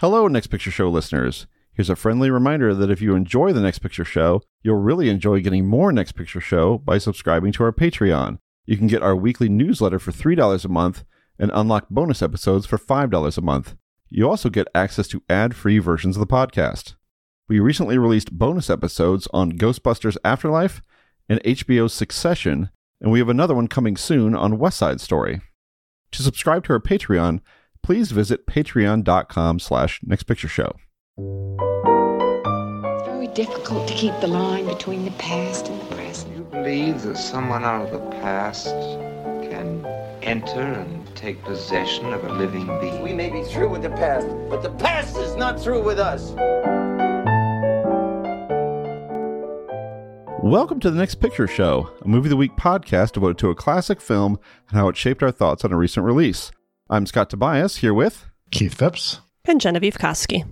Hello, 0.00 0.28
Next 0.28 0.48
Picture 0.48 0.70
Show 0.70 0.90
listeners. 0.90 1.46
Here's 1.72 1.88
a 1.88 1.96
friendly 1.96 2.28
reminder 2.30 2.74
that 2.74 2.90
if 2.90 3.00
you 3.00 3.14
enjoy 3.14 3.54
the 3.54 3.62
Next 3.62 3.78
Picture 3.78 4.04
Show, 4.04 4.42
you'll 4.62 4.76
really 4.76 5.08
enjoy 5.08 5.40
getting 5.40 5.66
more 5.66 5.90
Next 5.90 6.12
Picture 6.12 6.38
Show 6.38 6.76
by 6.76 6.98
subscribing 6.98 7.50
to 7.52 7.64
our 7.64 7.72
Patreon. 7.72 8.36
You 8.66 8.76
can 8.76 8.88
get 8.88 9.00
our 9.00 9.16
weekly 9.16 9.48
newsletter 9.48 9.98
for 9.98 10.12
$3 10.12 10.64
a 10.66 10.68
month 10.68 11.02
and 11.38 11.50
unlock 11.54 11.88
bonus 11.88 12.20
episodes 12.20 12.66
for 12.66 12.76
$5 12.76 13.38
a 13.38 13.40
month. 13.40 13.74
You 14.10 14.28
also 14.28 14.50
get 14.50 14.68
access 14.74 15.08
to 15.08 15.22
ad 15.30 15.56
free 15.56 15.78
versions 15.78 16.16
of 16.16 16.20
the 16.20 16.26
podcast. 16.26 16.96
We 17.48 17.58
recently 17.58 17.96
released 17.96 18.36
bonus 18.36 18.68
episodes 18.68 19.26
on 19.32 19.52
Ghostbusters 19.52 20.18
Afterlife 20.22 20.82
and 21.26 21.42
HBO's 21.42 21.94
Succession, 21.94 22.68
and 23.00 23.10
we 23.10 23.18
have 23.18 23.30
another 23.30 23.54
one 23.54 23.66
coming 23.66 23.96
soon 23.96 24.34
on 24.34 24.58
West 24.58 24.76
Side 24.76 25.00
Story. 25.00 25.40
To 26.12 26.22
subscribe 26.22 26.64
to 26.64 26.74
our 26.74 26.80
Patreon, 26.80 27.40
please 27.86 28.10
visit 28.10 28.48
patreon.com 28.48 29.60
slash 29.60 30.00
nextpictureshow. 30.00 30.74
It's 31.18 33.06
very 33.06 33.28
difficult 33.28 33.86
to 33.86 33.94
keep 33.94 34.12
the 34.20 34.26
line 34.26 34.66
between 34.66 35.04
the 35.04 35.12
past 35.12 35.68
and 35.68 35.80
the 35.80 35.94
present. 35.94 36.36
You 36.36 36.42
believe 36.42 37.02
that 37.02 37.16
someone 37.16 37.62
out 37.62 37.86
of 37.86 37.92
the 37.92 38.10
past 38.16 38.66
can 39.50 39.86
enter 40.22 40.60
and 40.60 41.06
take 41.14 41.40
possession 41.44 42.12
of 42.12 42.24
a 42.24 42.32
living 42.32 42.66
being? 42.80 43.02
We 43.02 43.12
may 43.12 43.30
be 43.30 43.44
through 43.44 43.68
with 43.68 43.82
the 43.82 43.90
past, 43.90 44.26
but 44.50 44.64
the 44.64 44.70
past 44.70 45.16
is 45.18 45.36
not 45.36 45.60
through 45.60 45.84
with 45.84 46.00
us. 46.00 46.32
Welcome 50.42 50.80
to 50.80 50.90
the 50.90 50.98
Next 50.98 51.20
Picture 51.20 51.46
Show, 51.46 51.92
a 52.04 52.08
movie 52.08 52.26
of 52.26 52.30
the 52.30 52.36
week 52.36 52.56
podcast 52.56 53.12
devoted 53.12 53.38
to 53.38 53.50
a 53.50 53.54
classic 53.54 54.00
film 54.00 54.40
and 54.70 54.76
how 54.76 54.88
it 54.88 54.96
shaped 54.96 55.22
our 55.22 55.30
thoughts 55.30 55.64
on 55.64 55.72
a 55.72 55.76
recent 55.76 56.04
release. 56.04 56.50
I'm 56.88 57.06
Scott 57.06 57.30
Tobias 57.30 57.78
here 57.78 57.92
with 57.94 58.26
Keith 58.50 58.74
Phipps. 58.74 59.20
and 59.44 59.60
Genevieve 59.60 59.98
Koski. 59.98 60.44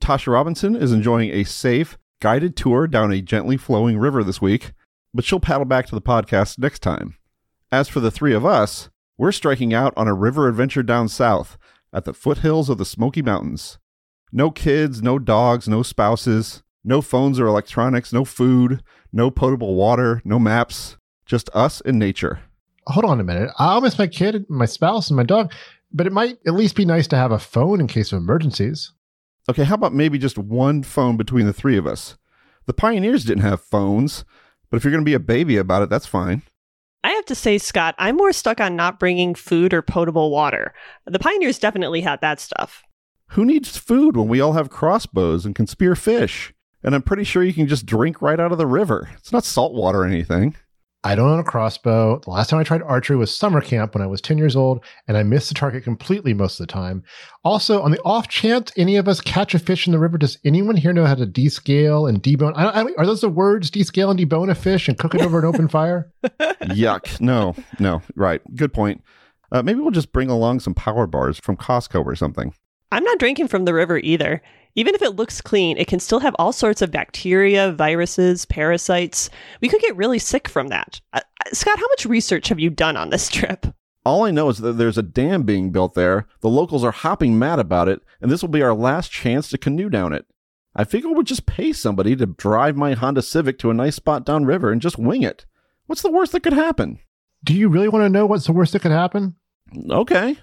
Tasha 0.00 0.32
Robinson 0.32 0.76
is 0.76 0.92
enjoying 0.92 1.30
a 1.30 1.44
safe, 1.44 1.98
guided 2.20 2.56
tour 2.56 2.86
down 2.86 3.12
a 3.12 3.20
gently 3.20 3.56
flowing 3.56 3.98
river 3.98 4.22
this 4.22 4.40
week, 4.40 4.72
but 5.12 5.24
she'll 5.24 5.40
paddle 5.40 5.64
back 5.64 5.86
to 5.86 5.94
the 5.94 6.00
podcast 6.00 6.58
next 6.58 6.80
time. 6.80 7.16
As 7.72 7.88
for 7.88 8.00
the 8.00 8.10
three 8.10 8.32
of 8.32 8.46
us, 8.46 8.88
we're 9.18 9.32
striking 9.32 9.74
out 9.74 9.92
on 9.96 10.08
a 10.08 10.14
river 10.14 10.48
adventure 10.48 10.82
down 10.82 11.08
south 11.08 11.58
at 11.92 12.04
the 12.04 12.14
foothills 12.14 12.68
of 12.68 12.78
the 12.78 12.84
Smoky 12.84 13.20
Mountains. 13.22 13.78
No 14.32 14.50
kids, 14.50 15.02
no 15.02 15.18
dogs, 15.18 15.68
no 15.68 15.82
spouses, 15.82 16.62
no 16.84 17.02
phones 17.02 17.38
or 17.40 17.46
electronics, 17.46 18.12
no 18.12 18.24
food, 18.24 18.82
no 19.12 19.30
potable 19.30 19.74
water, 19.74 20.22
no 20.24 20.38
maps, 20.38 20.96
just 21.26 21.50
us 21.52 21.80
and 21.80 21.98
nature. 21.98 22.40
Hold 22.86 23.04
on 23.04 23.20
a 23.20 23.24
minute. 23.24 23.50
I'll 23.58 23.80
miss 23.80 23.98
my 23.98 24.06
kid, 24.06 24.46
my 24.48 24.64
spouse, 24.66 25.10
and 25.10 25.16
my 25.16 25.22
dog, 25.24 25.52
but 25.92 26.06
it 26.06 26.12
might 26.12 26.38
at 26.46 26.54
least 26.54 26.76
be 26.76 26.84
nice 26.84 27.06
to 27.08 27.16
have 27.16 27.32
a 27.32 27.38
phone 27.38 27.80
in 27.80 27.86
case 27.86 28.12
of 28.12 28.18
emergencies. 28.18 28.92
Okay, 29.48 29.64
how 29.64 29.74
about 29.74 29.94
maybe 29.94 30.18
just 30.18 30.38
one 30.38 30.82
phone 30.82 31.16
between 31.16 31.46
the 31.46 31.52
three 31.52 31.76
of 31.76 31.86
us? 31.86 32.16
The 32.66 32.74
pioneers 32.74 33.24
didn't 33.24 33.42
have 33.42 33.60
phones, 33.60 34.24
but 34.70 34.76
if 34.76 34.84
you're 34.84 34.92
going 34.92 35.04
to 35.04 35.08
be 35.08 35.14
a 35.14 35.20
baby 35.20 35.56
about 35.56 35.82
it, 35.82 35.90
that's 35.90 36.06
fine. 36.06 36.42
I 37.02 37.10
have 37.10 37.24
to 37.26 37.34
say, 37.34 37.58
Scott, 37.58 37.94
I'm 37.98 38.16
more 38.16 38.32
stuck 38.32 38.60
on 38.60 38.76
not 38.76 39.00
bringing 39.00 39.34
food 39.34 39.72
or 39.72 39.82
potable 39.82 40.30
water. 40.30 40.74
The 41.06 41.18
pioneers 41.18 41.58
definitely 41.58 42.02
had 42.02 42.20
that 42.20 42.40
stuff. 42.40 42.84
Who 43.30 43.44
needs 43.44 43.76
food 43.76 44.16
when 44.16 44.28
we 44.28 44.40
all 44.40 44.52
have 44.52 44.70
crossbows 44.70 45.46
and 45.46 45.54
can 45.54 45.66
spear 45.66 45.96
fish? 45.96 46.52
And 46.82 46.94
I'm 46.94 47.02
pretty 47.02 47.24
sure 47.24 47.42
you 47.42 47.54
can 47.54 47.68
just 47.68 47.86
drink 47.86 48.20
right 48.20 48.40
out 48.40 48.52
of 48.52 48.58
the 48.58 48.66
river. 48.66 49.08
It's 49.16 49.32
not 49.32 49.44
salt 49.44 49.72
water 49.72 50.00
or 50.00 50.06
anything. 50.06 50.56
I 51.02 51.14
don't 51.14 51.30
own 51.30 51.38
a 51.38 51.44
crossbow. 51.44 52.20
The 52.20 52.30
last 52.30 52.50
time 52.50 52.60
I 52.60 52.64
tried 52.64 52.82
archery 52.82 53.16
was 53.16 53.34
summer 53.34 53.62
camp 53.62 53.94
when 53.94 54.02
I 54.02 54.06
was 54.06 54.20
10 54.20 54.36
years 54.36 54.54
old, 54.54 54.84
and 55.08 55.16
I 55.16 55.22
missed 55.22 55.48
the 55.48 55.54
target 55.54 55.82
completely 55.82 56.34
most 56.34 56.60
of 56.60 56.66
the 56.66 56.72
time. 56.72 57.02
Also, 57.42 57.80
on 57.80 57.90
the 57.90 58.00
off 58.02 58.28
chance 58.28 58.70
any 58.76 58.96
of 58.96 59.08
us 59.08 59.22
catch 59.22 59.54
a 59.54 59.58
fish 59.58 59.86
in 59.86 59.92
the 59.92 59.98
river, 59.98 60.18
does 60.18 60.36
anyone 60.44 60.76
here 60.76 60.92
know 60.92 61.06
how 61.06 61.14
to 61.14 61.26
descale 61.26 62.06
and 62.06 62.22
debone? 62.22 62.52
I, 62.54 62.82
I, 62.82 62.86
are 62.98 63.06
those 63.06 63.22
the 63.22 63.30
words, 63.30 63.70
descale 63.70 64.10
and 64.10 64.20
debone 64.20 64.50
a 64.50 64.54
fish 64.54 64.88
and 64.88 64.98
cook 64.98 65.14
it 65.14 65.22
over 65.22 65.38
an 65.38 65.46
open 65.46 65.68
fire? 65.70 66.12
Yuck. 66.22 67.18
No, 67.18 67.54
no, 67.78 68.02
right. 68.14 68.42
Good 68.54 68.74
point. 68.74 69.02
Uh, 69.52 69.62
maybe 69.62 69.80
we'll 69.80 69.90
just 69.90 70.12
bring 70.12 70.28
along 70.28 70.60
some 70.60 70.74
power 70.74 71.06
bars 71.06 71.38
from 71.38 71.56
Costco 71.56 72.04
or 72.04 72.14
something. 72.14 72.52
I'm 72.92 73.04
not 73.04 73.18
drinking 73.18 73.48
from 73.48 73.64
the 73.64 73.74
river 73.74 73.98
either. 73.98 74.42
Even 74.74 74.94
if 74.94 75.02
it 75.02 75.16
looks 75.16 75.40
clean, 75.40 75.76
it 75.78 75.88
can 75.88 76.00
still 76.00 76.20
have 76.20 76.36
all 76.38 76.52
sorts 76.52 76.80
of 76.80 76.90
bacteria, 76.90 77.72
viruses, 77.72 78.44
parasites. 78.44 79.30
We 79.60 79.68
could 79.68 79.80
get 79.80 79.96
really 79.96 80.18
sick 80.18 80.48
from 80.48 80.68
that. 80.68 81.00
Uh, 81.12 81.20
Scott, 81.52 81.78
how 81.78 81.86
much 81.88 82.06
research 82.06 82.48
have 82.48 82.60
you 82.60 82.70
done 82.70 82.96
on 82.96 83.10
this 83.10 83.28
trip? 83.30 83.66
All 84.04 84.24
I 84.24 84.30
know 84.30 84.48
is 84.48 84.58
that 84.58 84.72
there's 84.74 84.96
a 84.96 85.02
dam 85.02 85.42
being 85.42 85.72
built 85.72 85.94
there. 85.94 86.26
The 86.40 86.48
locals 86.48 86.84
are 86.84 86.92
hopping 86.92 87.38
mad 87.38 87.58
about 87.58 87.88
it, 87.88 88.00
and 88.20 88.30
this 88.30 88.42
will 88.42 88.48
be 88.48 88.62
our 88.62 88.74
last 88.74 89.10
chance 89.10 89.48
to 89.50 89.58
canoe 89.58 89.90
down 89.90 90.12
it. 90.12 90.26
I 90.74 90.84
figure 90.84 91.10
we'll 91.10 91.22
just 91.22 91.46
pay 91.46 91.72
somebody 91.72 92.14
to 92.16 92.26
drive 92.26 92.76
my 92.76 92.94
Honda 92.94 93.22
Civic 93.22 93.58
to 93.58 93.70
a 93.70 93.74
nice 93.74 93.96
spot 93.96 94.24
downriver 94.24 94.70
and 94.70 94.80
just 94.80 94.98
wing 94.98 95.22
it. 95.22 95.44
What's 95.86 96.02
the 96.02 96.12
worst 96.12 96.32
that 96.32 96.42
could 96.42 96.52
happen? 96.52 97.00
Do 97.42 97.54
you 97.54 97.68
really 97.68 97.88
want 97.88 98.04
to 98.04 98.08
know 98.08 98.24
what's 98.24 98.46
the 98.46 98.52
worst 98.52 98.72
that 98.72 98.82
could 98.82 98.92
happen? 98.92 99.34
Okay. 99.90 100.38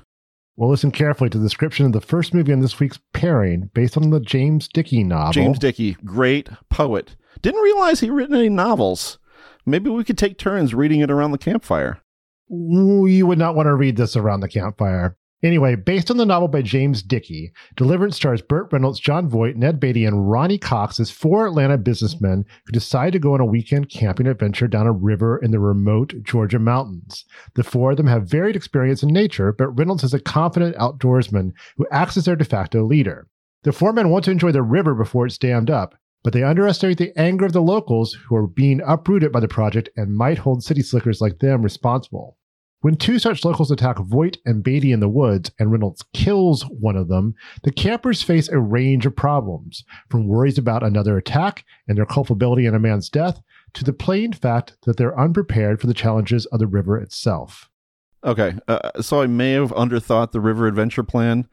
Well, 0.57 0.72
listen 0.72 0.90
carefully 0.90 1.29
to 1.29 1.38
the 1.38 1.45
description 1.45 1.85
of 1.85 1.91
the 1.91 2.01
first 2.01 2.34
movie 2.34 2.51
on 2.51 2.62
this 2.62 2.79
week's 2.79 3.00
pairing, 3.13 3.69
based 3.75 3.95
on 3.95 4.09
the 4.09 4.19
James 4.19 4.68
Dickey 4.68 5.03
novel. 5.03 5.34
James 5.34 5.59
Dickey, 5.59 5.94
great 6.03 6.50
poet. 6.69 7.16
Didn't 7.44 7.62
realize 7.62 8.00
he'd 8.00 8.09
written 8.09 8.35
any 8.35 8.50
novels. 8.50 9.19
Maybe 9.68 9.91
we 9.91 10.03
could 10.03 10.18
take 10.18 10.40
turns 10.40 10.73
reading 10.73 11.01
it 11.01 11.12
around 11.12 11.31
the 11.31 11.38
campfire. 11.38 12.01
You 12.50 13.28
would 13.28 13.38
not 13.38 13.53
want 13.53 13.68
to 13.68 13.75
read 13.75 13.97
this 13.97 14.16
around 14.16 14.40
the 14.40 14.50
campfire. 14.50 15.16
Anyway, 15.43 15.75
based 15.75 16.09
on 16.09 16.17
the 16.17 16.25
novel 16.25 16.47
by 16.47 16.63
James 16.63 17.03
Dickey, 17.03 17.51
Deliverance 17.75 18.15
stars 18.15 18.41
Burt 18.41 18.69
Reynolds, 18.71 18.99
Jon 18.99 19.29
Voight, 19.29 19.55
Ned 19.55 19.79
Beatty, 19.79 20.03
and 20.03 20.29
Ronny 20.29 20.57
Cox 20.57 20.99
as 20.99 21.11
four 21.11 21.45
Atlanta 21.45 21.77
businessmen 21.77 22.43
who 22.65 22.71
decide 22.71 23.13
to 23.13 23.19
go 23.19 23.35
on 23.35 23.39
a 23.39 23.45
weekend 23.45 23.89
camping 23.89 24.25
adventure 24.25 24.67
down 24.67 24.87
a 24.87 24.91
river 24.91 25.37
in 25.37 25.51
the 25.51 25.59
remote 25.59 26.15
Georgia 26.23 26.57
mountains. 26.57 27.23
The 27.53 27.63
four 27.63 27.91
of 27.91 27.97
them 27.97 28.07
have 28.07 28.27
varied 28.27 28.55
experience 28.55 29.03
in 29.03 29.09
nature, 29.09 29.53
but 29.53 29.77
Reynolds 29.77 30.03
is 30.03 30.15
a 30.15 30.19
confident 30.19 30.75
outdoorsman 30.77 31.51
who 31.77 31.85
acts 31.91 32.17
as 32.17 32.25
their 32.25 32.35
de 32.35 32.43
facto 32.43 32.83
leader. 32.83 33.27
The 33.61 33.71
four 33.71 33.93
men 33.93 34.09
want 34.09 34.25
to 34.25 34.31
enjoy 34.31 34.53
the 34.53 34.63
river 34.63 34.95
before 34.95 35.27
it's 35.27 35.37
dammed 35.37 35.69
up, 35.69 35.93
but 36.23 36.33
they 36.33 36.41
underestimate 36.41 36.97
the 36.97 37.15
anger 37.15 37.45
of 37.45 37.53
the 37.53 37.61
locals 37.61 38.17
who 38.27 38.35
are 38.35 38.47
being 38.47 38.81
uprooted 38.83 39.31
by 39.31 39.39
the 39.39 39.47
project 39.47 39.89
and 39.95 40.15
might 40.15 40.39
hold 40.39 40.63
city 40.63 40.81
slickers 40.81 41.21
like 41.21 41.37
them 41.39 41.61
responsible. 41.61 42.37
When 42.81 42.95
two 42.95 43.17
such 43.17 43.43
locals 43.43 43.71
attack 43.71 43.97
Voight 43.97 44.38
and 44.45 44.63
Beatty 44.63 44.91
in 44.91 44.99
the 44.99 45.09
woods 45.09 45.51
and 45.59 45.71
Reynolds 45.71 46.03
kills 46.13 46.63
one 46.63 46.95
of 46.95 47.07
them, 47.07 47.33
the 47.63 47.71
campers 47.71 48.21
face 48.21 48.47
a 48.49 48.59
range 48.59 49.05
of 49.05 49.15
problems, 49.15 49.83
from 50.09 50.27
worries 50.27 50.59
about 50.59 50.83
another 50.83 51.17
attack 51.17 51.65
and 51.88 51.97
their 51.97 52.05
culpability 52.05 52.65
in 52.65 52.75
a 52.75 52.79
man's 52.79 53.09
death 53.09 53.41
to 53.73 53.83
the 53.83 53.93
plain 53.93 54.31
fact 54.31 54.77
that 54.85 54.97
they're 54.97 55.19
unprepared 55.19 55.81
for 55.81 55.88
the 55.88 55.93
challenges 55.93 56.45
of 56.47 56.59
the 56.59 56.67
river 56.67 56.99
itself. 56.99 57.69
Okay, 58.23 58.55
uh, 58.67 59.01
so 59.01 59.21
I 59.21 59.27
may 59.27 59.53
have 59.53 59.71
underthought 59.71 60.31
the 60.31 60.39
river 60.39 60.67
adventure 60.67 61.03
plan. 61.03 61.47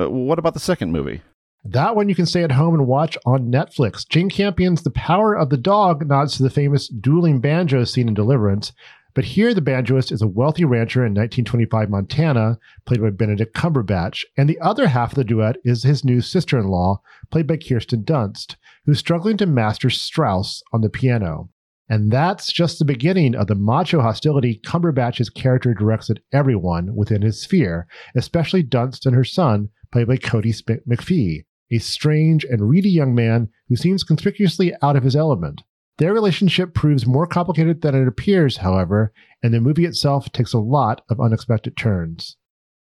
Uh, 0.00 0.10
what 0.10 0.38
about 0.38 0.54
the 0.54 0.60
second 0.60 0.92
movie? 0.92 1.22
That 1.64 1.94
one 1.94 2.08
you 2.08 2.14
can 2.14 2.26
stay 2.26 2.42
at 2.42 2.52
home 2.52 2.72
and 2.72 2.86
watch 2.86 3.18
on 3.26 3.52
Netflix. 3.52 4.08
Jane 4.08 4.30
Campion's 4.30 4.82
The 4.82 4.90
Power 4.90 5.36
of 5.36 5.50
the 5.50 5.58
Dog 5.58 6.06
nods 6.06 6.36
to 6.36 6.42
the 6.42 6.48
famous 6.48 6.88
dueling 6.88 7.40
banjo 7.40 7.84
scene 7.84 8.08
in 8.08 8.14
Deliverance, 8.14 8.72
but 9.14 9.24
here, 9.24 9.52
the 9.54 9.62
banjoist 9.62 10.12
is 10.12 10.22
a 10.22 10.28
wealthy 10.28 10.64
rancher 10.64 11.00
in 11.00 11.12
1925 11.12 11.90
Montana, 11.90 12.58
played 12.86 13.02
by 13.02 13.10
Benedict 13.10 13.54
Cumberbatch, 13.54 14.24
and 14.36 14.48
the 14.48 14.60
other 14.60 14.88
half 14.88 15.12
of 15.12 15.16
the 15.16 15.24
duet 15.24 15.56
is 15.64 15.82
his 15.82 16.04
new 16.04 16.20
sister 16.20 16.58
in 16.58 16.68
law, 16.68 17.00
played 17.30 17.46
by 17.46 17.56
Kirsten 17.56 18.04
Dunst, 18.04 18.56
who's 18.84 18.98
struggling 18.98 19.36
to 19.38 19.46
master 19.46 19.90
Strauss 19.90 20.62
on 20.72 20.80
the 20.80 20.88
piano. 20.88 21.50
And 21.88 22.12
that's 22.12 22.52
just 22.52 22.78
the 22.78 22.84
beginning 22.84 23.34
of 23.34 23.48
the 23.48 23.56
macho 23.56 24.00
hostility 24.00 24.60
Cumberbatch's 24.64 25.28
character 25.28 25.74
directs 25.74 26.08
at 26.08 26.20
everyone 26.32 26.94
within 26.94 27.22
his 27.22 27.42
sphere, 27.42 27.88
especially 28.14 28.62
Dunst 28.62 29.06
and 29.06 29.16
her 29.16 29.24
son, 29.24 29.70
played 29.90 30.06
by 30.06 30.18
Kodi 30.18 30.54
McPhee, 30.88 31.46
a 31.72 31.78
strange 31.78 32.44
and 32.44 32.68
reedy 32.68 32.90
young 32.90 33.12
man 33.12 33.48
who 33.68 33.74
seems 33.74 34.04
conspicuously 34.04 34.72
out 34.82 34.94
of 34.94 35.02
his 35.02 35.16
element. 35.16 35.62
Their 36.00 36.14
relationship 36.14 36.72
proves 36.72 37.06
more 37.06 37.26
complicated 37.26 37.82
than 37.82 37.94
it 37.94 38.08
appears, 38.08 38.56
however, 38.56 39.12
and 39.42 39.52
the 39.52 39.60
movie 39.60 39.84
itself 39.84 40.32
takes 40.32 40.54
a 40.54 40.58
lot 40.58 41.02
of 41.10 41.20
unexpected 41.20 41.76
turns. 41.76 42.38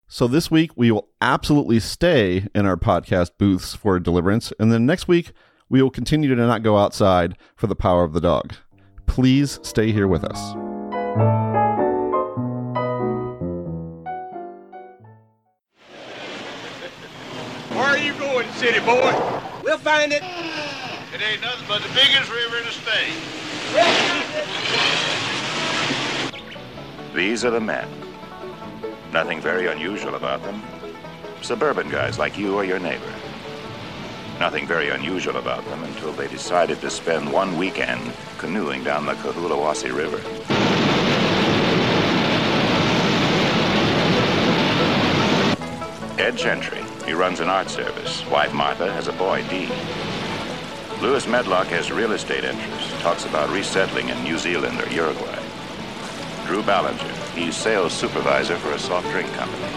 So 0.06 0.26
this 0.28 0.50
week 0.50 0.72
we 0.76 0.90
will 0.90 1.08
absolutely 1.22 1.80
stay 1.80 2.46
in 2.54 2.66
our 2.66 2.76
podcast 2.76 3.30
booths 3.38 3.74
for 3.74 3.98
Deliverance, 3.98 4.52
and 4.60 4.70
then 4.70 4.84
next 4.84 5.08
week 5.08 5.32
we 5.70 5.80
will 5.80 5.88
continue 5.88 6.34
to 6.34 6.46
not 6.46 6.62
go 6.62 6.76
outside 6.76 7.38
for 7.56 7.68
the 7.68 7.74
power 7.74 8.04
of 8.04 8.12
the 8.12 8.20
dog. 8.20 8.52
Please 9.06 9.60
stay 9.62 9.92
here 9.92 10.06
with 10.06 10.22
us. 10.22 10.54
Where 17.70 17.82
are 17.82 17.96
you 17.96 18.12
going, 18.18 18.46
city 18.50 18.80
boy? 18.80 19.40
We'll 19.64 19.78
find 19.78 20.12
it. 20.12 20.22
It 21.16 21.22
ain't 21.22 21.40
nothing 21.40 21.66
but 21.66 21.80
the 21.80 21.88
biggest 21.94 22.30
river 22.30 22.58
in 22.58 22.66
the 22.66 22.72
state. 22.72 23.14
These 27.14 27.42
are 27.42 27.50
the 27.50 27.58
men. 27.58 27.88
Nothing 29.14 29.40
very 29.40 29.66
unusual 29.68 30.16
about 30.16 30.42
them. 30.42 30.62
Suburban 31.40 31.88
guys 31.88 32.18
like 32.18 32.36
you 32.36 32.54
or 32.54 32.66
your 32.66 32.78
neighbor. 32.78 33.14
Nothing 34.38 34.66
very 34.66 34.90
unusual 34.90 35.38
about 35.38 35.64
them 35.64 35.84
until 35.84 36.12
they 36.12 36.28
decided 36.28 36.82
to 36.82 36.90
spend 36.90 37.32
one 37.32 37.56
weekend 37.56 38.12
canoeing 38.36 38.84
down 38.84 39.06
the 39.06 39.14
Cahulawassee 39.14 39.96
River. 39.96 40.20
Ed 46.20 46.36
Gentry. 46.36 46.84
He 47.06 47.14
runs 47.14 47.40
an 47.40 47.48
art 47.48 47.70
service. 47.70 48.22
Wife 48.26 48.52
Martha 48.52 48.92
has 48.92 49.08
a 49.08 49.14
boy, 49.14 49.42
Dee. 49.48 49.70
Lewis 51.02 51.26
Medlock 51.26 51.66
has 51.66 51.92
real 51.92 52.12
estate 52.12 52.42
interests. 52.42 52.90
Talks 53.02 53.26
about 53.26 53.50
resettling 53.50 54.08
in 54.08 54.22
New 54.24 54.38
Zealand 54.38 54.80
or 54.80 54.88
Uruguay. 54.88 55.38
Drew 56.46 56.62
Ballinger. 56.62 57.12
He's 57.34 57.54
sales 57.54 57.92
supervisor 57.92 58.56
for 58.56 58.72
a 58.72 58.78
soft 58.78 59.10
drink 59.10 59.30
company. 59.34 59.68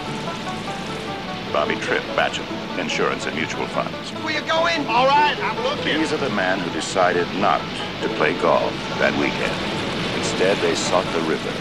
Bobby 1.51 1.75
Trippe, 1.75 2.05
bachelor, 2.15 2.45
insurance 2.79 3.25
and 3.25 3.35
mutual 3.35 3.67
funds. 3.67 4.11
Where 4.23 4.33
you 4.33 4.47
going? 4.47 4.85
All 4.87 5.07
right, 5.07 5.37
I'm 5.39 5.61
looking. 5.63 5.99
These 5.99 6.13
are 6.13 6.17
the 6.17 6.29
men 6.29 6.59
who 6.59 6.71
decided 6.71 7.27
not 7.35 7.59
to 8.01 8.07
play 8.15 8.39
golf 8.39 8.71
that 8.99 9.11
weekend. 9.19 9.51
Instead, 10.17 10.57
they 10.59 10.75
sought 10.75 11.05
the 11.13 11.21
river. 11.21 11.51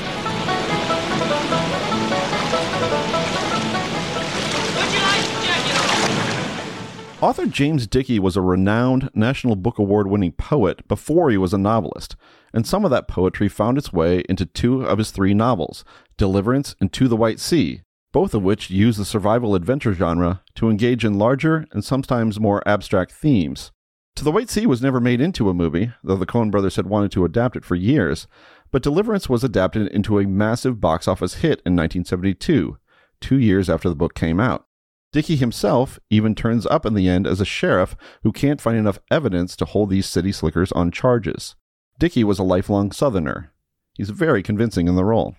Author 7.21 7.47
James 7.47 7.89
Dickey 7.89 8.21
was 8.21 8.37
a 8.37 8.41
renowned 8.41 9.11
National 9.13 9.57
Book 9.57 9.81
Award 9.81 10.07
winning 10.07 10.31
poet 10.31 10.87
before 10.87 11.31
he 11.31 11.37
was 11.37 11.53
a 11.53 11.59
novelist, 11.59 12.15
and 12.55 12.65
some 12.65 12.85
of 12.85 12.93
that 12.93 13.09
poetry 13.09 13.49
found 13.49 13.77
its 13.77 13.93
way 13.93 14.23
into 14.29 14.47
two 14.47 14.83
of 14.83 14.99
his 14.99 15.11
three 15.11 15.35
novels, 15.35 15.85
Deliverance 16.17 16.77
and 16.81 16.93
To 16.93 17.09
the 17.09 17.17
White 17.17 17.41
Sea, 17.41 17.83
both 18.13 18.35
of 18.35 18.45
which 18.45 18.71
use 18.71 18.97
the 18.97 19.05
survival 19.05 19.57
adventure 19.57 19.93
genre 19.93 20.43
to 20.55 20.71
engage 20.71 21.05
in 21.05 21.19
larger 21.19 21.67
and 21.73 21.85
sometimes 21.85 22.39
more 22.39 22.63
abstract 22.69 23.11
themes. 23.11 23.73
To 24.15 24.23
the 24.23 24.31
White 24.31 24.49
Sea 24.49 24.67
was 24.67 24.81
never 24.81 25.01
made 25.01 25.21
into 25.21 25.49
a 25.49 25.55
movie, 25.55 25.91
though 26.05 26.15
the 26.15 26.25
Coen 26.25 26.53
brothers 26.53 26.77
had 26.77 26.87
wanted 26.87 27.11
to 27.13 27.25
adapt 27.25 27.57
it 27.57 27.65
for 27.65 27.75
years, 27.75 28.29
but 28.71 28.85
Deliverance 28.85 29.29
was 29.29 29.43
adapted 29.43 29.89
into 29.89 30.21
a 30.21 30.29
massive 30.29 30.81
box 30.81 31.09
office 31.09 31.35
hit 31.35 31.63
in 31.67 31.75
1972, 31.75 32.79
two 33.21 33.39
years 33.41 33.69
after 33.69 33.89
the 33.89 33.97
book 33.97 34.15
came 34.15 34.39
out. 34.39 34.68
Dickey 35.11 35.37
himself 35.37 35.99
even 36.11 36.35
turns 36.35 36.67
up 36.67 36.85
in 36.85 36.95
the 36.95 37.09
end 37.09 37.27
as 37.27 37.41
a 37.41 37.47
sheriff 37.47 37.97
who 38.23 38.33
can't 38.33 38.61
find 38.61 38.77
enough 38.77 38.99
evidence 39.11 39.57
to 39.57 39.65
hold 39.65 39.89
these 39.89 40.07
city 40.07 40.33
slickers 40.33 40.71
on 40.73 40.91
charges. 40.91 41.57
Dickey 41.99 42.23
was 42.23 42.39
a 42.39 42.45
lifelong 42.45 42.93
Southerner. 42.93 43.53
He's 43.95 44.11
very 44.11 44.43
convincing 44.43 44.87
in 44.87 44.97
the 44.97 45.05
role. 45.05 45.37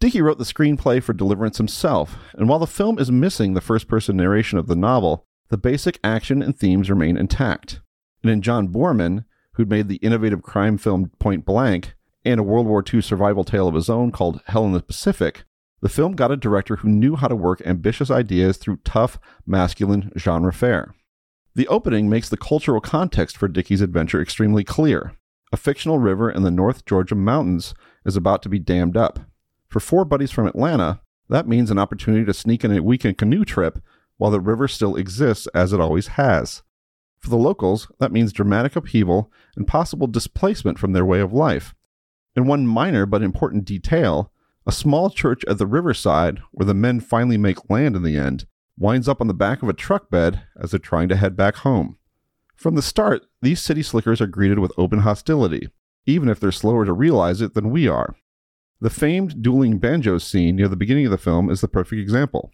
Dickey 0.00 0.20
wrote 0.20 0.38
the 0.38 0.44
screenplay 0.44 1.02
for 1.02 1.12
Deliverance 1.12 1.58
himself, 1.58 2.16
and 2.34 2.48
while 2.48 2.58
the 2.58 2.66
film 2.66 2.98
is 2.98 3.10
missing 3.10 3.54
the 3.54 3.60
first 3.60 3.88
person 3.88 4.16
narration 4.16 4.58
of 4.58 4.66
the 4.66 4.76
novel, 4.76 5.24
the 5.48 5.56
basic 5.56 5.98
action 6.04 6.42
and 6.42 6.56
themes 6.56 6.90
remain 6.90 7.16
intact. 7.16 7.80
And 8.22 8.30
in 8.30 8.42
John 8.42 8.68
Boorman, 8.68 9.24
who'd 9.52 9.70
made 9.70 9.88
the 9.88 9.96
innovative 9.96 10.42
crime 10.42 10.76
film 10.76 11.10
Point 11.18 11.44
Blank 11.44 11.94
and 12.24 12.38
a 12.38 12.44
World 12.44 12.66
War 12.66 12.84
II 12.92 13.00
survival 13.00 13.44
tale 13.44 13.66
of 13.66 13.74
his 13.74 13.88
own 13.88 14.12
called 14.12 14.40
Hell 14.46 14.66
in 14.66 14.72
the 14.72 14.82
Pacific, 14.82 15.44
the 15.80 15.88
film 15.88 16.12
got 16.12 16.32
a 16.32 16.36
director 16.36 16.76
who 16.76 16.88
knew 16.88 17.16
how 17.16 17.28
to 17.28 17.36
work 17.36 17.62
ambitious 17.64 18.10
ideas 18.10 18.56
through 18.56 18.78
tough, 18.84 19.18
masculine 19.46 20.12
genre 20.16 20.52
fare. 20.52 20.94
The 21.54 21.68
opening 21.68 22.08
makes 22.08 22.28
the 22.28 22.36
cultural 22.36 22.80
context 22.80 23.36
for 23.36 23.48
Dickey's 23.48 23.80
adventure 23.80 24.20
extremely 24.20 24.64
clear. 24.64 25.12
A 25.52 25.56
fictional 25.56 25.98
river 25.98 26.30
in 26.30 26.42
the 26.42 26.50
North 26.50 26.84
Georgia 26.84 27.14
mountains 27.14 27.74
is 28.04 28.16
about 28.16 28.42
to 28.42 28.48
be 28.48 28.58
dammed 28.58 28.96
up. 28.96 29.20
For 29.68 29.80
four 29.80 30.04
buddies 30.04 30.30
from 30.30 30.46
Atlanta, 30.46 31.00
that 31.28 31.48
means 31.48 31.70
an 31.70 31.78
opportunity 31.78 32.24
to 32.24 32.34
sneak 32.34 32.64
in 32.64 32.76
a 32.76 32.82
weekend 32.82 33.18
canoe 33.18 33.44
trip 33.44 33.80
while 34.16 34.30
the 34.30 34.40
river 34.40 34.68
still 34.68 34.96
exists 34.96 35.46
as 35.54 35.72
it 35.72 35.80
always 35.80 36.08
has. 36.08 36.62
For 37.18 37.30
the 37.30 37.36
locals, 37.36 37.90
that 37.98 38.12
means 38.12 38.32
dramatic 38.32 38.76
upheaval 38.76 39.32
and 39.56 39.66
possible 39.66 40.06
displacement 40.06 40.78
from 40.78 40.92
their 40.92 41.04
way 41.04 41.20
of 41.20 41.32
life. 41.32 41.74
In 42.36 42.46
one 42.46 42.66
minor 42.66 43.06
but 43.06 43.22
important 43.22 43.64
detail, 43.64 44.32
a 44.68 44.72
small 44.72 45.08
church 45.08 45.42
at 45.48 45.56
the 45.56 45.66
riverside, 45.66 46.40
where 46.52 46.66
the 46.66 46.74
men 46.74 47.00
finally 47.00 47.38
make 47.38 47.70
land 47.70 47.96
in 47.96 48.02
the 48.02 48.18
end, 48.18 48.44
winds 48.76 49.08
up 49.08 49.18
on 49.18 49.26
the 49.26 49.34
back 49.34 49.62
of 49.62 49.68
a 49.70 49.72
truck 49.72 50.10
bed 50.10 50.42
as 50.60 50.70
they're 50.70 50.78
trying 50.78 51.08
to 51.08 51.16
head 51.16 51.34
back 51.34 51.56
home. 51.56 51.96
From 52.54 52.74
the 52.74 52.82
start, 52.82 53.24
these 53.40 53.62
city 53.62 53.82
slickers 53.82 54.20
are 54.20 54.26
greeted 54.26 54.58
with 54.58 54.72
open 54.76 55.00
hostility, 55.00 55.70
even 56.04 56.28
if 56.28 56.38
they're 56.38 56.52
slower 56.52 56.84
to 56.84 56.92
realize 56.92 57.40
it 57.40 57.54
than 57.54 57.70
we 57.70 57.88
are. 57.88 58.14
The 58.78 58.90
famed 58.90 59.42
dueling 59.42 59.78
banjos 59.78 60.24
scene 60.24 60.56
near 60.56 60.68
the 60.68 60.76
beginning 60.76 61.06
of 61.06 61.12
the 61.12 61.18
film 61.18 61.48
is 61.48 61.62
the 61.62 61.68
perfect 61.68 62.00
example. 62.00 62.52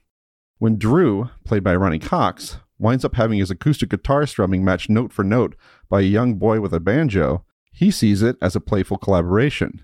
When 0.58 0.78
Drew, 0.78 1.30
played 1.44 1.64
by 1.64 1.74
Ronny 1.74 1.98
Cox, 1.98 2.58
winds 2.78 3.04
up 3.04 3.16
having 3.16 3.40
his 3.40 3.50
acoustic 3.50 3.90
guitar 3.90 4.24
strumming 4.26 4.64
matched 4.64 4.88
note 4.88 5.12
for 5.12 5.24
note 5.24 5.56
by 5.90 6.00
a 6.00 6.04
young 6.04 6.36
boy 6.36 6.60
with 6.60 6.72
a 6.72 6.80
banjo, 6.80 7.44
he 7.72 7.90
sees 7.90 8.22
it 8.22 8.36
as 8.40 8.54
a 8.54 8.60
playful 8.60 8.98
collaboration. 8.98 9.82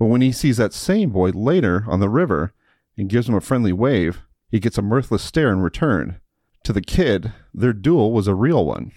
But 0.00 0.06
when 0.06 0.22
he 0.22 0.32
sees 0.32 0.56
that 0.56 0.72
same 0.72 1.10
boy 1.10 1.28
later 1.28 1.84
on 1.86 2.00
the 2.00 2.08
river 2.08 2.54
and 2.96 3.10
gives 3.10 3.28
him 3.28 3.34
a 3.34 3.40
friendly 3.40 3.74
wave, 3.74 4.22
he 4.50 4.58
gets 4.58 4.78
a 4.78 4.82
mirthless 4.82 5.22
stare 5.22 5.52
in 5.52 5.60
return. 5.60 6.18
To 6.64 6.72
the 6.72 6.80
kid, 6.80 7.34
their 7.52 7.74
duel 7.74 8.10
was 8.10 8.26
a 8.26 8.34
real 8.34 8.64
one. 8.64 8.92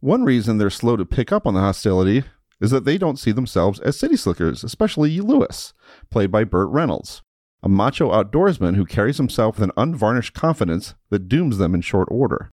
One 0.00 0.24
reason 0.24 0.56
they're 0.56 0.70
slow 0.70 0.96
to 0.96 1.04
pick 1.04 1.32
up 1.32 1.46
on 1.46 1.52
the 1.52 1.60
hostility 1.60 2.24
is 2.62 2.70
that 2.70 2.86
they 2.86 2.96
don't 2.96 3.18
see 3.18 3.30
themselves 3.30 3.78
as 3.80 3.98
city 3.98 4.16
slickers, 4.16 4.64
especially 4.64 5.20
Lewis, 5.20 5.74
played 6.10 6.30
by 6.30 6.44
Burt 6.44 6.70
Reynolds, 6.70 7.20
a 7.62 7.68
macho 7.68 8.10
outdoorsman 8.10 8.74
who 8.74 8.86
carries 8.86 9.18
himself 9.18 9.56
with 9.56 9.64
an 9.64 9.72
unvarnished 9.76 10.32
confidence 10.32 10.94
that 11.10 11.28
dooms 11.28 11.58
them 11.58 11.74
in 11.74 11.82
short 11.82 12.08
order. 12.10 12.50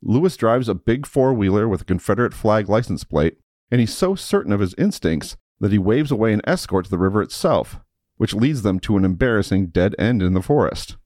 Lewis 0.00 0.36
drives 0.36 0.68
a 0.68 0.74
big 0.74 1.04
four 1.04 1.34
wheeler 1.34 1.68
with 1.68 1.80
a 1.80 1.84
Confederate 1.84 2.32
flag 2.32 2.68
license 2.68 3.02
plate, 3.02 3.38
and 3.72 3.80
he's 3.80 3.92
so 3.92 4.14
certain 4.14 4.52
of 4.52 4.60
his 4.60 4.74
instincts 4.78 5.36
that 5.60 5.72
he 5.72 5.78
waves 5.78 6.10
away 6.10 6.32
an 6.32 6.42
escort 6.44 6.84
to 6.86 6.90
the 6.90 6.98
river 6.98 7.22
itself, 7.22 7.80
which 8.16 8.34
leads 8.34 8.62
them 8.62 8.78
to 8.80 8.96
an 8.96 9.04
embarrassing 9.04 9.68
dead 9.68 9.94
end 9.98 10.22
in 10.22 10.34
the 10.34 10.42
forest. 10.42 10.96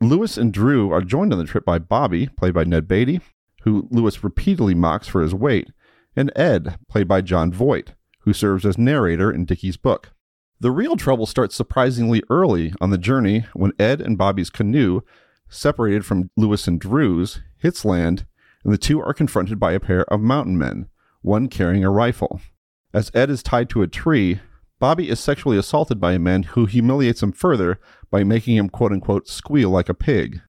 Lewis 0.00 0.36
and 0.36 0.52
Drew 0.52 0.90
are 0.90 1.02
joined 1.02 1.32
on 1.32 1.38
the 1.38 1.44
trip 1.44 1.64
by 1.64 1.78
Bobby, 1.78 2.26
played 2.26 2.54
by 2.54 2.64
Ned 2.64 2.88
Beatty, 2.88 3.20
who 3.62 3.86
Lewis 3.90 4.24
repeatedly 4.24 4.74
mocks 4.74 5.08
for 5.08 5.20
his 5.22 5.34
weight, 5.34 5.70
and 6.16 6.32
Ed, 6.34 6.78
played 6.88 7.06
by 7.06 7.20
Jon 7.20 7.52
Voight, 7.52 7.94
who 8.20 8.32
serves 8.32 8.64
as 8.64 8.78
narrator 8.78 9.30
in 9.30 9.44
Dickey's 9.44 9.76
book. 9.76 10.12
The 10.58 10.70
real 10.70 10.96
trouble 10.96 11.26
starts 11.26 11.54
surprisingly 11.54 12.22
early 12.28 12.74
on 12.80 12.90
the 12.90 12.98
journey 12.98 13.46
when 13.54 13.72
Ed 13.78 14.00
and 14.00 14.18
Bobby's 14.18 14.50
canoe, 14.50 15.02
separated 15.48 16.04
from 16.04 16.30
Lewis 16.36 16.66
and 16.66 16.80
Drew's, 16.80 17.40
hits 17.58 17.84
land, 17.84 18.26
and 18.64 18.72
the 18.72 18.78
two 18.78 19.00
are 19.00 19.14
confronted 19.14 19.58
by 19.58 19.72
a 19.72 19.80
pair 19.80 20.04
of 20.12 20.20
mountain 20.20 20.58
men, 20.58 20.88
one 21.22 21.48
carrying 21.48 21.84
a 21.84 21.90
rifle. 21.90 22.40
As 22.92 23.10
Ed 23.14 23.30
is 23.30 23.42
tied 23.44 23.70
to 23.70 23.82
a 23.82 23.86
tree, 23.86 24.40
Bobby 24.80 25.08
is 25.08 25.20
sexually 25.20 25.56
assaulted 25.56 26.00
by 26.00 26.12
a 26.12 26.18
man 26.18 26.42
who 26.42 26.66
humiliates 26.66 27.22
him 27.22 27.30
further 27.30 27.78
by 28.10 28.24
making 28.24 28.56
him 28.56 28.68
quote 28.68 28.90
unquote 28.90 29.28
squeal 29.28 29.70
like 29.70 29.88
a 29.88 29.94
pig. 29.94 30.40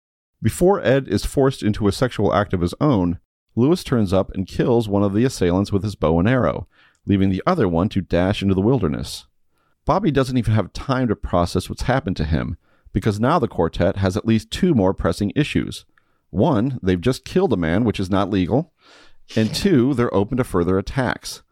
Before 0.41 0.81
Ed 0.81 1.07
is 1.07 1.24
forced 1.24 1.62
into 1.62 1.88
a 1.88 1.91
sexual 1.91 2.33
act 2.33 2.53
of 2.53 2.62
his 2.62 2.74
own, 2.81 3.19
Lewis 3.55 3.83
turns 3.83 4.12
up 4.12 4.31
and 4.33 4.48
kills 4.48 4.89
one 4.89 5.03
of 5.03 5.13
the 5.13 5.24
assailants 5.24 5.71
with 5.71 5.83
his 5.83 5.93
bow 5.93 6.17
and 6.17 6.27
arrow, 6.27 6.67
leaving 7.05 7.29
the 7.29 7.43
other 7.45 7.67
one 7.67 7.89
to 7.89 8.01
dash 8.01 8.41
into 8.41 8.55
the 8.55 8.62
wilderness. 8.62 9.27
Bobby 9.86 10.10
doesn't 10.10 10.38
even 10.38 10.55
have 10.55 10.74
time 10.74 11.07
to 11.10 11.15
process 11.15 11.69
what's 11.69 11.83
happened 11.83 12.17
to 12.17 12.25
him, 12.25 12.57
because 12.91 13.19
now 13.19 13.38
the 13.38 13.48
quartet 13.48 13.98
has 13.98 14.17
at 14.17 14.25
least 14.25 14.50
two 14.50 14.74
more 14.74 14.95
pressing 14.95 15.31
issues. 15.36 15.86
One, 16.31 16.79
they've 16.81 17.00
just 17.00 17.25
killed 17.25 17.53
a 17.53 17.57
man, 17.57 17.83
which 17.83 18.00
is 18.00 18.10
not 18.10 18.31
legal, 18.31 18.74
and 19.36 19.53
two, 19.53 19.93
they're 19.93 20.13
open 20.13 20.38
to 20.38 20.43
further 20.43 20.79
attacks 20.79 21.43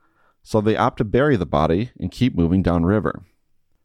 so 0.43 0.61
they 0.61 0.75
opt 0.75 0.97
to 0.97 1.03
bury 1.03 1.35
the 1.35 1.45
body 1.45 1.91
and 1.99 2.11
keep 2.11 2.35
moving 2.35 2.63
downriver. 2.63 3.23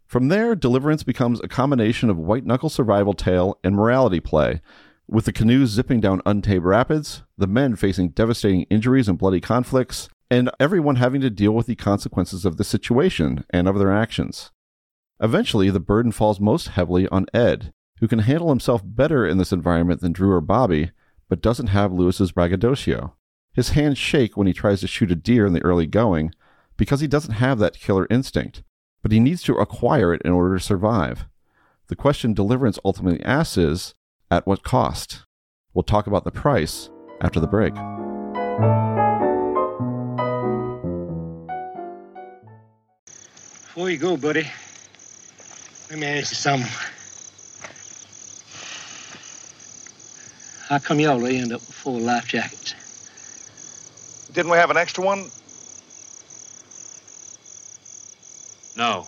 From 0.06 0.28
there, 0.28 0.54
Deliverance 0.54 1.02
becomes 1.02 1.40
a 1.40 1.48
combination 1.48 2.10
of 2.10 2.18
white 2.18 2.44
knuckle 2.44 2.68
survival 2.68 3.14
tale 3.14 3.58
and 3.64 3.74
morality 3.74 4.20
play, 4.20 4.60
with 5.08 5.24
the 5.24 5.32
canoes 5.32 5.70
zipping 5.70 6.00
down 6.00 6.22
untamed 6.24 6.64
rapids, 6.64 7.22
the 7.36 7.46
men 7.46 7.76
facing 7.76 8.10
devastating 8.10 8.62
injuries 8.70 9.08
and 9.08 9.18
bloody 9.18 9.40
conflicts, 9.40 10.08
and 10.30 10.50
everyone 10.58 10.96
having 10.96 11.20
to 11.20 11.30
deal 11.30 11.52
with 11.52 11.66
the 11.66 11.74
consequences 11.74 12.44
of 12.44 12.56
the 12.56 12.64
situation 12.64 13.44
and 13.50 13.68
of 13.68 13.78
their 13.78 13.92
actions. 13.92 14.50
Eventually, 15.20 15.70
the 15.70 15.80
burden 15.80 16.12
falls 16.12 16.40
most 16.40 16.68
heavily 16.68 17.06
on 17.08 17.26
Ed, 17.34 17.72
who 18.00 18.08
can 18.08 18.20
handle 18.20 18.48
himself 18.48 18.82
better 18.84 19.26
in 19.26 19.38
this 19.38 19.52
environment 19.52 20.00
than 20.00 20.12
Drew 20.12 20.30
or 20.30 20.40
Bobby, 20.40 20.90
but 21.28 21.42
doesn't 21.42 21.68
have 21.68 21.92
Lewis's 21.92 22.32
braggadocio. 22.32 23.14
His 23.52 23.70
hands 23.70 23.98
shake 23.98 24.36
when 24.36 24.46
he 24.46 24.52
tries 24.52 24.80
to 24.80 24.86
shoot 24.86 25.12
a 25.12 25.16
deer 25.16 25.46
in 25.46 25.52
the 25.52 25.62
early 25.62 25.86
going, 25.86 26.32
because 26.76 27.00
he 27.00 27.06
doesn't 27.06 27.34
have 27.34 27.58
that 27.58 27.78
killer 27.78 28.06
instinct, 28.10 28.62
but 29.02 29.12
he 29.12 29.20
needs 29.20 29.42
to 29.42 29.54
acquire 29.54 30.12
it 30.12 30.22
in 30.24 30.32
order 30.32 30.56
to 30.56 30.62
survive. 30.62 31.26
The 31.88 31.96
question 31.96 32.34
Deliverance 32.34 32.78
ultimately 32.84 33.22
asks 33.24 33.56
is 33.58 33.94
at 34.30 34.46
what 34.46 34.62
cost? 34.62 35.24
We'll 35.74 35.82
talk 35.82 36.06
about 36.06 36.24
the 36.24 36.30
price 36.30 36.88
after 37.20 37.40
the 37.40 37.46
break. 37.46 37.74
Before 43.74 43.90
you 43.90 43.98
go, 43.98 44.16
buddy, 44.16 44.48
let 45.90 45.98
me 45.98 46.06
ask 46.06 46.30
you 46.30 46.36
something. 46.36 46.70
How 50.68 50.78
come 50.78 51.00
y'all 51.00 51.24
end 51.26 51.52
up 51.52 51.60
with 51.60 51.74
four 51.74 52.00
life 52.00 52.26
jackets? 52.26 52.74
Didn't 54.32 54.50
we 54.50 54.56
have 54.56 54.70
an 54.70 54.76
extra 54.76 55.04
one? 55.04 55.26
No. 58.76 59.06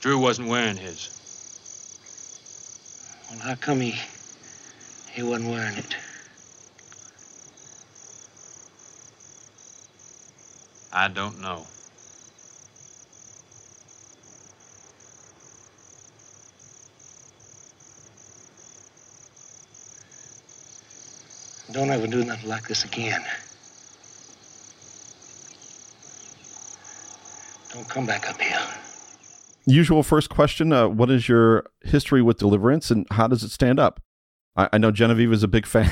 Drew 0.00 0.18
wasn't 0.18 0.48
wearing 0.48 0.76
his. 0.76 1.10
Well, 3.30 3.40
how 3.40 3.54
come 3.56 3.80
he 3.80 3.94
he 5.12 5.22
wasn't 5.22 5.50
wearing 5.50 5.76
it? 5.76 5.96
I 10.92 11.08
don't 11.08 11.40
know. 11.40 11.66
Don't 21.72 21.90
ever 21.90 22.06
do 22.06 22.24
nothing 22.24 22.48
like 22.48 22.66
this 22.68 22.84
again. 22.84 23.22
Don't 27.76 27.88
come 27.90 28.06
back 28.06 28.26
up 28.30 28.40
here. 28.40 28.58
Usual 29.66 30.02
first 30.02 30.30
question 30.30 30.72
uh, 30.72 30.88
What 30.88 31.10
is 31.10 31.28
your 31.28 31.66
history 31.82 32.22
with 32.22 32.38
Deliverance 32.38 32.90
and 32.90 33.06
how 33.10 33.26
does 33.26 33.42
it 33.42 33.50
stand 33.50 33.78
up? 33.78 34.00
I, 34.56 34.70
I 34.72 34.78
know 34.78 34.90
Genevieve 34.90 35.30
is 35.30 35.42
a 35.42 35.48
big 35.48 35.66
fan 35.74 35.90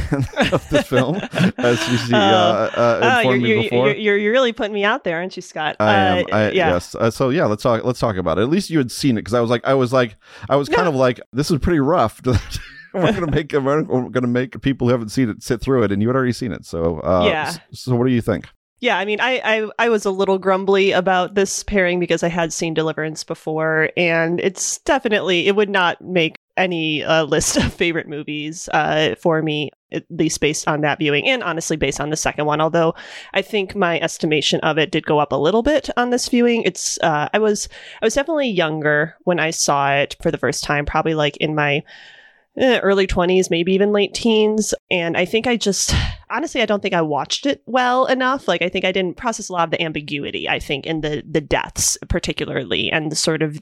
of 0.50 0.66
this 0.70 0.86
film, 0.86 1.16
as 1.58 1.78
she 1.82 2.14
uh, 2.14 2.16
uh, 2.16 3.00
oh, 3.02 3.18
informed 3.18 3.42
you're, 3.42 3.56
me 3.58 3.62
before. 3.64 3.86
You're, 3.88 3.96
you're, 3.96 4.16
you're 4.16 4.32
really 4.32 4.54
putting 4.54 4.72
me 4.72 4.82
out 4.82 5.04
there, 5.04 5.18
aren't 5.18 5.36
you, 5.36 5.42
Scott? 5.42 5.76
I 5.78 5.94
am. 5.94 6.24
Uh, 6.24 6.34
I, 6.34 6.42
yeah. 6.52 6.70
Yes. 6.70 6.94
Uh, 6.94 7.10
so 7.10 7.28
yeah, 7.28 7.44
let's 7.44 7.62
talk. 7.62 7.84
Let's 7.84 8.00
talk 8.00 8.16
about 8.16 8.38
it. 8.38 8.42
At 8.42 8.48
least 8.48 8.70
you 8.70 8.78
had 8.78 8.90
seen 8.90 9.18
it 9.18 9.20
because 9.20 9.34
I 9.34 9.40
was 9.42 9.50
like, 9.50 9.66
I 9.66 9.74
was 9.74 9.92
like, 9.92 10.16
I 10.48 10.56
was 10.56 10.70
kind 10.70 10.88
of 10.88 10.94
like, 10.94 11.20
this 11.34 11.50
is 11.50 11.58
pretty 11.58 11.80
rough. 11.80 12.22
we're 12.94 13.12
gonna 13.12 13.30
make 13.30 13.52
we're 13.52 13.82
gonna 14.08 14.26
make 14.26 14.58
people 14.62 14.86
who 14.86 14.92
haven't 14.92 15.10
seen 15.10 15.28
it 15.28 15.42
sit 15.42 15.60
through 15.60 15.82
it, 15.82 15.92
and 15.92 16.00
you 16.00 16.08
had 16.08 16.16
already 16.16 16.32
seen 16.32 16.52
it. 16.52 16.64
So 16.64 17.00
uh, 17.00 17.26
Yeah. 17.26 17.48
s- 17.48 17.58
So 17.72 17.94
what 17.94 18.06
do 18.06 18.12
you 18.14 18.22
think? 18.22 18.46
Yeah, 18.84 18.98
I 18.98 19.06
mean, 19.06 19.18
I, 19.18 19.40
I 19.42 19.70
I 19.86 19.88
was 19.88 20.04
a 20.04 20.10
little 20.10 20.38
grumbly 20.38 20.92
about 20.92 21.34
this 21.34 21.62
pairing 21.62 21.98
because 21.98 22.22
I 22.22 22.28
had 22.28 22.52
seen 22.52 22.74
Deliverance 22.74 23.24
before, 23.24 23.88
and 23.96 24.38
it's 24.40 24.76
definitely 24.80 25.48
it 25.48 25.56
would 25.56 25.70
not 25.70 26.02
make 26.02 26.36
any 26.58 27.02
uh, 27.02 27.24
list 27.24 27.56
of 27.64 27.72
favorite 27.72 28.08
movies 28.08 28.68
uh, 28.74 29.14
for 29.18 29.40
me, 29.40 29.70
at 29.90 30.04
least 30.10 30.38
based 30.38 30.68
on 30.68 30.82
that 30.82 30.98
viewing, 30.98 31.26
and 31.26 31.42
honestly 31.42 31.78
based 31.78 31.98
on 31.98 32.10
the 32.10 32.16
second 32.16 32.44
one. 32.44 32.60
Although 32.60 32.94
I 33.32 33.40
think 33.40 33.74
my 33.74 33.98
estimation 34.00 34.60
of 34.60 34.76
it 34.76 34.90
did 34.90 35.06
go 35.06 35.18
up 35.18 35.32
a 35.32 35.36
little 35.36 35.62
bit 35.62 35.88
on 35.96 36.10
this 36.10 36.28
viewing. 36.28 36.62
It's 36.64 36.98
uh, 37.02 37.30
I 37.32 37.38
was 37.38 37.70
I 38.02 38.04
was 38.04 38.12
definitely 38.12 38.50
younger 38.50 39.16
when 39.24 39.40
I 39.40 39.48
saw 39.48 39.94
it 39.94 40.14
for 40.20 40.30
the 40.30 40.36
first 40.36 40.62
time, 40.62 40.84
probably 40.84 41.14
like 41.14 41.38
in 41.38 41.54
my 41.54 41.82
eh, 42.56 42.80
early 42.80 43.06
20s, 43.06 43.50
maybe 43.50 43.72
even 43.72 43.92
late 43.92 44.14
teens. 44.14 44.74
And 44.90 45.16
I 45.16 45.24
think 45.24 45.46
I 45.46 45.56
just, 45.56 45.94
honestly, 46.30 46.62
I 46.62 46.66
don't 46.66 46.82
think 46.82 46.94
I 46.94 47.02
watched 47.02 47.46
it 47.46 47.62
well 47.66 48.06
enough. 48.06 48.48
Like, 48.48 48.62
I 48.62 48.68
think 48.68 48.84
I 48.84 48.92
didn't 48.92 49.16
process 49.16 49.48
a 49.48 49.52
lot 49.52 49.64
of 49.64 49.70
the 49.70 49.82
ambiguity, 49.82 50.48
I 50.48 50.58
think, 50.58 50.86
in 50.86 51.00
the, 51.00 51.22
the 51.28 51.40
deaths, 51.40 51.98
particularly, 52.08 52.90
and 52.90 53.10
the 53.10 53.16
sort 53.16 53.42
of 53.42 53.60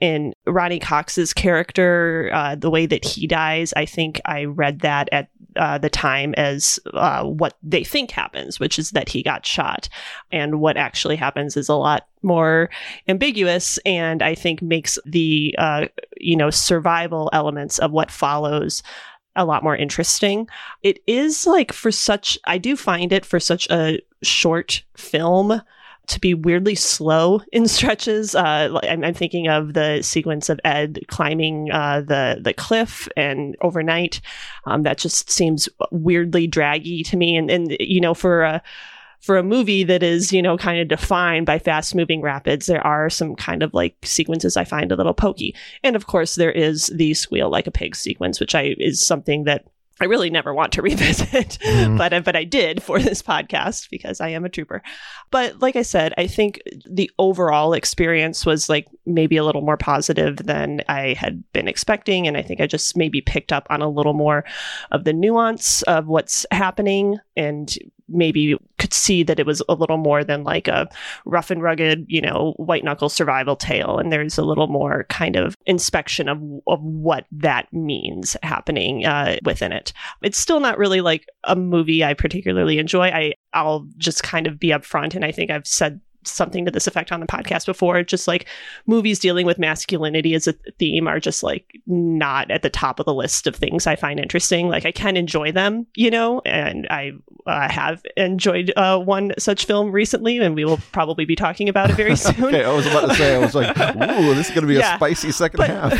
in 0.00 0.34
Ronny 0.46 0.78
Cox's 0.78 1.32
character, 1.32 2.30
uh, 2.32 2.54
the 2.54 2.70
way 2.70 2.86
that 2.86 3.04
he 3.04 3.26
dies. 3.26 3.72
I 3.76 3.86
think 3.86 4.20
I 4.24 4.44
read 4.44 4.80
that 4.80 5.08
at 5.12 5.28
uh, 5.56 5.78
the 5.78 5.90
time 5.90 6.34
as 6.36 6.78
uh, 6.94 7.24
what 7.24 7.56
they 7.62 7.84
think 7.84 8.10
happens, 8.10 8.60
which 8.60 8.78
is 8.78 8.92
that 8.92 9.08
he 9.08 9.22
got 9.22 9.44
shot. 9.44 9.88
And 10.30 10.60
what 10.60 10.76
actually 10.76 11.16
happens 11.16 11.56
is 11.56 11.68
a 11.68 11.74
lot 11.74 12.06
more 12.22 12.70
ambiguous 13.08 13.78
and 13.78 14.22
I 14.22 14.34
think 14.34 14.60
makes 14.60 14.98
the 15.06 15.54
uh, 15.58 15.86
you 16.18 16.36
know 16.36 16.50
survival 16.50 17.30
elements 17.32 17.78
of 17.78 17.92
what 17.92 18.10
follows 18.10 18.82
a 19.36 19.44
lot 19.44 19.62
more 19.62 19.76
interesting. 19.76 20.48
It 20.82 21.02
is 21.06 21.46
like 21.46 21.72
for 21.72 21.90
such 21.90 22.38
I 22.44 22.58
do 22.58 22.76
find 22.76 23.12
it 23.12 23.24
for 23.24 23.40
such 23.40 23.68
a 23.70 24.00
short 24.22 24.82
film 24.96 25.62
to 26.06 26.20
be 26.20 26.34
weirdly 26.34 26.74
slow 26.74 27.40
in 27.52 27.68
stretches. 27.68 28.34
Uh, 28.34 28.78
I'm, 28.82 29.04
I'm 29.04 29.14
thinking 29.14 29.48
of 29.48 29.74
the 29.74 30.02
sequence 30.02 30.48
of 30.48 30.60
Ed 30.64 31.00
climbing 31.08 31.70
uh, 31.70 32.02
the 32.02 32.38
the 32.40 32.52
cliff 32.52 33.08
and 33.16 33.56
overnight. 33.60 34.20
Um, 34.66 34.82
that 34.82 34.98
just 34.98 35.30
seems 35.30 35.68
weirdly 35.90 36.46
draggy 36.46 37.02
to 37.04 37.16
me. 37.16 37.36
And 37.36 37.50
and 37.50 37.76
you 37.80 38.00
know 38.00 38.14
for 38.14 38.42
a 38.42 38.62
for 39.20 39.36
a 39.36 39.42
movie 39.42 39.84
that 39.84 40.02
is, 40.02 40.32
you 40.32 40.40
know, 40.42 40.56
kind 40.56 40.80
of 40.80 40.88
defined 40.88 41.46
by 41.46 41.58
fast 41.58 41.94
moving 41.94 42.22
rapids, 42.22 42.66
there 42.66 42.84
are 42.86 43.10
some 43.10 43.34
kind 43.36 43.62
of 43.62 43.72
like 43.74 43.94
sequences 44.02 44.56
I 44.56 44.64
find 44.64 44.90
a 44.90 44.96
little 44.96 45.14
pokey. 45.14 45.54
And 45.82 45.94
of 45.96 46.06
course, 46.06 46.34
there 46.36 46.52
is 46.52 46.86
the 46.94 47.12
squeal 47.14 47.50
like 47.50 47.66
a 47.66 47.70
pig 47.70 47.94
sequence, 47.96 48.40
which 48.40 48.54
I 48.54 48.74
is 48.78 49.00
something 49.00 49.44
that 49.44 49.66
I 50.02 50.06
really 50.06 50.30
never 50.30 50.54
want 50.54 50.72
to 50.72 50.82
revisit, 50.90 51.58
Mhm. 51.60 51.98
but 51.98 52.24
but 52.24 52.34
I 52.34 52.44
did 52.44 52.82
for 52.82 52.98
this 52.98 53.20
podcast 53.22 53.90
because 53.90 54.18
I 54.22 54.30
am 54.30 54.46
a 54.46 54.48
trooper. 54.48 54.82
But 55.30 55.60
like 55.60 55.76
I 55.76 55.82
said, 55.82 56.14
I 56.16 56.26
think 56.26 56.62
the 56.90 57.10
overall 57.18 57.74
experience 57.74 58.46
was 58.46 58.70
like 58.70 58.86
maybe 59.04 59.36
a 59.36 59.44
little 59.44 59.60
more 59.60 59.76
positive 59.76 60.36
than 60.38 60.80
I 60.88 61.12
had 61.12 61.44
been 61.52 61.68
expecting, 61.68 62.26
and 62.26 62.38
I 62.38 62.42
think 62.42 62.62
I 62.62 62.66
just 62.66 62.96
maybe 62.96 63.20
picked 63.20 63.52
up 63.52 63.66
on 63.68 63.82
a 63.82 63.90
little 63.90 64.14
more 64.14 64.46
of 64.90 65.04
the 65.04 65.12
nuance 65.12 65.82
of 65.82 66.06
what's 66.06 66.46
happening, 66.50 67.18
and 67.36 67.70
maybe 68.08 68.56
could 68.80 68.94
see 68.94 69.22
that 69.22 69.38
it 69.38 69.46
was 69.46 69.62
a 69.68 69.74
little 69.74 69.98
more 69.98 70.24
than 70.24 70.42
like 70.42 70.66
a 70.66 70.88
rough 71.26 71.50
and 71.50 71.62
rugged, 71.62 72.06
you 72.08 72.20
know, 72.20 72.54
white 72.56 72.82
knuckle 72.82 73.10
survival 73.10 73.54
tale, 73.54 73.98
and 73.98 74.10
there's 74.10 74.38
a 74.38 74.42
little 74.42 74.66
more 74.66 75.04
kind 75.10 75.36
of 75.36 75.56
inspection 75.66 76.28
of 76.28 76.40
of 76.66 76.82
what 76.82 77.26
that 77.30 77.72
means 77.72 78.36
happening 78.42 79.04
uh, 79.04 79.36
within 79.44 79.70
it. 79.70 79.92
It's 80.22 80.38
still 80.38 80.60
not 80.60 80.78
really 80.78 81.02
like 81.02 81.28
a 81.44 81.54
movie 81.54 82.02
I 82.02 82.14
particularly 82.14 82.78
enjoy. 82.78 83.08
I 83.08 83.34
I'll 83.52 83.86
just 83.98 84.22
kind 84.22 84.46
of 84.46 84.58
be 84.58 84.68
upfront, 84.68 85.14
and 85.14 85.24
I 85.24 85.30
think 85.30 85.50
I've 85.50 85.66
said 85.66 86.00
something 86.24 86.64
to 86.64 86.70
this 86.70 86.86
effect 86.86 87.12
on 87.12 87.20
the 87.20 87.26
podcast 87.26 87.66
before. 87.66 88.02
Just 88.02 88.28
like 88.28 88.46
movies 88.86 89.18
dealing 89.18 89.46
with 89.46 89.58
masculinity 89.58 90.34
as 90.34 90.46
a 90.46 90.52
theme 90.78 91.06
are 91.06 91.20
just 91.20 91.42
like 91.42 91.78
not 91.86 92.50
at 92.50 92.62
the 92.62 92.70
top 92.70 92.98
of 93.00 93.06
the 93.06 93.14
list 93.14 93.46
of 93.46 93.56
things 93.56 93.86
I 93.86 93.96
find 93.96 94.20
interesting. 94.20 94.68
Like 94.68 94.84
I 94.86 94.92
can 94.92 95.16
enjoy 95.16 95.52
them, 95.52 95.86
you 95.94 96.10
know, 96.10 96.40
and 96.44 96.86
I 96.90 97.12
uh, 97.46 97.70
have 97.70 98.02
enjoyed 98.16 98.72
uh, 98.76 98.98
one 98.98 99.32
such 99.38 99.64
film 99.64 99.90
recently, 99.92 100.38
and 100.38 100.54
we 100.54 100.64
will 100.64 100.78
probably 100.92 101.24
be 101.24 101.36
talking 101.36 101.68
about 101.68 101.90
it 101.90 101.94
very 101.96 102.16
soon. 102.16 102.44
okay, 102.44 102.64
I 102.64 102.72
was 102.72 102.86
about 102.86 103.08
to 103.08 103.14
say, 103.14 103.34
I 103.34 103.38
was 103.38 103.54
like, 103.54 103.76
ooh, 103.78 104.34
this 104.34 104.48
is 104.48 104.54
going 104.54 104.62
to 104.62 104.66
be 104.66 104.74
Yeah. 104.74 104.94
a 104.94 104.96
spicy 104.96 105.32
second 105.32 105.62
half. 105.62 105.90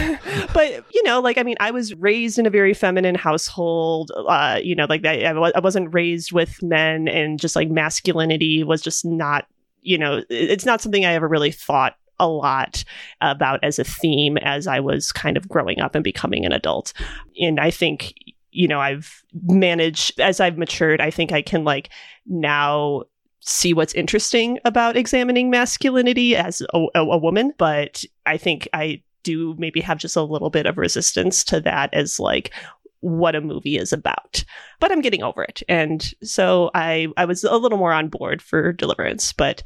but 0.55 0.85
you 0.93 1.03
know 1.05 1.21
like 1.21 1.39
i 1.39 1.43
mean 1.43 1.57
i 1.61 1.71
was 1.71 1.95
raised 1.95 2.39
in 2.39 2.45
a 2.47 2.51
very 2.51 2.75
feminine 2.75 3.15
household 3.15 4.11
uh 4.29 4.59
you 4.63 4.75
know 4.75 4.87
like 4.89 5.05
I 5.07 5.23
I 5.25 5.61
wasn't 5.61 5.93
raised 5.95 6.33
with 6.33 6.63
men 6.63 7.09
and 7.09 7.39
just 7.39 7.55
like 7.57 7.69
masculinity 7.71 8.63
was 8.65 8.83
just 8.83 9.05
not 9.05 9.47
you 9.83 9.99
know 9.99 10.23
it's 10.29 10.65
not 10.65 10.81
something 10.81 11.05
i 11.05 11.13
ever 11.13 11.29
really 11.29 11.51
thought 11.51 11.97
a 12.19 12.29
lot 12.29 12.85
about 13.21 13.63
as 13.65 13.79
a 13.79 13.85
theme 13.85 14.37
as 14.39 14.67
i 14.67 14.79
was 14.79 15.11
kind 15.11 15.37
of 15.37 15.49
growing 15.49 15.81
up 15.81 15.95
and 15.95 16.05
becoming 16.05 16.45
an 16.45 16.53
adult. 16.53 16.93
And 17.41 17.59
i 17.59 17.71
think 17.71 18.15
you 18.53 18.69
know 18.69 18.81
i've 18.81 19.23
managed 19.45 20.21
as 20.21 20.41
i've 20.41 20.59
matured 20.59 21.01
i 21.01 21.11
think 21.11 21.33
i 21.33 21.41
can 21.41 21.65
like 21.65 21.89
now 22.27 23.05
see 23.41 23.73
what's 23.73 23.95
interesting 23.95 24.59
about 24.67 24.97
examining 24.97 25.49
masculinity 25.49 26.37
as 26.37 26.61
a, 26.75 26.87
a, 26.95 27.01
a 27.01 27.19
woman. 27.19 27.53
But 27.59 28.05
i 28.27 28.37
think 28.37 28.69
i 28.73 29.03
do 29.23 29.55
maybe 29.59 29.81
have 29.81 29.99
just 29.99 30.17
a 30.17 30.23
little 30.23 30.51
bit 30.51 30.67
of 30.67 30.79
resistance 30.79 31.45
to 31.45 31.61
that 31.61 31.93
as 31.93 32.19
like 32.19 32.53
what 33.01 33.35
a 33.35 33.41
movie 33.41 33.77
is 33.77 33.93
about 33.93 34.45
but 34.81 34.91
i'm 34.93 35.01
getting 35.01 35.23
over 35.23 35.43
it 35.43 35.63
and 35.69 36.13
so 36.23 36.71
i 36.75 37.07
i 37.17 37.25
was 37.25 37.45
a 37.45 37.57
little 37.57 37.79
more 37.79 37.93
on 37.93 38.09
board 38.09 38.41
for 38.43 38.73
deliverance 38.73 39.33
but 39.33 39.63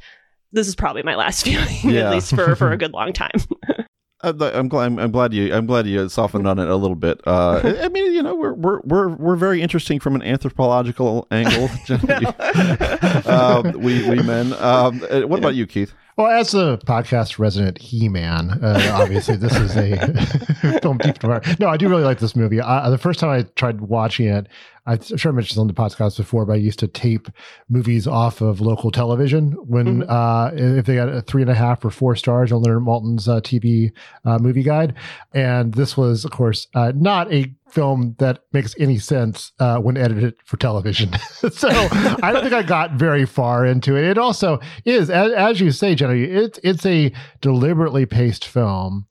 this 0.51 0.67
is 0.67 0.75
probably 0.75 1.03
my 1.03 1.15
last 1.15 1.43
viewing 1.45 1.67
Yeah. 1.83 2.07
at 2.07 2.11
least 2.13 2.33
for 2.33 2.55
for 2.55 2.71
a 2.71 2.77
good 2.77 2.93
long 2.93 3.11
time 3.13 3.31
I'm, 4.21 4.41
I'm 4.41 4.67
glad. 4.69 4.97
I'm, 4.97 5.11
glad 5.11 5.33
you. 5.33 5.53
I'm 5.53 5.67
glad 5.67 5.85
you 5.85 6.09
softened 6.09 6.47
on 6.47 6.57
it 6.57 6.67
a 6.67 6.75
little 6.75 6.95
bit. 6.95 7.21
Uh, 7.27 7.61
I- 7.83 7.89
mean, 7.89 8.11
you 8.11 8.23
know, 8.23 8.33
we're 8.33 8.53
we're 8.53 8.79
we're 8.81 9.09
we're 9.09 9.35
very 9.35 9.61
interesting 9.61 9.99
from 9.99 10.15
an 10.15 10.23
anthropological 10.23 11.27
angle. 11.29 11.69
um, 13.25 13.71
we 13.79 14.07
we 14.09 14.23
men. 14.23 14.53
Um, 14.53 15.05
uh, 15.11 15.21
what 15.27 15.37
about 15.37 15.53
you, 15.53 15.67
Keith? 15.67 15.93
Well, 16.17 16.27
as 16.27 16.53
a 16.53 16.79
podcast 16.85 17.39
resident 17.39 17.77
He 17.77 18.07
Man, 18.07 18.51
uh, 18.63 18.91
obviously 18.93 19.35
this 19.35 19.53
is 19.57 19.75
a 19.75 20.79
film 20.81 20.97
deep 20.97 21.19
to 21.19 21.27
heart. 21.27 21.59
No, 21.59 21.67
I 21.67 21.75
do 21.75 21.89
really 21.89 22.05
like 22.05 22.19
this 22.19 22.37
movie. 22.37 22.61
I, 22.61 22.89
the 22.89 22.97
first 22.97 23.19
time 23.19 23.29
I 23.31 23.41
tried 23.55 23.81
watching 23.81 24.27
it, 24.27 24.47
I'm 24.85 25.01
sure 25.01 25.31
I 25.31 25.35
mentioned 25.35 25.55
this 25.55 25.57
on 25.57 25.67
the 25.67 25.73
podcast 25.73 26.17
before, 26.17 26.45
but 26.45 26.53
I 26.53 26.57
used 26.57 26.79
to 26.79 26.87
tape 26.87 27.27
movies 27.69 28.07
off 28.07 28.41
of 28.41 28.61
local 28.61 28.91
television 28.91 29.51
when 29.53 30.03
uh, 30.03 30.51
if 30.53 30.85
they 30.85 30.95
got 30.95 31.09
a 31.09 31.21
three 31.21 31.41
and 31.41 31.49
a 31.49 31.55
half 31.55 31.83
or 31.83 31.89
four 31.89 32.15
stars 32.15 32.51
on 32.51 32.61
Leonard 32.61 32.83
Maltin's 32.83 33.27
uh, 33.27 33.41
TV 33.41 33.91
uh, 34.25 34.37
movie 34.37 34.63
guide. 34.63 34.93
And 35.33 35.73
this 35.73 35.97
was, 35.97 36.23
of 36.23 36.31
course, 36.31 36.67
uh, 36.75 36.91
not 36.95 37.31
a 37.33 37.51
film 37.69 38.15
that 38.19 38.43
makes 38.53 38.75
any 38.79 38.97
sense 38.99 39.51
uh, 39.59 39.79
when 39.79 39.97
edited 39.97 40.35
for 40.45 40.57
television. 40.57 41.11
so 41.51 41.69
I 41.69 42.31
don't 42.31 42.43
think 42.43 42.53
I 42.53 42.61
got 42.61 42.91
very 42.91 43.25
far 43.25 43.65
into 43.65 43.95
it. 43.97 44.05
It 44.05 44.17
also 44.17 44.59
is, 44.85 45.09
as, 45.09 45.31
as 45.33 45.59
you 45.59 45.71
say, 45.71 45.95
Jenny, 45.95 46.23
it's 46.23 46.59
it's 46.63 46.85
a 46.85 47.11
deliberately 47.41 48.05
paced 48.05 48.45
film. 48.45 49.07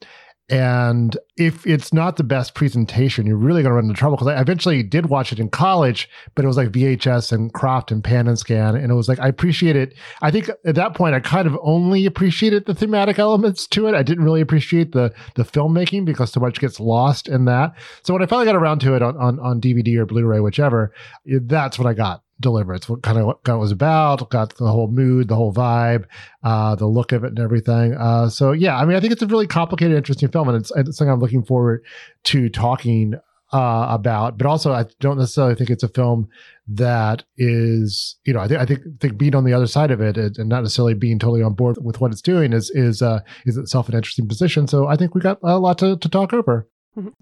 And 0.51 1.17
if 1.39 1.67
it's 1.67 1.93
not 1.93 2.17
the 2.17 2.25
best 2.25 2.55
presentation, 2.55 3.27
you're 3.27 3.37
really 3.37 3.63
going 3.63 3.71
to 3.71 3.77
run 3.77 3.85
into 3.85 3.97
trouble. 3.97 4.17
Because 4.19 4.29
I 4.29 4.41
eventually 4.41 4.83
did 4.83 5.07
watch 5.07 5.33
it 5.33 5.41
in 5.41 5.49
college, 5.49 6.09
but 6.35 6.45
it 6.45 6.49
was 6.49 6.59
like 6.59 6.69
VHS 6.69 7.33
and 7.33 7.53
cropped 7.53 7.91
and 7.91 8.05
pan 8.05 8.29
and 8.29 8.39
scan. 8.39 8.77
And 8.77 8.91
it 8.91 8.95
was 8.95 9.09
like, 9.09 9.19
I 9.21 9.29
appreciate 9.29 9.75
it. 9.75 9.95
I 10.21 10.31
think 10.31 10.51
at 10.67 10.75
that 10.75 10.95
point, 10.95 11.15
I 11.15 11.21
kind 11.21 11.47
of 11.47 11.59
only 11.63 12.05
appreciated 12.05 12.67
the 12.67 12.75
thematic 12.75 13.19
elements 13.19 13.67
to 13.69 13.87
it. 13.87 13.95
I 13.95 14.03
didn't 14.03 14.25
really 14.25 14.43
appreciate 14.43 14.93
the 14.93 15.15
the 15.35 15.45
filmmaking 15.45 16.05
because 16.05 16.33
so 16.33 16.41
much 16.41 16.61
gets 16.61 16.79
lost 16.79 17.27
in 17.27 17.47
that. 17.47 17.73
So 18.03 18.13
when 18.13 18.23
I 18.23 18.27
finally 18.27 18.47
got 18.47 18.57
around 18.57 18.81
to 18.81 18.95
it 18.95 19.03
on, 19.03 19.17
on, 19.17 19.41
on 19.41 19.61
DVD 19.61 19.97
or 19.97 20.07
Blu 20.07 20.27
ray, 20.27 20.41
whichever, 20.41 20.93
that's 21.25 21.79
what 21.79 21.87
I 21.87 21.95
got 21.95 22.24
deliver. 22.41 22.75
It's 22.75 22.89
what 22.89 23.03
kind 23.03 23.19
of 23.19 23.27
what 23.27 23.41
it 23.47 23.53
was 23.53 23.73
about, 23.73 24.29
got 24.31 24.57
the 24.57 24.67
whole 24.67 24.89
mood, 24.89 25.29
the 25.29 25.37
whole 25.37 25.53
vibe, 25.53 26.05
uh, 26.43 26.75
the 26.75 26.87
look 26.87 27.13
of 27.13 27.25
it 27.25 27.29
and 27.29 27.39
everything. 27.39 27.95
Uh, 27.95 28.29
so 28.29 28.53
yeah, 28.53 28.77
I 28.77 28.85
mean, 28.85 28.97
I 28.97 29.01
think 29.01 29.13
it's 29.13 29.23
a 29.23 29.27
really 29.27 29.47
complicated, 29.47 29.97
interesting 29.97 30.29
film, 30.29 30.49
and 30.49 30.57
it's, 30.57 30.73
it's 30.77 30.97
something 30.97 31.13
I'm 31.13 31.21
looking 31.21 31.45
forward 31.45 31.85
to 32.25 32.49
talking 32.49 33.15
uh, 33.53 33.87
about. 33.89 34.37
But 34.37 34.47
also, 34.47 34.73
I 34.73 34.85
don't 35.01 35.19
necessarily 35.19 35.55
think 35.55 35.71
it's 35.71 35.85
a 35.85 35.89
film 35.89 36.29
that 36.67 37.25
is, 37.37 38.17
you 38.25 38.33
know, 38.33 38.41
I 38.41 38.49
think 38.49 38.61
I 38.61 38.67
think 38.67 38.81
think 39.01 39.17
being 39.17 39.35
on 39.35 39.45
the 39.45 39.53
other 39.53 39.67
side 39.67 39.91
of 39.91 40.01
it 40.01 40.17
and 40.17 40.49
not 40.49 40.63
necessarily 40.63 40.95
being 40.95 41.19
totally 41.19 41.43
on 41.43 41.55
board 41.55 41.77
with 41.81 42.01
what 42.01 42.11
it's 42.11 42.23
doing 42.23 42.53
is 42.53 42.71
is 42.71 43.01
uh, 43.01 43.21
is 43.47 43.57
itself 43.57 43.89
an 43.89 43.95
interesting 43.95 44.27
position. 44.27 44.67
So 44.67 44.89
I 44.89 44.97
think 44.97 45.15
we 45.15 45.21
got 45.21 45.39
a 45.43 45.59
lot 45.59 45.79
to, 45.79 45.97
to 45.97 46.09
talk 46.09 46.33
over. 46.33 46.67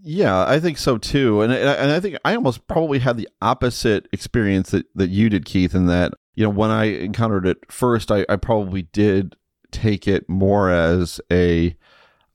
Yeah, 0.02 0.44
I 0.46 0.60
think 0.60 0.76
so 0.76 0.98
too, 0.98 1.40
and 1.40 1.52
and 1.52 1.90
I 1.90 1.98
think 1.98 2.16
I 2.24 2.34
almost 2.34 2.66
probably 2.66 2.98
had 2.98 3.16
the 3.16 3.28
opposite 3.40 4.06
experience 4.12 4.70
that 4.70 4.86
that 4.94 5.08
you 5.10 5.30
did, 5.30 5.46
Keith, 5.46 5.74
in 5.74 5.86
that 5.86 6.12
you 6.34 6.44
know 6.44 6.50
when 6.50 6.70
I 6.70 6.84
encountered 6.84 7.46
it 7.46 7.58
first, 7.70 8.10
I, 8.10 8.26
I 8.28 8.36
probably 8.36 8.82
did 8.82 9.34
take 9.70 10.06
it 10.06 10.28
more 10.28 10.70
as 10.70 11.20
a 11.30 11.74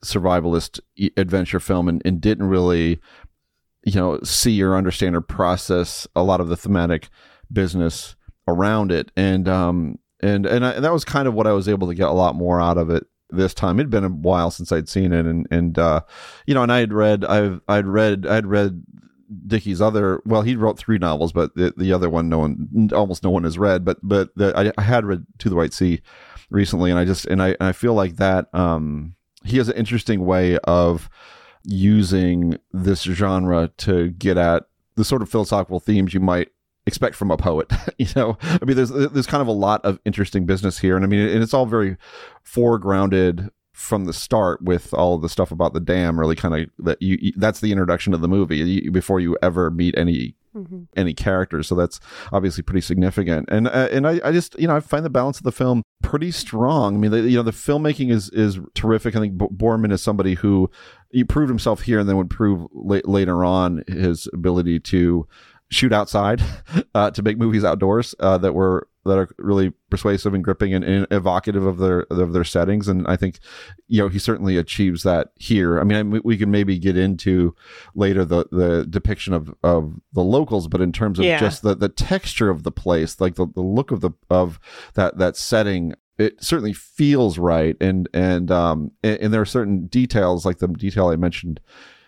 survivalist 0.03 0.79
adventure 1.15 1.59
film 1.59 1.87
and, 1.87 2.01
and 2.05 2.21
didn't 2.21 2.47
really 2.47 2.99
you 3.83 3.93
know 3.93 4.19
see 4.23 4.61
or 4.63 4.75
understand 4.75 5.15
or 5.15 5.21
process 5.21 6.07
a 6.15 6.23
lot 6.23 6.41
of 6.41 6.49
the 6.49 6.57
thematic 6.57 7.09
business 7.51 8.15
around 8.47 8.91
it. 8.91 9.11
And 9.15 9.47
um 9.47 9.99
and 10.21 10.45
and, 10.45 10.65
I, 10.65 10.71
and 10.71 10.85
that 10.85 10.93
was 10.93 11.05
kind 11.05 11.27
of 11.27 11.33
what 11.35 11.47
I 11.47 11.53
was 11.53 11.67
able 11.67 11.87
to 11.87 11.95
get 11.95 12.07
a 12.07 12.13
lot 12.13 12.35
more 12.35 12.59
out 12.59 12.77
of 12.77 12.89
it 12.89 13.05
this 13.29 13.53
time. 13.53 13.79
It'd 13.79 13.89
been 13.89 14.03
a 14.03 14.09
while 14.09 14.51
since 14.51 14.71
I'd 14.71 14.89
seen 14.89 15.13
it, 15.13 15.25
and 15.25 15.47
and 15.51 15.77
uh, 15.77 16.01
you 16.45 16.53
know, 16.53 16.63
and 16.63 16.71
I 16.71 16.79
had 16.79 16.93
read, 16.93 17.25
I've 17.25 17.61
I'd 17.67 17.87
read, 17.87 18.25
I'd 18.25 18.45
read 18.45 18.83
Dickey's 19.47 19.81
other. 19.81 20.21
Well, 20.25 20.41
he 20.41 20.55
wrote 20.55 20.77
three 20.77 20.97
novels, 20.97 21.31
but 21.31 21.55
the 21.55 21.73
the 21.75 21.93
other 21.93 22.09
one, 22.09 22.29
no 22.29 22.39
one, 22.39 22.89
almost 22.93 23.23
no 23.23 23.29
one 23.29 23.43
has 23.43 23.57
read. 23.57 23.83
But 23.83 23.97
but 24.01 24.29
the, 24.35 24.57
I, 24.57 24.71
I 24.77 24.83
had 24.83 25.05
read 25.05 25.25
To 25.39 25.49
the 25.49 25.55
White 25.55 25.73
Sea 25.73 26.01
recently, 26.49 26.91
and 26.91 26.99
I 26.99 27.05
just 27.05 27.25
and 27.25 27.41
I 27.41 27.49
and 27.49 27.63
I 27.63 27.71
feel 27.71 27.93
like 27.93 28.17
that 28.17 28.53
um, 28.53 29.15
he 29.43 29.57
has 29.57 29.69
an 29.69 29.75
interesting 29.75 30.25
way 30.25 30.57
of 30.59 31.09
using 31.63 32.57
this 32.71 33.03
genre 33.03 33.69
to 33.77 34.09
get 34.11 34.37
at 34.37 34.63
the 34.95 35.03
sort 35.03 35.21
of 35.21 35.29
philosophical 35.29 35.79
themes 35.79 36.13
you 36.13 36.19
might 36.19 36.49
expect 36.87 37.15
from 37.15 37.29
a 37.29 37.37
poet. 37.37 37.71
you 37.97 38.07
know, 38.15 38.37
I 38.41 38.65
mean, 38.65 38.75
there's 38.75 38.89
there's 38.89 39.27
kind 39.27 39.41
of 39.41 39.47
a 39.47 39.51
lot 39.53 39.83
of 39.85 39.99
interesting 40.05 40.45
business 40.45 40.79
here, 40.79 40.95
and 40.95 41.05
I 41.05 41.07
mean, 41.07 41.19
and 41.19 41.43
it's 41.43 41.53
all 41.53 41.65
very 41.67 41.97
foregrounded 42.45 43.49
from 43.73 44.05
the 44.05 44.13
start 44.13 44.59
with 44.63 44.91
all 44.93 45.19
the 45.19 45.29
stuff 45.29 45.51
about 45.51 45.73
the 45.73 45.79
dam. 45.79 46.19
Really, 46.19 46.35
kind 46.35 46.55
of 46.55 46.85
that 46.85 47.01
you, 47.01 47.33
that's 47.35 47.59
the 47.59 47.71
introduction 47.71 48.13
of 48.13 48.21
the 48.21 48.27
movie 48.27 48.57
you, 48.57 48.91
before 48.91 49.19
you 49.19 49.37
ever 49.43 49.69
meet 49.69 49.95
any 49.97 50.35
mm-hmm. 50.55 50.83
any 50.95 51.13
characters. 51.13 51.67
So 51.67 51.75
that's 51.75 51.99
obviously 52.31 52.63
pretty 52.63 52.81
significant. 52.81 53.49
And 53.49 53.67
uh, 53.67 53.89
and 53.91 54.07
I, 54.07 54.19
I 54.23 54.31
just 54.31 54.59
you 54.59 54.67
know 54.67 54.75
I 54.75 54.79
find 54.79 55.05
the 55.05 55.09
balance 55.09 55.37
of 55.37 55.43
the 55.43 55.51
film 55.51 55.83
pretty 56.01 56.31
strong. 56.31 56.95
I 56.95 56.97
mean, 56.97 57.11
the, 57.11 57.21
you 57.21 57.37
know, 57.37 57.43
the 57.43 57.51
filmmaking 57.51 58.11
is 58.11 58.29
is 58.29 58.59
terrific. 58.73 59.15
I 59.15 59.19
think 59.19 59.37
B- 59.37 59.47
Boorman 59.51 59.91
is 59.91 60.01
somebody 60.01 60.35
who 60.35 60.69
he 61.11 61.23
proved 61.23 61.49
himself 61.49 61.81
here 61.81 61.99
and 61.99 62.09
then 62.09 62.17
would 62.17 62.29
prove 62.29 62.67
la- 62.73 63.01
later 63.05 63.43
on 63.43 63.83
his 63.87 64.27
ability 64.33 64.79
to 64.79 65.27
shoot 65.69 65.91
outside 65.93 66.41
uh, 66.95 67.11
to 67.11 67.21
make 67.21 67.37
movies 67.37 67.63
outdoors 67.63 68.15
uh, 68.19 68.37
that 68.37 68.53
were 68.53 68.87
that 69.07 69.17
are 69.17 69.29
really 69.37 69.71
persuasive 69.89 70.33
and 70.33 70.43
gripping 70.43 70.73
and, 70.73 70.83
and, 70.83 71.07
evocative 71.11 71.65
of 71.65 71.77
their 71.77 72.01
of 72.09 72.33
their 72.33 72.43
settings. 72.43 72.87
And 72.87 73.07
I 73.07 73.15
think 73.15 73.39
you 73.87 74.01
know 74.01 74.09
he 74.09 74.19
certainly 74.19 74.57
achieves 74.57 75.03
that 75.03 75.29
here. 75.35 75.79
I 75.79 75.83
mean, 75.83 76.21
we 76.23 76.37
can 76.37 76.51
maybe 76.51 76.77
get 76.77 76.97
into 76.97 77.55
later 77.95 78.23
the 78.23 78.45
the 78.51 78.85
depiction 78.89 79.33
of 79.33 79.53
of 79.63 79.99
the 80.13 80.23
locals, 80.23 80.67
but 80.67 80.81
in 80.81 80.91
terms 80.91 81.19
of 81.19 81.25
yeah. 81.25 81.39
just 81.39 81.61
the 81.61 81.75
the 81.75 81.89
texture 81.89 82.49
of 82.49 82.63
the 82.63 82.71
place, 82.71 83.19
like 83.19 83.35
the, 83.35 83.47
the 83.47 83.61
look 83.61 83.91
of 83.91 84.01
the 84.01 84.11
of 84.29 84.59
that 84.93 85.17
that 85.17 85.37
setting. 85.37 85.95
It 86.19 86.43
certainly 86.43 86.73
feels 86.73 87.37
right, 87.37 87.77
and 87.79 88.09
and 88.11 88.49
um 88.49 88.91
and, 89.03 89.19
and 89.19 89.33
there 89.33 89.41
are 89.41 89.45
certain 89.45 89.85
details, 89.85 90.47
like 90.47 90.57
the 90.57 90.67
detail 90.67 91.09
I 91.09 91.15
mentioned 91.15 91.59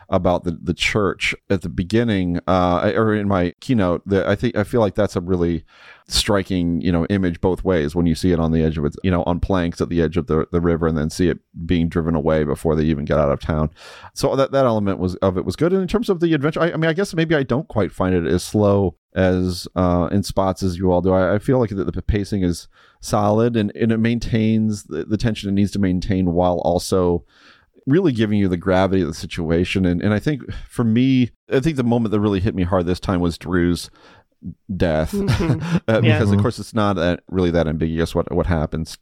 about 0.10 0.44
the, 0.44 0.58
the 0.62 0.74
church 0.74 1.36
at 1.50 1.62
the 1.62 1.70
beginning, 1.70 2.40
uh, 2.48 2.92
or 2.96 3.14
in 3.14 3.28
my 3.28 3.54
keynote, 3.60 4.02
that 4.08 4.28
I 4.28 4.36
think 4.36 4.56
I 4.56 4.64
feel 4.64 4.82
like 4.82 4.96
that's 4.96 5.16
a 5.16 5.22
really 5.22 5.64
striking, 6.08 6.82
you 6.82 6.92
know, 6.92 7.06
image 7.08 7.40
both 7.40 7.64
ways 7.64 7.96
when 7.96 8.08
you 8.08 8.16
see 8.16 8.32
it 8.32 8.40
on 8.40 8.52
the 8.52 8.64
edge 8.64 8.78
of 8.78 8.86
it, 8.86 8.96
you 9.04 9.12
know, 9.12 9.24
on 9.24 9.40
planks 9.40 9.80
at 9.80 9.90
the 9.90 10.02
edge 10.02 10.18
of 10.18 10.26
the, 10.26 10.48
the 10.52 10.60
river 10.60 10.88
and 10.88 10.98
then 10.98 11.10
see 11.10 11.30
it 11.30 11.38
being 11.66 11.88
driven 11.88 12.16
away 12.16 12.44
before 12.44 12.76
they 12.76 12.84
even 12.84 13.06
get 13.06 13.20
out 13.20 13.32
of 13.32 13.40
town. 13.40 13.70
So 14.16 14.36
that, 14.36 14.52
that 14.52 14.66
element 14.66 14.98
was 14.98 15.16
of 15.18 15.38
it 15.38 15.46
was 15.46 15.56
good. 15.56 15.72
And 15.72 15.82
in 15.82 15.88
terms 15.88 16.10
of 16.10 16.20
the 16.20 16.34
adventure, 16.34 16.62
I, 16.62 16.72
I 16.72 16.78
mean, 16.78 16.90
I 16.90 16.94
guess 16.94 17.14
maybe 17.14 17.36
I 17.36 17.44
don't 17.44 17.68
quite 17.68 17.92
find 17.92 18.16
it 18.16 18.26
as 18.26 18.44
slow 18.44 18.96
as 19.14 19.68
uh, 19.76 20.10
in 20.12 20.24
spots 20.24 20.64
as 20.64 20.78
you 20.78 20.92
all 20.92 21.02
do. 21.02 21.14
I, 21.14 21.36
I 21.36 21.40
feel 21.40 21.60
like 21.60 21.70
the, 21.70 21.86
the, 21.86 22.02
pacing 22.02 22.44
is 22.44 22.68
solid 23.02 23.56
and, 23.56 23.72
and 23.76 23.92
it 23.92 23.98
maintains 23.98 24.84
the, 24.84 25.06
the 25.06 25.18
tension 25.18 25.50
it 25.50 25.54
needs 25.54 25.72
to 25.72 25.80
maintain 25.80 26.32
while 26.34 26.60
also 26.60 27.24
really 27.90 28.12
giving 28.12 28.40
you 28.40 28.48
the 28.48 28.58
gravity 28.58 29.02
of 29.02 29.08
the 29.08 29.14
situation. 29.14 29.86
And 29.86 30.02
and 30.02 30.14
I 30.14 30.20
think 30.20 30.52
for 30.70 30.84
me, 30.84 31.32
I 31.52 31.60
think 31.60 31.76
the 31.76 31.84
moment 31.84 32.12
that 32.12 32.20
really 32.20 32.40
hit 32.40 32.56
me 32.56 32.64
hard 32.64 32.86
this 32.86 33.00
time 33.00 33.20
was 33.20 33.38
Drew's 33.38 33.90
death, 34.76 35.12
mm-hmm. 35.12 35.78
uh, 35.88 36.02
yeah. 36.04 36.18
because 36.18 36.32
of 36.32 36.40
course 36.42 36.60
it's 36.60 36.74
not 36.74 36.96
that, 36.96 37.24
really 37.28 37.52
that 37.52 37.68
ambiguous 37.68 38.16
what 38.16 38.32
what 38.34 38.48
happens. 38.48 38.98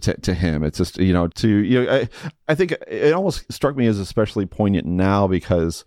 To, 0.00 0.14
to 0.14 0.32
him 0.32 0.64
it's 0.64 0.78
just 0.78 0.96
you 0.96 1.12
know 1.12 1.28
to 1.28 1.48
you 1.48 1.84
know 1.84 1.92
I, 1.92 2.08
I 2.48 2.54
think 2.54 2.72
it 2.88 3.12
almost 3.12 3.52
struck 3.52 3.76
me 3.76 3.86
as 3.86 3.98
especially 3.98 4.46
poignant 4.46 4.86
now 4.86 5.26
because 5.26 5.84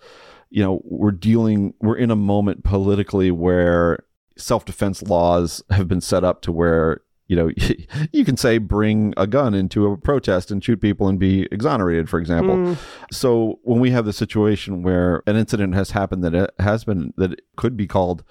you 0.51 0.61
know 0.61 0.79
we're 0.83 1.09
dealing 1.09 1.73
we're 1.81 1.97
in 1.97 2.11
a 2.11 2.15
moment 2.15 2.63
politically 2.63 3.31
where 3.31 4.03
self-defense 4.37 5.01
laws 5.03 5.63
have 5.71 5.87
been 5.87 6.01
set 6.01 6.23
up 6.23 6.43
to 6.43 6.51
where 6.51 7.01
you 7.27 7.35
know, 7.35 7.49
you 8.11 8.25
can 8.25 8.37
say 8.37 8.57
bring 8.57 9.13
a 9.17 9.27
gun 9.27 9.53
into 9.53 9.87
a 9.87 9.97
protest 9.97 10.51
and 10.51 10.63
shoot 10.63 10.81
people 10.81 11.07
and 11.07 11.19
be 11.19 11.47
exonerated, 11.51 12.09
for 12.09 12.19
example. 12.19 12.55
Mm. 12.55 12.77
So 13.11 13.59
when 13.63 13.79
we 13.79 13.91
have 13.91 14.05
the 14.05 14.13
situation 14.13 14.83
where 14.83 15.23
an 15.25 15.35
incident 15.35 15.73
has 15.75 15.91
happened 15.91 16.23
that 16.23 16.35
it 16.35 16.51
has 16.59 16.83
been 16.83 17.13
that 17.17 17.33
it 17.33 17.41
could 17.55 17.75
be 17.75 17.87
called 17.87 18.23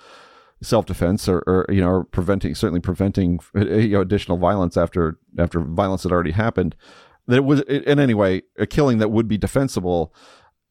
self-defense 0.62 1.28
or, 1.28 1.42
or 1.46 1.66
you 1.68 1.80
know 1.80 1.88
or 1.88 2.04
preventing 2.04 2.54
certainly 2.54 2.80
preventing 2.80 3.38
you 3.54 3.88
know, 3.88 4.00
additional 4.00 4.38
violence 4.38 4.78
after 4.78 5.18
after 5.38 5.60
violence 5.60 6.04
had 6.04 6.12
already 6.12 6.30
happened 6.30 6.74
that 7.26 7.36
it 7.36 7.44
was 7.44 7.60
in 7.62 7.98
any 7.98 8.14
way 8.14 8.42
a 8.58 8.66
killing 8.66 8.98
that 8.98 9.10
would 9.10 9.28
be 9.28 9.36
defensible 9.36 10.14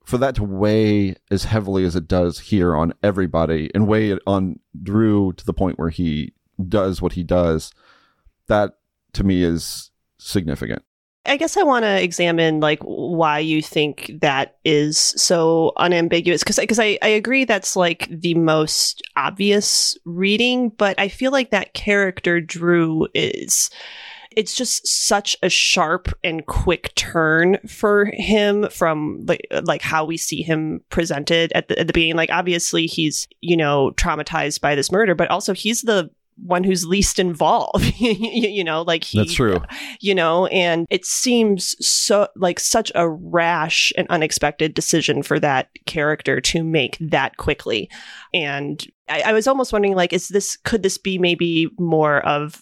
for 0.03 0.17
that 0.17 0.35
to 0.35 0.43
weigh 0.43 1.15
as 1.29 1.45
heavily 1.45 1.85
as 1.85 1.95
it 1.95 2.07
does 2.07 2.39
here 2.39 2.75
on 2.75 2.93
everybody 3.03 3.69
and 3.75 3.87
weigh 3.87 4.09
it 4.09 4.19
on 4.25 4.59
Drew 4.81 5.31
to 5.33 5.45
the 5.45 5.53
point 5.53 5.77
where 5.77 5.89
he 5.89 6.33
does 6.67 7.01
what 7.01 7.13
he 7.13 7.23
does 7.23 7.71
that 8.47 8.77
to 9.13 9.23
me 9.23 9.43
is 9.43 9.91
significant. 10.17 10.83
I 11.25 11.37
guess 11.37 11.55
I 11.55 11.63
want 11.63 11.83
to 11.83 12.03
examine 12.03 12.59
like 12.59 12.79
why 12.81 13.39
you 13.39 13.61
think 13.61 14.11
that 14.19 14.57
is 14.65 14.97
so 14.97 15.71
unambiguous 15.77 16.43
because 16.43 16.57
because 16.57 16.79
I, 16.79 16.97
I 17.01 17.07
agree 17.07 17.45
that's 17.45 17.77
like 17.77 18.07
the 18.09 18.33
most 18.33 19.01
obvious 19.15 19.97
reading, 20.03 20.69
but 20.69 20.99
I 20.99 21.07
feel 21.07 21.31
like 21.31 21.51
that 21.51 21.73
character 21.73 22.41
Drew 22.41 23.07
is 23.13 23.69
it's 24.35 24.53
just 24.53 24.85
such 24.87 25.37
a 25.43 25.49
sharp 25.49 26.09
and 26.23 26.45
quick 26.45 26.93
turn 26.95 27.57
for 27.67 28.05
him 28.13 28.67
from 28.69 29.25
like 29.25 29.47
like 29.63 29.81
how 29.81 30.03
we 30.03 30.17
see 30.17 30.41
him 30.41 30.81
presented 30.89 31.53
at 31.53 31.69
the, 31.69 31.79
at 31.79 31.87
the 31.87 31.93
beginning. 31.93 32.17
Like 32.17 32.31
obviously 32.31 32.85
he's 32.85 33.29
you 33.39 33.55
know 33.55 33.91
traumatized 33.95 34.59
by 34.59 34.75
this 34.75 34.91
murder, 34.91 35.15
but 35.15 35.29
also 35.29 35.53
he's 35.53 35.83
the 35.83 36.09
one 36.37 36.63
who's 36.63 36.85
least 36.85 37.19
involved 37.19 37.93
you 37.99 38.63
know 38.63 38.81
like 38.81 39.03
he 39.03 39.19
that's 39.19 39.33
true 39.33 39.61
you 39.99 40.13
know 40.15 40.47
and 40.47 40.87
it 40.89 41.05
seems 41.05 41.75
so 41.85 42.27
like 42.35 42.59
such 42.59 42.91
a 42.95 43.07
rash 43.07 43.91
and 43.97 44.07
unexpected 44.09 44.73
decision 44.73 45.23
for 45.23 45.39
that 45.39 45.69
character 45.85 46.41
to 46.41 46.63
make 46.63 46.97
that 46.99 47.37
quickly 47.37 47.89
and 48.33 48.87
I, 49.09 49.21
I 49.21 49.33
was 49.33 49.47
almost 49.47 49.73
wondering 49.73 49.95
like 49.95 50.13
is 50.13 50.29
this 50.29 50.57
could 50.57 50.83
this 50.83 50.97
be 50.97 51.17
maybe 51.17 51.69
more 51.77 52.25
of 52.25 52.61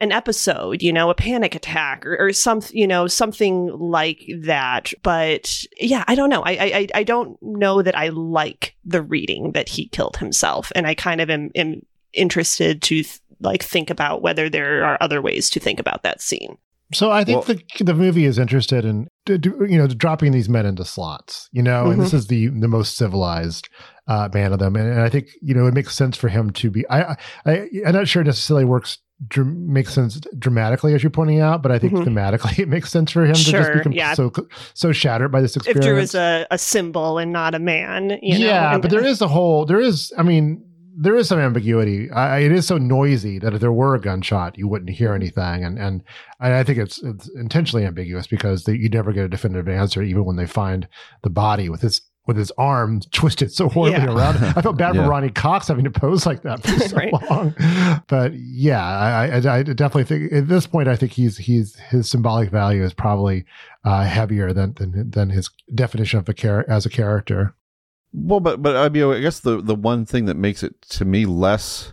an 0.00 0.12
episode, 0.12 0.82
you 0.82 0.92
know, 0.92 1.10
a 1.10 1.14
panic 1.14 1.54
attack 1.54 2.06
or, 2.06 2.16
or 2.18 2.32
some, 2.32 2.62
you 2.70 2.86
know, 2.86 3.06
something 3.06 3.66
like 3.78 4.24
that. 4.40 4.92
But 5.02 5.64
yeah, 5.78 6.04
I 6.08 6.14
don't 6.14 6.30
know. 6.30 6.42
I, 6.42 6.52
I, 6.52 6.88
I 6.94 7.02
don't 7.04 7.36
know 7.42 7.82
that 7.82 7.96
I 7.96 8.08
like 8.08 8.74
the 8.84 9.02
reading 9.02 9.52
that 9.52 9.68
he 9.68 9.88
killed 9.88 10.16
himself. 10.16 10.72
And 10.74 10.86
I 10.86 10.94
kind 10.94 11.20
of 11.20 11.28
am, 11.28 11.50
am 11.54 11.82
interested 12.12 12.82
to 12.82 13.02
th- 13.02 13.20
like 13.40 13.62
think 13.62 13.90
about 13.90 14.22
whether 14.22 14.48
there 14.50 14.84
are 14.84 14.98
other 15.00 15.22
ways 15.22 15.48
to 15.50 15.60
think 15.60 15.80
about 15.80 16.02
that 16.02 16.20
scene. 16.20 16.56
So 16.92 17.10
I 17.10 17.22
think 17.24 17.46
Well- 17.46 17.56
the 17.78 17.84
the 17.84 17.94
movie 17.94 18.24
is 18.24 18.36
interested 18.38 18.84
in 18.84 19.06
d- 19.24 19.38
d- 19.38 19.50
you 19.68 19.78
know 19.78 19.86
dropping 19.86 20.32
these 20.32 20.48
men 20.48 20.66
into 20.66 20.84
slots, 20.84 21.48
you 21.52 21.62
know, 21.62 21.90
and 21.90 22.00
this 22.02 22.12
is 22.12 22.26
the 22.26 22.48
the 22.48 22.66
most 22.68 22.96
civilized 22.96 23.68
uh, 24.08 24.28
man 24.34 24.52
of 24.52 24.58
them, 24.58 24.74
and, 24.74 24.88
and 24.90 25.00
I 25.00 25.08
think 25.08 25.28
you 25.40 25.54
know 25.54 25.66
it 25.68 25.74
makes 25.74 25.94
sense 25.94 26.16
for 26.16 26.28
him 26.28 26.50
to 26.50 26.68
be. 26.70 26.84
I, 26.90 27.02
I 27.12 27.16
I- 27.46 27.68
I'm 27.86 27.92
not 27.94 28.08
sure 28.08 28.22
it 28.22 28.26
necessarily 28.26 28.64
works. 28.64 28.98
dr- 29.28 29.46
Makes 29.46 29.92
sense 29.94 30.18
dramatically, 30.38 30.94
as 30.94 31.02
you're 31.02 31.10
pointing 31.10 31.40
out, 31.40 31.62
but 31.62 31.70
I 31.70 31.78
think 31.78 31.92
Mhm. 31.92 32.06
thematically 32.06 32.58
it 32.64 32.68
makes 32.68 32.90
sense 32.90 33.12
for 33.12 33.24
him 33.24 33.34
to 33.34 33.40
just 33.40 33.50
Sure, 33.50 33.76
become 33.76 33.92
yeah. 33.92 34.14
so 34.14 34.32
so 34.74 34.90
shattered 34.92 35.30
by 35.30 35.40
this 35.42 35.56
If 35.56 35.68
experience. 35.68 35.84
Drew 35.86 35.98
is 35.98 36.14
a, 36.16 36.46
a 36.50 36.58
symbol 36.58 37.18
and 37.18 37.30
not 37.32 37.54
a 37.54 37.58
man, 37.60 38.18
you 38.22 38.36
know, 38.40 38.46
yeah, 38.46 38.72
and- 38.72 38.82
but 38.82 38.90
there 38.90 39.04
is 39.04 39.20
a 39.20 39.28
whole 39.28 39.64
there 39.64 39.78
is 39.80 40.12
I 40.18 40.22
mean 40.24 40.64
there 40.96 41.16
is 41.16 41.28
some 41.28 41.38
ambiguity. 41.38 42.10
I, 42.10 42.40
it 42.40 42.52
is 42.52 42.66
so 42.66 42.78
noisy 42.78 43.38
that 43.38 43.54
if 43.54 43.60
there 43.60 43.72
were 43.72 43.94
a 43.94 44.00
gunshot, 44.00 44.58
you 44.58 44.68
wouldn't 44.68 44.90
hear 44.90 45.14
anything, 45.14 45.64
and 45.64 45.78
and 45.78 46.02
I, 46.40 46.60
I 46.60 46.64
think 46.64 46.78
it's 46.78 47.02
it's 47.02 47.28
intentionally 47.36 47.86
ambiguous 47.86 48.26
because 48.26 48.64
they, 48.64 48.74
you 48.74 48.88
never 48.88 49.12
get 49.12 49.24
a 49.24 49.28
definitive 49.28 49.68
answer, 49.68 50.02
even 50.02 50.24
when 50.24 50.36
they 50.36 50.46
find 50.46 50.88
the 51.22 51.30
body 51.30 51.68
with 51.68 51.80
his 51.82 52.02
with 52.26 52.36
his 52.36 52.52
arm 52.58 53.00
twisted 53.12 53.50
so 53.50 53.68
horribly 53.68 53.98
Yeah. 53.98 54.14
around. 54.14 54.36
I 54.56 54.60
felt 54.60 54.76
bad 54.76 54.94
Yeah. 54.94 55.04
for 55.04 55.08
Ronny 55.10 55.30
Cox 55.30 55.66
having 55.68 55.84
to 55.84 55.90
pose 55.90 56.26
like 56.26 56.42
that 56.42 56.62
for 56.62 56.78
so 56.88 56.96
Right. 56.96 57.12
long. 57.30 57.54
But 58.08 58.32
yeah, 58.34 58.84
I, 58.86 59.26
I, 59.40 59.56
I 59.58 59.62
definitely 59.62 60.04
think 60.04 60.32
at 60.32 60.46
this 60.46 60.66
point, 60.66 60.86
I 60.86 60.96
think 60.96 61.12
he's 61.12 61.38
he's 61.38 61.76
his 61.76 62.08
symbolic 62.10 62.50
value 62.50 62.84
is 62.84 62.92
probably 62.92 63.46
uh, 63.84 64.04
heavier 64.04 64.52
than 64.52 64.74
than 64.74 65.10
than 65.10 65.30
his 65.30 65.50
definition 65.74 66.18
of 66.18 66.28
a 66.28 66.34
char- 66.34 66.66
as 66.68 66.84
a 66.84 66.90
character. 66.90 67.54
Well, 68.12 68.40
but 68.40 68.62
but 68.62 68.76
I 68.76 68.88
mean, 68.88 69.04
I 69.04 69.20
guess 69.20 69.40
the 69.40 69.60
the 69.60 69.74
one 69.74 70.04
thing 70.04 70.24
that 70.26 70.36
makes 70.36 70.62
it 70.62 70.80
to 70.82 71.04
me 71.04 71.26
less 71.26 71.92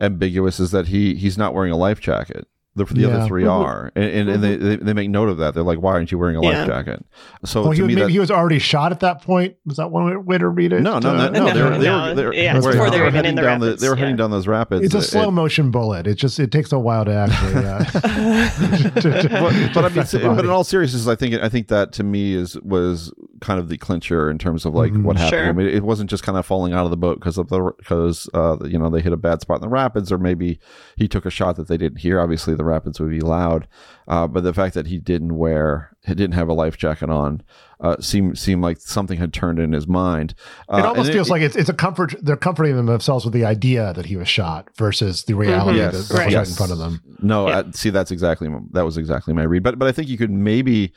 ambiguous 0.00 0.60
is 0.60 0.70
that 0.72 0.88
he 0.88 1.14
he's 1.14 1.38
not 1.38 1.54
wearing 1.54 1.72
a 1.72 1.76
life 1.76 2.00
jacket. 2.00 2.46
The, 2.76 2.84
the 2.84 3.00
Yeah. 3.00 3.08
other 3.08 3.26
3 3.26 3.44
Mhm. 3.44 3.50
are, 3.50 3.90
and, 3.96 4.04
and, 4.04 4.28
and 4.28 4.44
they, 4.44 4.56
they 4.56 4.76
they 4.76 4.92
make 4.92 5.08
note 5.10 5.28
of 5.30 5.38
that. 5.38 5.54
They're 5.54 5.62
like, 5.62 5.80
"Why 5.80 5.92
aren't 5.92 6.12
you 6.12 6.18
wearing 6.18 6.36
a 6.36 6.42
Yeah. 6.42 6.58
life 6.58 6.66
jacket?" 6.66 7.04
So 7.44 7.62
well, 7.62 7.70
he, 7.72 7.78
to 7.78 7.82
was- 7.84 7.88
me, 7.88 7.94
maybe 7.94 8.06
that, 8.06 8.10
he 8.12 8.18
was 8.18 8.30
already 8.30 8.58
shot 8.58 8.92
at 8.92 9.00
that 9.00 9.22
point. 9.22 9.56
Was 9.64 9.78
that 9.78 9.90
one 9.90 10.04
way- 10.10 10.16
way 10.16 10.38
to 10.38 10.46
read 10.48 10.72
it? 10.74 10.82
no, 10.82 10.98
no, 10.98 11.08
Uh, 11.10 11.30
no, 11.30 11.46
no, 11.46 11.52
they 11.54 11.62
were, 11.62 11.70
they 11.78 11.84
No, 11.86 12.08
were, 12.08 12.14
they 12.14 12.24
were, 12.26 12.34
yeah, 12.34 12.56
it's 12.56 12.66
were- 12.66 12.72
before 12.72 12.90
they 12.90 12.96
they 12.96 12.98
were 13.00 13.06
were 13.06 13.10
heading 13.12 13.34
the 13.34 13.42
down 13.42 13.60
the 13.60 13.66
rapids, 13.68 13.82
they 13.82 13.88
were 13.88 13.94
yeah. 13.96 14.00
heading 14.00 14.16
down 14.16 14.30
those 14.30 14.46
rapids. 14.46 14.84
It's 14.84 14.94
a 14.94 14.98
It- 14.98 15.02
slow 15.02 15.30
motion 15.30 15.70
bullet. 15.70 16.06
It 16.06 16.16
just 16.16 16.38
it 16.38 16.52
takes 16.52 16.70
a 16.72 16.78
while 16.78 17.04
to 17.06 17.12
actually. 17.12 17.64
Uh, 17.64 17.84
to- 19.00 19.22
to- 19.22 19.28
but, 19.30 19.74
but 19.74 19.84
I 19.84 19.88
mean, 19.88 20.36
but 20.36 20.44
in 20.44 20.50
all 20.50 20.64
seriousness, 20.64 21.06
I 21.06 21.14
think 21.14 21.34
I 21.34 21.48
think 21.48 21.68
that 21.68 21.92
to 21.94 22.04
me 22.04 22.34
is 22.34 22.58
was 22.60 23.12
kind 23.40 23.58
of 23.60 23.68
the 23.68 23.76
clincher 23.78 24.30
in 24.30 24.38
terms 24.38 24.64
of 24.64 24.74
like 24.74 24.92
Mhm. 24.92 25.02
what 25.02 25.16
happened. 25.16 25.38
Sure. 25.40 25.48
I 25.48 25.52
mean, 25.52 25.66
it 25.68 25.82
wasn't 25.82 26.10
just 26.10 26.22
kind 26.22 26.38
of 26.38 26.46
falling 26.46 26.72
out 26.72 26.84
of 26.84 26.90
the 26.90 26.96
boat 26.96 27.18
because 27.20 27.38
of 27.38 27.48
the 27.48 27.72
because 27.78 28.28
uh, 28.34 28.56
you 28.64 28.78
know 28.78 28.90
they 28.90 29.00
hit 29.00 29.12
a 29.12 29.16
bad 29.16 29.40
spot 29.40 29.56
in 29.56 29.62
the 29.62 29.68
rapids, 29.68 30.10
or 30.12 30.18
maybe 30.18 30.58
he 30.96 31.08
took 31.08 31.26
a 31.26 31.30
shot 31.30 31.56
that 31.56 31.68
they 31.68 31.76
didn't 31.76 31.98
hear. 31.98 32.20
Obviously, 32.20 32.54
the 32.54 32.64
rapids 32.66 33.00
would 33.00 33.10
be 33.10 33.20
loud, 33.20 33.66
uh, 34.08 34.26
but 34.26 34.42
the 34.44 34.52
fact 34.52 34.74
that 34.74 34.86
he 34.88 34.98
didn't 34.98 35.36
wear, 35.38 35.96
he 36.06 36.14
didn't 36.14 36.34
have 36.34 36.48
a 36.48 36.52
life 36.52 36.76
jacket 36.76 37.08
on, 37.08 37.42
uh, 37.80 37.96
seemed 38.00 38.38
seemed 38.38 38.62
like 38.62 38.78
something 38.80 39.18
had 39.18 39.32
turned 39.32 39.58
in 39.58 39.72
his 39.72 39.86
mind. 39.86 40.34
Uh, 40.68 40.78
it 40.78 40.84
almost 40.84 41.08
and 41.08 41.14
feels 41.14 41.30
like 41.30 41.42
it's 41.42 41.56
it's 41.56 41.68
a 41.68 41.74
comfort. 41.74 42.14
They're 42.20 42.36
comforting 42.36 42.74
themselves 42.86 43.24
with 43.24 43.32
the 43.34 43.44
idea 43.44 43.92
that 43.94 44.06
he 44.06 44.16
was 44.16 44.28
shot 44.28 44.68
versus 44.76 45.24
the 45.24 45.34
reality 45.34 45.78
Yes. 45.78 45.92
that 45.92 45.98
was 45.98 46.10
Right. 46.12 46.34
right 46.34 46.48
in 46.48 46.54
front 46.54 46.72
of 46.72 46.78
them. 46.78 47.00
No, 47.22 47.48
Yeah. 47.48 47.58
uh, 47.58 47.64
see, 47.72 47.90
that's 47.90 48.10
exactly 48.10 48.48
that 48.72 48.84
was 48.84 48.96
exactly 48.98 49.32
my 49.34 49.42
read. 49.44 49.62
But 49.62 49.78
but 49.78 49.88
I 49.88 49.92
think 49.92 50.08
you 50.08 50.18
could 50.18 50.30
maybe, 50.30 50.92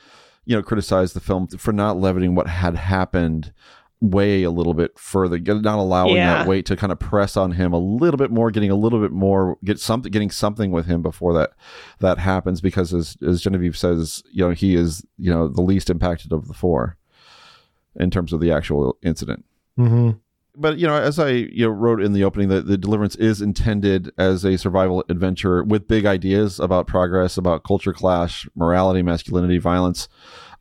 you 0.45 0.55
know, 0.55 0.63
criticize 0.63 1.13
the 1.13 1.19
film 1.19 1.47
for 1.47 1.71
not 1.73 1.97
leveling 1.97 2.35
what 2.35 2.47
had 2.47 2.75
happened 2.75 3.53
way 4.01 4.43
a 4.43 4.51
little 4.51 4.73
bit 4.73 4.97
further, 4.97 5.37
get- 5.37 5.61
not 5.61 5.77
allowing 5.77 6.15
Yeah. 6.15 6.37
that 6.39 6.47
weight 6.47 6.65
to 6.67 6.75
kind 6.77 6.91
of 6.91 6.99
press 6.99 7.35
on 7.35 7.51
him 7.51 7.73
a 7.73 7.77
little 7.79 8.17
bit 8.17 8.31
more, 8.31 8.49
getting 8.49 8.71
a 8.71 8.75
little 8.75 9.01
bit 9.01 9.11
more, 9.11 9.57
get 9.65 9.77
something, 9.79 10.09
getting 10.11 10.31
something 10.31 10.71
with 10.71 10.85
him 10.85 11.01
before 11.01 11.33
that 11.33 11.51
that 11.99 12.17
happens. 12.17 12.61
Because 12.61 12.93
as 12.93 13.17
as 13.27 13.41
Genevieve 13.41 13.77
says, 13.77 14.23
you 14.31 14.45
know, 14.45 14.51
he 14.51 14.75
is 14.75 15.05
you 15.17 15.29
know 15.29 15.47
the 15.49 15.61
least 15.61 15.89
impacted 15.89 16.31
of 16.31 16.47
the 16.47 16.53
four 16.53 16.95
in 17.95 18.09
terms 18.09 18.31
of 18.31 18.39
the 18.39 18.51
actual 18.51 18.97
incident 19.03 19.43
Mm-hmm. 19.77 20.11
But 20.55 20.77
you 20.77 20.87
know, 20.87 20.95
as 20.95 21.19
I 21.19 21.29
you 21.29 21.65
know 21.65 21.69
wrote 21.69 22.01
in 22.01 22.13
the 22.13 22.23
opening, 22.23 22.49
that 22.49 22.67
the 22.67 22.77
deliverance 22.77 23.15
is 23.15 23.41
intended 23.41 24.11
as 24.17 24.43
a 24.43 24.57
survival 24.57 25.03
adventure 25.09 25.63
with 25.63 25.87
big 25.87 26.05
ideas 26.05 26.59
about 26.59 26.87
progress, 26.87 27.37
about 27.37 27.63
culture 27.63 27.93
clash, 27.93 28.47
morality, 28.55 29.01
masculinity, 29.01 29.57
violence. 29.57 30.07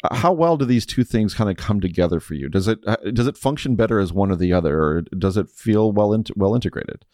Uh, 0.05 0.14
How 0.14 0.33
well 0.33 0.57
do 0.57 0.64
these 0.64 0.87
two 0.87 1.03
things 1.05 1.35
kind 1.35 1.51
of 1.51 1.57
come 1.57 1.81
together 1.81 2.20
for 2.20 2.35
you? 2.35 2.48
Does 2.48 2.68
it 2.68 2.79
uh, 2.87 2.96
does 3.12 3.27
it 3.27 3.37
function 3.37 3.74
better 3.77 3.98
as 3.98 4.12
one 4.12 4.31
or 4.31 4.37
the 4.37 4.53
other, 4.53 4.81
or 4.81 5.03
does 5.03 5.37
it 5.37 5.51
feel 5.51 5.90
well 5.92 6.12
in, 6.12 6.24
well 6.37 6.55
integrated? 6.55 7.05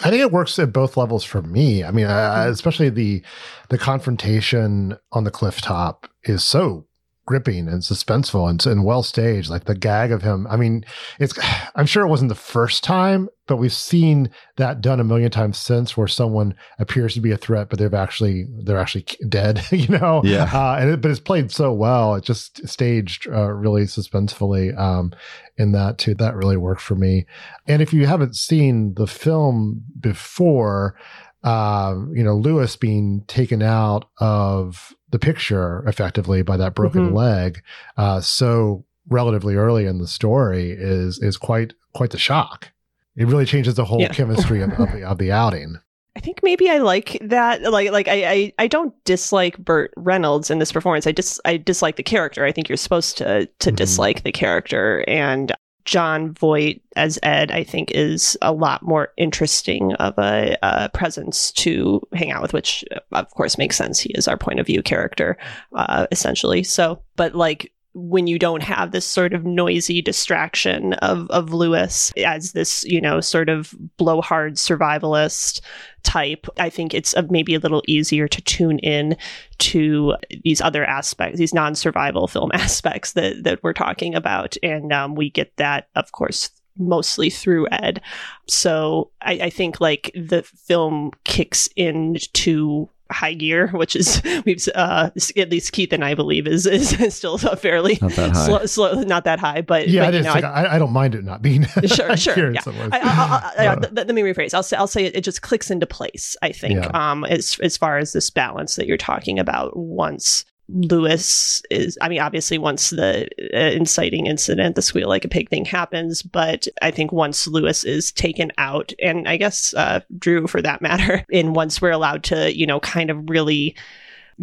I 0.00 0.10
think 0.10 0.20
it 0.20 0.30
works 0.32 0.58
at 0.58 0.74
both 0.74 0.98
levels 0.98 1.24
for 1.24 1.40
me. 1.40 1.82
I 1.82 1.90
mean, 1.90 2.06
I, 2.06 2.44
I- 2.44 2.48
especially 2.48 2.88
the 2.90 3.22
the 3.68 3.78
confrontation 3.78 4.96
on 5.12 5.24
the 5.24 5.30
cliff 5.30 5.60
top 5.60 6.08
is 6.24 6.42
so 6.44 6.85
gripping 7.26 7.68
and 7.68 7.82
suspenseful 7.82 8.48
and, 8.48 8.64
and 8.64 8.84
well 8.84 9.02
staged. 9.02 9.50
Like 9.50 9.64
the 9.64 9.74
gag 9.74 10.12
of 10.12 10.22
him. 10.22 10.46
I 10.48 10.56
mean, 10.56 10.84
it's. 11.18 11.38
I'm 11.74 11.86
sure 11.86 12.04
it 12.06 12.08
wasn't 12.08 12.30
the 12.30 12.34
first 12.34 12.82
time, 12.82 13.28
but 13.46 13.56
we've 13.56 13.72
seen 13.72 14.30
that 14.56 14.80
done 14.80 14.98
a 14.98 15.04
million 15.04 15.30
times 15.30 15.58
since, 15.58 15.94
where 15.94 16.08
someone 16.08 16.54
appears 16.78 17.12
to 17.14 17.20
be 17.20 17.32
a 17.32 17.36
threat, 17.36 17.68
but 17.68 17.78
they've 17.78 17.92
actually 17.92 18.46
they're 18.62 18.78
actually 18.78 19.06
dead. 19.28 19.62
You 19.76 19.98
know. 19.98 20.22
Yeah. 20.24 20.50
Uh, 20.52 20.76
and 20.80 20.90
it, 20.90 21.00
but 21.02 21.10
it's 21.10 21.20
played 21.20 21.50
so 21.50 21.70
well. 21.70 22.14
It 22.14 22.24
just 22.24 22.66
staged 22.66 23.28
uh, 23.28 23.50
really 23.50 23.82
suspensefully. 23.82 24.76
Um, 24.78 25.12
in 25.58 25.72
that 25.72 25.98
too, 25.98 26.14
that 26.14 26.34
really 26.34 26.56
worked 26.56 26.80
for 26.80 26.94
me. 26.94 27.26
And 27.66 27.82
if 27.82 27.92
you 27.92 28.06
haven't 28.06 28.36
seen 28.36 28.94
the 28.94 29.06
film 29.06 29.82
before, 29.98 30.96
um, 31.46 32.12
you 32.14 32.22
know, 32.24 32.34
Lewis 32.36 32.76
being 32.76 33.22
taken 33.28 33.62
out 33.62 34.08
of 34.18 34.92
the 35.10 35.18
picture 35.18 35.84
effectively 35.86 36.42
by 36.42 36.56
that 36.56 36.74
broken 36.74 37.10
Mhm. 37.10 37.14
leg, 37.14 37.62
uh, 37.96 38.20
so 38.20 38.84
relatively 39.08 39.54
early 39.54 39.86
in 39.86 39.98
the 39.98 40.06
story 40.08 40.72
is 40.72 41.18
is 41.20 41.36
quite 41.36 41.72
quite 41.94 42.10
the 42.10 42.18
shock. 42.18 42.72
It 43.16 43.26
really 43.28 43.46
changes 43.46 43.74
the 43.76 43.84
whole 43.84 44.00
Yeah. 44.00 44.08
chemistry 44.12 44.60
of, 44.60 44.72
of, 44.72 44.92
the, 44.92 45.02
of 45.04 45.16
the 45.18 45.32
outing. 45.32 45.76
I 46.16 46.20
think 46.20 46.40
maybe 46.42 46.68
I 46.68 46.78
like 46.78 47.18
that. 47.22 47.62
Like, 47.62 47.90
like 47.92 48.08
I, 48.08 48.24
I, 48.30 48.52
I 48.58 48.66
don't 48.66 48.92
dislike 49.04 49.56
Burt 49.58 49.92
Reynolds 49.96 50.50
in 50.50 50.58
this 50.58 50.72
performance. 50.72 51.06
I 51.06 51.12
just, 51.12 51.40
I 51.44 51.56
dislike 51.58 51.96
the 51.96 52.02
character. 52.02 52.44
I 52.44 52.52
think 52.52 52.68
you're 52.68 52.76
supposed 52.76 53.16
to, 53.18 53.46
to 53.46 53.70
Mhm. 53.72 53.76
dislike 53.76 54.22
the 54.22 54.32
character. 54.32 55.04
And 55.06 55.52
Jon 55.86 56.34
Voight 56.34 56.82
as 56.96 57.18
Ed, 57.22 57.50
I 57.50 57.64
think, 57.64 57.90
is 57.92 58.36
a 58.42 58.52
lot 58.52 58.82
more 58.82 59.12
interesting 59.16 59.94
of 59.94 60.18
a, 60.18 60.56
uh 60.62 60.88
presence 60.88 61.52
to 61.52 62.02
hang 62.12 62.30
out 62.30 62.42
with, 62.42 62.52
which 62.52 62.84
of 63.12 63.30
course 63.30 63.56
makes 63.56 63.76
sense. 63.76 63.98
He 63.98 64.12
is 64.12 64.28
our 64.28 64.36
point 64.36 64.60
of 64.60 64.66
view 64.66 64.82
character, 64.82 65.38
uh, 65.74 66.06
essentially. 66.10 66.62
So, 66.62 67.00
but 67.16 67.34
like 67.34 67.72
when 67.98 68.26
you 68.26 68.38
don't 68.38 68.62
have 68.62 68.90
this 68.90 69.06
sort 69.06 69.32
of 69.32 69.46
noisy 69.46 70.02
distraction 70.02 70.92
of 70.94 71.30
of 71.30 71.54
Lewis 71.54 72.12
as 72.18 72.52
this, 72.52 72.84
you 72.84 73.00
know, 73.00 73.22
sort 73.22 73.48
of 73.48 73.74
blowhard 73.96 74.56
survivalist 74.56 75.62
type, 76.02 76.46
I 76.58 76.68
think 76.68 76.92
it's 76.92 77.14
maybe 77.30 77.54
a 77.54 77.58
little 77.58 77.82
easier 77.88 78.28
to 78.28 78.42
tune 78.42 78.78
in 78.80 79.16
to 79.58 80.14
these 80.44 80.60
other 80.60 80.84
aspects, 80.84 81.38
these 81.38 81.54
non-survival 81.54 82.28
film 82.28 82.50
aspects 82.54 83.12
that 83.12 83.42
that 83.44 83.62
we're 83.62 83.72
talking 83.72 84.14
about, 84.14 84.56
and 84.62 84.92
um, 84.92 85.14
we 85.14 85.30
get 85.30 85.56
that, 85.56 85.88
of 85.96 86.12
course, 86.12 86.50
mostly 86.76 87.30
through 87.30 87.66
Ed. 87.72 88.02
So 88.46 89.10
I, 89.22 89.32
I 89.44 89.50
think 89.50 89.80
like 89.80 90.10
the 90.14 90.42
film 90.42 91.12
kicks 91.24 91.66
into 91.76 92.90
high 93.10 93.34
gear, 93.34 93.68
which 93.68 93.94
is 93.94 94.20
we've 94.44 94.66
uh, 94.74 95.10
at 95.36 95.50
least 95.50 95.72
Keith 95.72 95.92
and 95.92 96.04
I 96.04 96.14
believe 96.14 96.46
is 96.48 96.66
is 96.66 97.14
still 97.14 97.38
fairly 97.38 97.98
Not 98.02 98.12
that 98.12 98.30
high. 98.32 98.46
slow, 98.46 98.66
slow, 98.66 99.02
not 99.02 99.24
that 99.24 99.38
high, 99.38 99.60
but 99.62 99.88
Yeah, 99.88 100.06
but, 100.06 100.14
it 100.14 100.16
you 100.16 100.20
is. 100.20 100.26
know, 100.26 100.32
like, 100.32 100.44
I- 100.44 100.64
I, 100.64 100.74
I 100.74 100.78
don't 100.78 100.92
mind 100.92 101.14
it 101.14 101.24
not 101.24 101.42
being 101.42 101.64
sure, 101.86 102.16
sure. 102.16 102.52
Yeah. 102.52 102.60
I, 102.66 102.70
I, 102.70 102.92
I, 102.98 103.52
I, 103.58 103.66
Uh, 103.68 103.76
th- 103.76 103.94
th- 103.94 104.06
let 104.06 104.14
me 104.14 104.22
rephrase. 104.22 104.54
I'll 104.54 104.62
say 104.62 104.76
I'll 104.76 104.86
say 104.86 105.04
it, 105.04 105.14
it 105.16 105.22
just 105.24 105.42
clicks 105.42 105.70
into 105.70 105.86
place. 105.86 106.36
I 106.42 106.50
think 106.52 106.74
Yeah. 106.84 106.90
um, 106.94 107.24
as 107.24 107.58
as 107.62 107.76
far 107.76 107.98
as 107.98 108.12
this 108.12 108.30
balance 108.30 108.76
that 108.76 108.86
you're 108.86 108.96
talking 108.96 109.38
about. 109.38 109.76
Once 109.76 110.44
Lewis 110.68 111.62
is, 111.70 111.96
I 112.00 112.08
mean, 112.08 112.20
obviously 112.20 112.58
once 112.58 112.90
the 112.90 113.28
uh, 113.54 113.56
inciting 113.56 114.26
incident, 114.26 114.74
the 114.74 114.82
squeal 114.82 115.08
like 115.08 115.24
a 115.24 115.28
pig 115.28 115.48
thing 115.48 115.64
happens, 115.64 116.22
but 116.22 116.66
I 116.82 116.90
think 116.90 117.12
once 117.12 117.46
Lewis 117.46 117.84
is 117.84 118.10
taken 118.12 118.50
out, 118.58 118.92
and 119.00 119.28
I 119.28 119.36
guess 119.36 119.74
uh, 119.74 120.00
Drew 120.18 120.46
for 120.46 120.60
that 120.62 120.82
matter, 120.82 121.24
and 121.32 121.54
once 121.54 121.80
we're 121.80 121.90
allowed 121.90 122.24
to, 122.24 122.56
you 122.56 122.66
know, 122.66 122.80
kind 122.80 123.10
of 123.10 123.30
really 123.30 123.76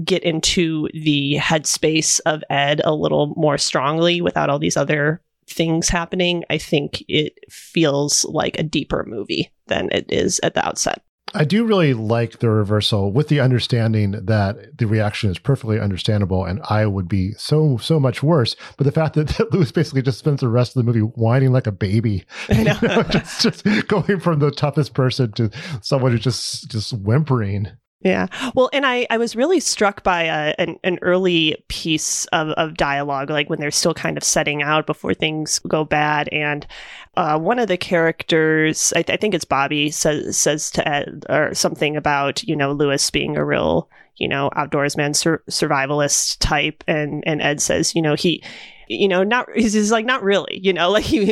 get 0.04 0.24
into 0.24 0.88
the 0.94 1.38
headspace 1.40 2.20
of 2.26 2.44
Ed 2.50 2.82
a 2.84 2.96
little 2.96 3.34
more 3.36 3.58
strongly 3.58 4.22
without 4.22 4.50
all 4.50 4.60
these 4.60 4.78
other 4.78 5.22
things 5.48 5.90
happening, 5.90 6.44
I 6.50 6.58
think 6.58 7.04
it 7.08 7.38
feels 7.50 8.26
like 8.26 8.58
a 8.58 8.64
deeper 8.64 9.06
movie 9.08 9.52
than 9.68 9.90
it 9.92 10.12
is 10.12 10.40
at 10.42 10.56
the 10.56 10.66
outset. 10.66 11.04
I 11.36 11.46
do 11.46 11.66
really 11.66 11.94
like 11.94 12.40
the 12.40 12.50
reversal 12.50 13.12
with 13.12 13.28
the 13.28 13.40
understanding 13.40 14.12
that 14.12 14.78
the 14.78 14.86
reaction 14.86 15.32
is 15.32 15.40
perfectly 15.40 15.80
understandable 15.80 16.46
and 16.46 16.62
I 16.70 16.86
would 16.86 17.08
be 17.08 17.32
so, 17.34 17.78
so 17.78 18.00
much 18.00 18.22
worse. 18.22 18.56
But 18.78 18.84
the 18.84 18.92
fact 18.92 19.16
that, 19.16 19.28
that 19.38 19.52
Lewis 19.52 19.72
basically 19.72 20.04
just 20.04 20.20
spends 20.20 20.42
the 20.42 20.50
rest 20.50 20.76
of 20.76 20.86
the 20.86 20.92
movie 20.92 21.00
whining 21.00 21.52
like 21.52 21.68
a 21.68 21.72
baby, 21.72 22.26
You 22.50 22.66
know, 22.66 22.74
just, 23.10 23.42
just 23.42 23.88
going 23.88 24.20
from 24.20 24.40
the 24.40 24.52
toughest 24.52 24.94
person 24.94 25.32
to 25.34 25.50
someone 25.82 26.12
who's 26.12 26.22
just, 26.22 26.70
just 26.70 26.94
whimpering. 26.94 27.68
Yeah. 28.04 28.28
Well, 28.54 28.70
and 28.74 28.86
I, 28.86 29.08
I 29.10 29.18
was 29.18 29.34
really 29.34 29.62
struck 29.62 30.04
by 30.04 30.24
a, 30.24 30.54
an, 30.60 30.78
an 30.84 31.00
early 31.02 31.64
piece 31.70 32.26
of, 32.34 32.50
of 32.50 32.76
dialogue, 32.76 33.30
like 33.30 33.50
when 33.50 33.62
they're 33.62 33.72
still 33.72 33.94
kind 33.94 34.18
of 34.18 34.26
setting 34.26 34.62
out 34.62 34.86
before 34.86 35.14
things 35.14 35.60
go 35.60 35.86
bad. 35.86 36.28
And 36.34 36.68
uh, 37.16 37.40
one 37.40 37.60
of 37.60 37.70
the 37.70 37.78
characters, 37.78 38.92
I, 38.94 39.06
I 39.08 39.16
think 39.16 39.34
it's 39.34 39.46
Bobby, 39.46 39.90
says, 39.90 40.38
says 40.38 40.70
to 40.72 40.86
Ed 40.86 41.26
or 41.30 41.54
something 41.54 41.96
about, 41.96 42.44
you 42.44 42.58
know, 42.58 42.74
Lewis 42.74 43.10
being 43.10 43.38
a 43.38 43.46
real, 43.46 43.90
you 44.18 44.28
know, 44.28 44.50
outdoorsman, 44.58 45.16
sur- 45.16 45.44
survivalist 45.50 46.38
type. 46.40 46.84
And, 46.88 47.24
and 47.26 47.42
Ed 47.42 47.62
says, 47.62 47.96
you 47.96 48.02
know, 48.02 48.16
he, 48.16 48.44
you 48.88 49.08
know, 49.08 49.24
not 49.24 49.48
he's, 49.56 49.74
he's 49.74 49.92
like 49.92 50.06
not 50.06 50.24
really, 50.24 50.60
you 50.62 50.74
know, 50.74 50.90
like 50.96 51.04
he, 51.04 51.26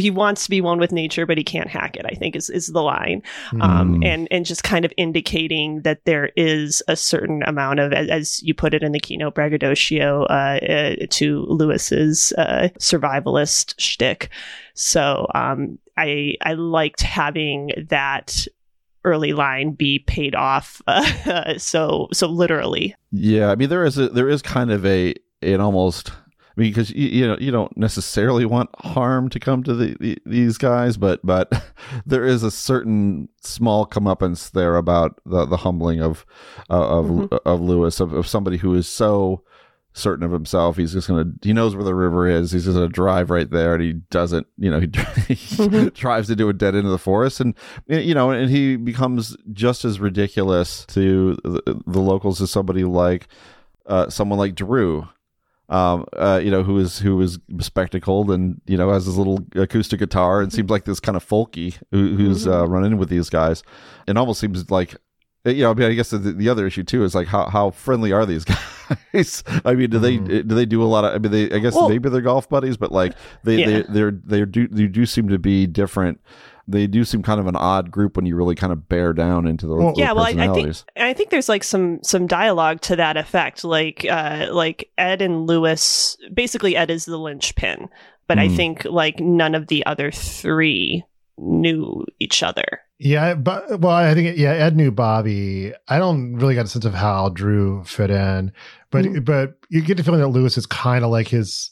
he, 0.00 0.10
wants 0.10 0.44
to 0.44 0.50
be 0.50 0.60
one 0.60 0.78
with 0.78 0.92
nature, 0.92 1.26
but 1.26 1.38
he 1.38 1.44
can't 1.44 1.68
hack 1.68 1.96
it. 1.96 2.06
I 2.06 2.14
think 2.14 2.36
is 2.36 2.50
is 2.50 2.68
the 2.68 2.82
line, 2.82 3.22
um, 3.60 3.84
Mm. 4.00 4.06
and 4.06 4.28
and 4.30 4.46
just 4.46 4.62
kind 4.64 4.84
of 4.84 4.92
indicating 4.96 5.82
that 5.82 6.04
there 6.04 6.30
is 6.36 6.82
a 6.88 6.96
certain 6.96 7.42
amount 7.44 7.80
of, 7.80 7.92
as, 7.92 8.08
as 8.08 8.42
you 8.42 8.54
put 8.54 8.74
it 8.74 8.82
in 8.82 8.92
the 8.92 9.00
keynote 9.00 9.34
braggadocio, 9.34 10.22
uh, 10.24 10.58
uh, 10.68 11.06
to 11.10 11.44
Lewis's 11.48 12.32
uh, 12.38 12.68
survivalist 12.78 13.74
shtick. 13.78 14.28
So 14.74 15.26
um, 15.34 15.78
I 15.96 16.36
I 16.42 16.54
liked 16.54 17.02
having 17.02 17.70
that 17.88 18.46
early 19.04 19.32
line 19.34 19.72
be 19.72 19.98
paid 19.98 20.34
off 20.34 20.80
uh, 20.86 21.58
so 21.58 22.08
so 22.12 22.26
literally 22.26 22.94
Yeah, 23.12 23.50
I 23.50 23.54
mean 23.54 23.68
there 23.68 23.84
is 23.84 23.98
a 23.98 24.08
there 24.08 24.30
is 24.30 24.40
kind 24.40 24.70
of 24.70 24.86
a 24.86 25.14
an 25.42 25.60
almost 25.60 26.10
because 26.56 26.90
you, 26.90 27.08
you 27.08 27.26
know 27.26 27.36
you 27.40 27.50
don't 27.50 27.76
necessarily 27.76 28.44
want 28.44 28.70
harm 28.80 29.28
to 29.30 29.40
come 29.40 29.62
to 29.64 29.74
the, 29.74 29.96
the 30.00 30.18
these 30.26 30.58
guys, 30.58 30.96
but 30.96 31.20
but 31.24 31.50
there 32.06 32.24
is 32.24 32.42
a 32.42 32.50
certain 32.50 33.28
small 33.40 33.86
comeuppance 33.86 34.50
there 34.50 34.76
about 34.76 35.20
the 35.26 35.44
the 35.46 35.58
humbling 35.58 36.00
of 36.00 36.24
uh, 36.70 36.98
of 37.00 37.06
Mhm. 37.06 37.38
of 37.44 37.60
Lewis 37.60 38.00
of, 38.00 38.12
of 38.12 38.26
somebody 38.26 38.56
who 38.58 38.74
is 38.74 38.86
so 38.88 39.42
certain 39.96 40.24
of 40.24 40.32
himself. 40.32 40.76
He's 40.76 40.92
just 40.92 41.06
gonna 41.06 41.26
he 41.42 41.52
knows 41.52 41.76
where 41.76 41.84
the 41.84 41.94
river 41.94 42.28
is. 42.28 42.50
He's 42.50 42.64
just 42.64 42.74
gonna 42.76 42.88
drive 42.88 43.30
right 43.30 43.48
there 43.48 43.74
and 43.74 43.82
he 43.82 43.92
doesn't 44.10 44.46
you 44.58 44.68
know 44.70 44.80
he, 45.28 45.34
he 45.34 45.90
drives 45.90 46.28
into 46.30 46.48
a 46.48 46.52
dead 46.52 46.74
end 46.74 46.84
of 46.86 46.90
the 46.90 46.98
forest 46.98 47.40
and 47.40 47.54
you 47.86 48.12
know 48.14 48.30
and 48.30 48.50
he 48.50 48.74
becomes 48.76 49.36
just 49.52 49.84
as 49.84 50.00
ridiculous 50.00 50.84
to 50.86 51.36
the, 51.44 51.80
the 51.86 52.00
locals 52.00 52.40
as 52.42 52.50
somebody 52.50 52.82
like 52.84 53.28
uh, 53.86 54.08
someone 54.08 54.38
like 54.38 54.54
Drew 54.56 55.06
um 55.70 56.04
uh 56.14 56.38
you 56.42 56.50
know 56.50 56.62
who 56.62 56.78
is 56.78 56.98
who 56.98 57.18
is 57.22 57.38
spectacled 57.60 58.30
and 58.30 58.60
you 58.66 58.76
know 58.76 58.90
has 58.92 59.06
his 59.06 59.16
little 59.16 59.38
acoustic 59.54 59.98
guitar 59.98 60.42
and 60.42 60.52
seems 60.52 60.68
like 60.68 60.84
this 60.84 61.00
kind 61.00 61.16
of 61.16 61.26
folky 61.26 61.78
who, 61.90 62.16
who's 62.16 62.46
uh 62.46 62.66
running 62.66 62.98
with 62.98 63.08
these 63.08 63.30
guys 63.30 63.62
it 64.06 64.16
almost 64.16 64.40
seems 64.40 64.70
like 64.70 64.94
you 65.46 65.62
know, 65.62 65.72
I 65.72 65.74
mean, 65.74 65.90
I 65.90 65.92
guess 65.94 66.08
the, 66.08 66.16
the 66.16 66.48
other 66.48 66.66
issue 66.66 66.84
too 66.84 67.04
is 67.04 67.14
like 67.14 67.26
how, 67.26 67.50
how 67.50 67.68
friendly 67.70 68.12
are 68.12 68.24
these 68.24 68.44
guys? 69.12 69.44
I 69.62 69.74
mean, 69.74 69.90
do 69.90 69.98
they 69.98 70.16
do 70.16 70.42
they 70.42 70.64
do 70.64 70.82
a 70.82 70.86
lot 70.86 71.04
of? 71.04 71.14
I 71.14 71.18
mean, 71.18 71.30
they 71.32 71.54
I 71.54 71.58
guess 71.58 71.74
Well- 71.74 71.90
maybe 71.90 72.08
they're 72.08 72.22
golf 72.22 72.48
buddies, 72.48 72.78
but 72.78 72.92
like 72.92 73.12
they 73.42 73.58
Yeah. 73.58 73.66
they 73.66 73.82
they're 73.82 74.10
they 74.10 74.44
do 74.46 74.66
they 74.68 74.86
do 74.86 75.04
seem 75.04 75.28
to 75.28 75.38
be 75.38 75.66
different. 75.66 76.18
They 76.66 76.86
do 76.86 77.04
seem 77.04 77.22
kind 77.22 77.38
of 77.40 77.46
an 77.46 77.56
odd 77.56 77.90
group 77.90 78.16
when 78.16 78.24
you 78.26 78.36
really 78.36 78.54
kind 78.54 78.72
of 78.72 78.88
bear 78.88 79.12
down 79.12 79.46
into 79.46 79.66
the 79.66 79.74
Well- 79.76 79.94
yeah 79.96 80.12
well 80.12 80.24
I, 80.24 80.30
I 80.30 80.54
think 80.54 80.74
i 80.96 81.12
think 81.12 81.30
there's 81.30 81.48
like 81.48 81.62
some 81.64 81.98
some 82.02 82.26
dialogue 82.26 82.80
to 82.82 82.96
that 82.96 83.16
effect 83.18 83.64
like 83.64 84.06
uh 84.10 84.46
like 84.50 84.90
ed 84.96 85.20
and 85.20 85.46
lewis 85.46 86.16
basically 86.32 86.74
ed 86.76 86.90
is 86.90 87.04
the 87.04 87.18
linchpin 87.18 87.88
but 88.26 88.38
i 88.38 88.48
Hmm. 88.48 88.56
think 88.56 88.84
like 88.86 89.20
none 89.20 89.54
of 89.54 89.66
the 89.66 89.84
other 89.84 90.10
three 90.10 91.04
knew 91.36 92.04
each 92.20 92.42
other 92.42 92.80
Yeah, 92.98 93.34
but 93.34 93.80
well, 93.80 93.92
I 93.92 94.14
think 94.14 94.38
yeah, 94.38 94.52
Ed 94.52 94.76
knew 94.76 94.92
Bobby. 94.92 95.72
I 95.88 95.98
don't 95.98 96.36
really 96.36 96.54
get 96.54 96.64
a 96.64 96.68
sense 96.68 96.84
of 96.84 96.94
how 96.94 97.28
Drew 97.30 97.82
fit 97.84 98.08
in, 98.10 98.52
but 98.92 99.04
Mhm. 99.04 99.24
but 99.24 99.54
you 99.68 99.82
get 99.82 99.96
the 99.96 100.04
feeling 100.04 100.20
that 100.20 100.28
Lewis 100.28 100.56
is 100.56 100.64
kind 100.64 101.04
of 101.04 101.10
like 101.10 101.26
his, 101.26 101.70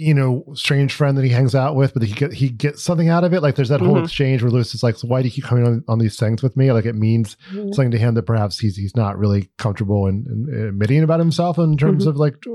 you 0.00 0.14
know, 0.14 0.44
strange 0.54 0.94
friend 0.94 1.18
that 1.18 1.24
he 1.24 1.30
hangs 1.30 1.56
out 1.56 1.74
with, 1.74 1.92
but 1.92 2.04
he 2.04 2.14
get 2.14 2.32
he 2.32 2.48
gets 2.48 2.82
something 2.84 3.08
out 3.08 3.24
of 3.24 3.32
it. 3.34 3.42
Like 3.42 3.56
there's 3.56 3.68
that 3.68 3.80
whole 3.80 3.96
Mhm. 3.96 4.04
exchange 4.04 4.42
where 4.42 4.50
Lewis 4.52 4.72
is 4.74 4.82
like, 4.84 4.96
"So 4.96 5.08
why 5.08 5.20
do 5.22 5.26
you 5.28 5.32
keep 5.32 5.42
coming 5.44 5.66
on, 5.66 5.82
on 5.88 5.98
these 5.98 6.16
things 6.16 6.40
with 6.40 6.56
me?" 6.56 6.70
Like 6.72 6.84
it 6.86 6.94
means 6.94 7.36
something 7.50 7.90
to 7.90 7.98
him 7.98 8.14
that 8.14 8.22
perhaps 8.22 8.60
he's 8.60 8.76
he's 8.76 8.94
not 8.94 9.18
really 9.18 9.50
comfortable 9.58 10.06
in, 10.06 10.24
in 10.52 10.66
admitting 10.68 11.02
about 11.02 11.18
himself 11.18 11.58
in 11.58 11.76
terms 11.76 12.04
Mhm. 12.06 12.10
of 12.10 12.16
like 12.16 12.36
uh, 12.46 12.52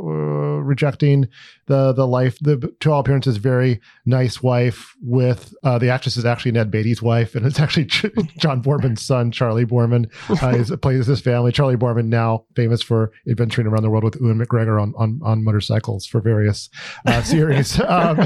rejecting 0.64 1.28
the 1.68 1.92
the 1.92 2.08
life 2.08 2.38
the 2.40 2.72
to 2.80 2.92
all 2.92 3.02
appearances 3.02 3.36
very 3.38 3.82
nice 4.06 4.42
wife 4.42 4.94
with 5.04 5.54
uh, 5.64 5.78
the 5.78 5.90
actress 5.90 6.16
is 6.16 6.24
actually 6.26 6.52
Ned 6.54 6.72
Beatty's 6.72 7.02
wife 7.02 7.36
and 7.36 7.46
it's 7.46 7.60
actually 7.60 7.86
Ch- 7.88 8.06
John 8.40 8.64
Boorman's 8.64 9.02
son 9.02 9.32
Charlie 9.32 9.66
Boorman 9.66 10.10
uh, 10.42 10.58
is, 10.58 10.72
plays 10.82 11.08
his 11.08 11.20
family 11.20 11.52
Charlie 11.52 11.76
Boorman 11.76 12.06
now 12.06 12.46
famous 12.56 12.82
for 12.82 13.12
adventuring 13.30 13.68
around 13.68 13.84
the 13.84 13.90
world 13.90 14.06
with 14.06 14.16
Ewan 14.22 14.40
McGregor 14.40 14.82
on 14.82 14.94
on, 14.98 15.20
on 15.24 15.44
motorcycles 15.44 16.06
for 16.06 16.22
various 16.22 16.70
uh, 17.06 17.22
series 17.34 17.80
um, 17.98 18.18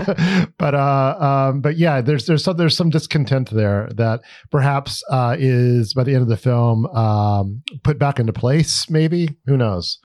but 0.58 0.76
uh 0.76 1.16
um 1.20 1.62
but 1.62 1.78
yeah 1.78 2.02
there's 2.02 2.26
there's 2.26 2.44
some 2.44 2.58
there's 2.58 2.76
some 2.76 2.90
discontent 2.90 3.50
there 3.52 3.90
that 3.96 4.22
perhaps 4.52 5.04
uh 5.10 5.36
is 5.40 5.94
by 5.94 6.04
the 6.04 6.14
end 6.14 6.22
of 6.22 6.28
the 6.28 6.38
film 6.38 6.86
um 6.88 7.62
put 7.84 7.98
back 7.98 8.20
into 8.20 8.34
place 8.34 8.90
maybe? 8.90 9.38
Who 9.46 9.58
knows? 9.58 10.00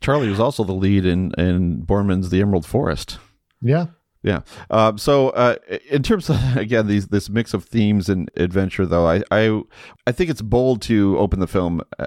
Charlie 0.00 0.28
was 0.28 0.40
also 0.40 0.64
the 0.64 0.72
lead 0.72 1.04
in 1.04 1.32
in 1.38 1.82
Boorman's 1.84 2.30
The 2.30 2.40
Emerald 2.40 2.66
Forest. 2.66 3.18
yeah. 3.62 3.86
Yeah. 4.24 4.40
Um, 4.68 4.98
so, 4.98 5.28
uh, 5.30 5.56
in 5.90 6.02
terms 6.02 6.28
of 6.28 6.56
again 6.56 6.88
these 6.88 7.06
this 7.06 7.30
mix 7.30 7.54
of 7.54 7.64
themes 7.64 8.08
and 8.08 8.28
adventure, 8.36 8.84
though, 8.84 9.06
I 9.06 9.22
I, 9.30 9.62
I 10.08 10.12
think 10.12 10.28
it's 10.28 10.42
bold 10.42 10.82
to 10.82 11.16
open 11.18 11.38
the 11.38 11.46
film 11.46 11.82
uh, 12.00 12.06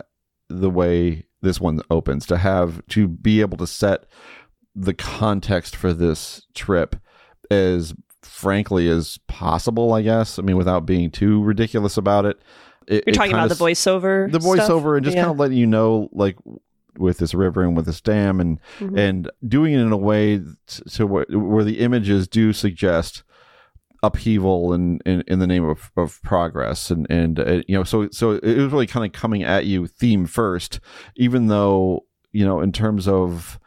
the 0.50 0.70
way 0.70 1.26
this 1.42 1.60
one 1.62 1.80
opens 1.90 2.26
to 2.28 2.38
have 2.38 2.86
to 2.88 3.08
be 3.08 3.42
able 3.42 3.58
to 3.58 3.66
set 3.66 4.06
the 4.76 4.94
context 4.94 5.76
for 5.76 5.94
this 5.94 6.46
trip 6.54 6.96
as 7.50 7.94
frankly 8.22 8.88
as 8.90 9.18
possible. 9.28 9.94
I 9.94 10.02
guess. 10.02 10.40
I 10.40 10.42
mean, 10.42 10.58
without 10.58 10.86
being 10.86 11.12
too 11.12 11.42
ridiculous 11.44 11.98
about 11.98 12.26
it. 12.26 12.40
it 12.88 13.04
you're 13.06 13.14
talking 13.14 13.34
about 13.34 13.50
the 13.50 13.56
voiceover 13.56 14.32
the 14.32 14.40
stuff? 14.42 14.58
voiceover 14.70 14.96
and 14.98 15.04
just 15.06 15.16
Yeah. 15.16 15.24
kind 15.24 15.32
of 15.34 15.40
letting 15.40 15.58
you 15.58 15.68
know 15.68 16.10
like 16.12 16.38
with 16.98 17.20
this 17.20 17.34
river 17.34 17.64
and 17.64 17.76
with 17.78 17.86
this 17.86 18.02
dam 18.02 18.40
and 18.42 18.60
Mhm. 18.80 18.98
and 18.98 19.32
doing 19.48 19.74
it 19.74 19.80
in 19.80 19.92
a 19.94 19.98
way 19.98 20.40
t- 20.40 20.84
to 20.90 21.08
where, 21.08 21.26
where 21.30 21.64
the 21.64 21.80
images 21.80 22.28
do 22.28 22.52
suggest 22.52 23.24
upheaval 24.04 24.74
in, 24.74 25.00
in, 25.06 25.24
in 25.28 25.40
the 25.40 25.46
name 25.48 25.64
of, 25.64 25.92
of 25.96 26.22
progress 26.24 26.90
and 26.90 27.06
and 27.10 27.40
uh, 27.40 27.62
you 27.68 27.76
know 27.78 27.84
so 27.84 28.10
so 28.12 28.32
it 28.32 28.58
was 28.58 28.72
really 28.74 28.88
kind 28.88 29.06
of 29.06 29.12
coming 29.12 29.44
at 29.44 29.66
you 29.66 29.86
theme 29.86 30.26
first 30.26 30.80
even 31.16 31.48
though 31.48 32.04
you 32.32 32.44
know 32.44 32.60
in 32.62 32.72
terms 32.72 33.08
of 33.08 33.60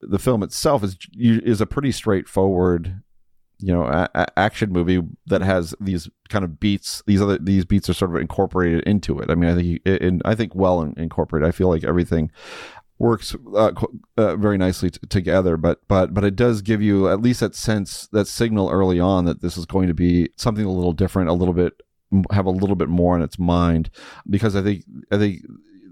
the 0.00 0.18
film 0.18 0.42
itself 0.42 0.82
is 0.84 0.96
is 1.16 1.60
a 1.60 1.66
pretty 1.66 1.92
straightforward 1.92 3.00
you 3.58 3.72
know 3.72 3.84
a- 3.84 4.10
a- 4.14 4.38
action 4.38 4.70
movie 4.70 5.00
that 5.26 5.40
has 5.40 5.74
these 5.80 6.08
kind 6.28 6.44
of 6.44 6.60
beats 6.60 7.02
these 7.06 7.22
other 7.22 7.38
these 7.38 7.64
beats 7.64 7.88
are 7.88 7.94
sort 7.94 8.10
of 8.10 8.20
incorporated 8.20 8.82
into 8.84 9.18
it. 9.18 9.30
I 9.30 9.34
mean 9.34 9.50
i 9.50 9.54
think 9.54 9.80
and 9.86 10.20
i 10.24 10.34
think 10.34 10.54
well 10.54 10.82
in- 10.82 10.94
incorporated. 10.98 11.48
I 11.48 11.52
feel 11.52 11.68
like 11.68 11.82
everything 11.84 12.30
works 12.98 13.34
uh, 13.54 13.72
uh, 14.16 14.36
very 14.36 14.56
nicely 14.56 14.90
t- 14.90 14.98
together 15.08 15.56
but 15.58 15.80
but 15.88 16.14
but 16.14 16.24
it 16.24 16.34
does 16.36 16.62
give 16.62 16.80
you 16.80 17.08
at 17.10 17.20
least 17.20 17.40
that 17.40 17.54
sense 17.54 18.06
that 18.12 18.26
signal 18.26 18.70
early 18.70 18.98
on 18.98 19.24
that 19.26 19.42
this 19.42 19.58
is 19.58 19.66
going 19.66 19.86
to 19.88 19.94
be 19.94 20.28
something 20.36 20.64
a 20.64 20.72
little 20.72 20.92
different 20.94 21.28
a 21.28 21.34
little 21.34 21.52
bit 21.54 21.74
have 22.32 22.46
a 22.46 22.50
little 22.50 22.76
bit 22.76 22.88
more 22.88 23.14
in 23.16 23.22
its 23.22 23.38
mind 23.38 23.90
because 24.30 24.56
i 24.56 24.62
think 24.62 24.84
i 25.10 25.18
think 25.18 25.40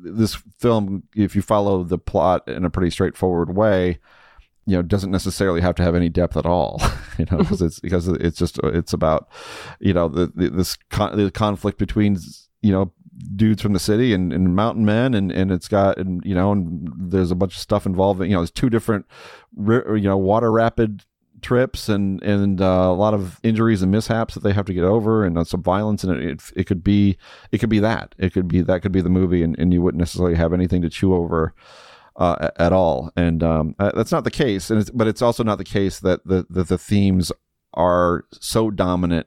this 0.04 0.34
film 0.58 1.04
if 1.14 1.34
you 1.34 1.42
follow 1.42 1.82
the 1.82 1.98
plot 1.98 2.46
in 2.46 2.64
a 2.64 2.70
pretty 2.70 2.90
straightforward 2.90 3.56
way 3.56 3.98
you 4.66 4.76
know 4.76 4.82
doesn't 4.82 5.10
necessarily 5.10 5.60
have 5.60 5.74
to 5.74 5.82
have 5.82 5.94
any 5.94 6.08
depth 6.08 6.36
at 6.36 6.46
all 6.46 6.80
you 7.18 7.26
know 7.30 7.38
because 7.38 7.58
mm-hmm. 7.58 7.66
it's 7.66 7.80
because 7.80 8.08
it's 8.08 8.38
just 8.38 8.58
it's 8.64 8.92
about 8.92 9.28
you 9.80 9.92
know 9.92 10.08
the, 10.08 10.30
the 10.34 10.50
this 10.50 10.76
con- 10.90 11.16
the 11.16 11.30
conflict 11.30 11.78
between 11.78 12.16
you 12.62 12.72
know 12.72 12.92
dudes 13.36 13.62
from 13.62 13.72
the 13.72 13.78
city 13.78 14.12
and, 14.12 14.32
and 14.32 14.56
mountain 14.56 14.84
men 14.84 15.14
and 15.14 15.30
and 15.30 15.52
it's 15.52 15.68
got 15.68 15.98
and 15.98 16.22
you 16.24 16.34
know 16.34 16.52
and 16.52 16.92
there's 16.96 17.30
a 17.30 17.36
bunch 17.36 17.54
of 17.54 17.60
stuff 17.60 17.86
involving 17.86 18.30
you 18.30 18.34
know 18.34 18.40
there's 18.40 18.50
two 18.50 18.70
different 18.70 19.06
you 19.56 20.00
know 20.00 20.16
water 20.16 20.50
rapid 20.50 21.04
trips 21.44 21.88
and 21.88 22.22
and 22.22 22.61
uh, 22.61 22.64
a 22.64 22.94
lot 22.94 23.14
of 23.14 23.38
injuries 23.42 23.83
and 23.83 23.92
mishaps 23.92 24.35
that 24.35 24.42
they 24.42 24.52
have 24.52 24.66
to 24.66 24.74
get 24.74 24.85
over 24.85 25.24
and 25.24 25.38
uh, 25.38 25.44
some 25.44 25.62
violence 25.62 26.02
and 26.02 26.20
it, 26.20 26.24
it 26.24 26.42
it 26.57 26.64
could 26.64 26.83
be 26.83 27.16
it 27.52 27.59
could 27.59 27.68
be 27.68 27.78
that 27.78 28.14
it 28.18 28.33
could 28.33 28.48
be 28.48 28.61
that 28.62 28.83
could 28.83 28.92
be 28.92 29.00
the 29.00 29.11
movie 29.11 29.42
and, 29.42 29.57
and 29.59 29.72
you 29.72 29.80
wouldn't 29.80 30.00
necessarily 30.00 30.35
have 30.35 30.52
anything 30.52 30.83
to 30.83 30.90
chew 30.90 31.14
over 31.14 31.54
uh, 32.16 32.50
at 32.57 32.72
all, 32.72 33.12
and 33.16 33.42
um, 33.42 33.74
uh, 33.78 33.90
that's 33.94 34.12
not 34.12 34.24
the 34.24 34.30
case. 34.30 34.70
And 34.70 34.80
it's, 34.80 34.90
but 34.90 35.09
it's 35.09 35.22
also 35.22 35.42
not 35.42 35.59
the 35.59 35.64
case 35.64 36.00
that 36.00 36.24
the 36.26 36.46
that 36.50 36.68
the 36.68 36.78
themes 36.78 37.33
are 37.74 38.24
so 38.33 38.70
dominant 38.70 39.26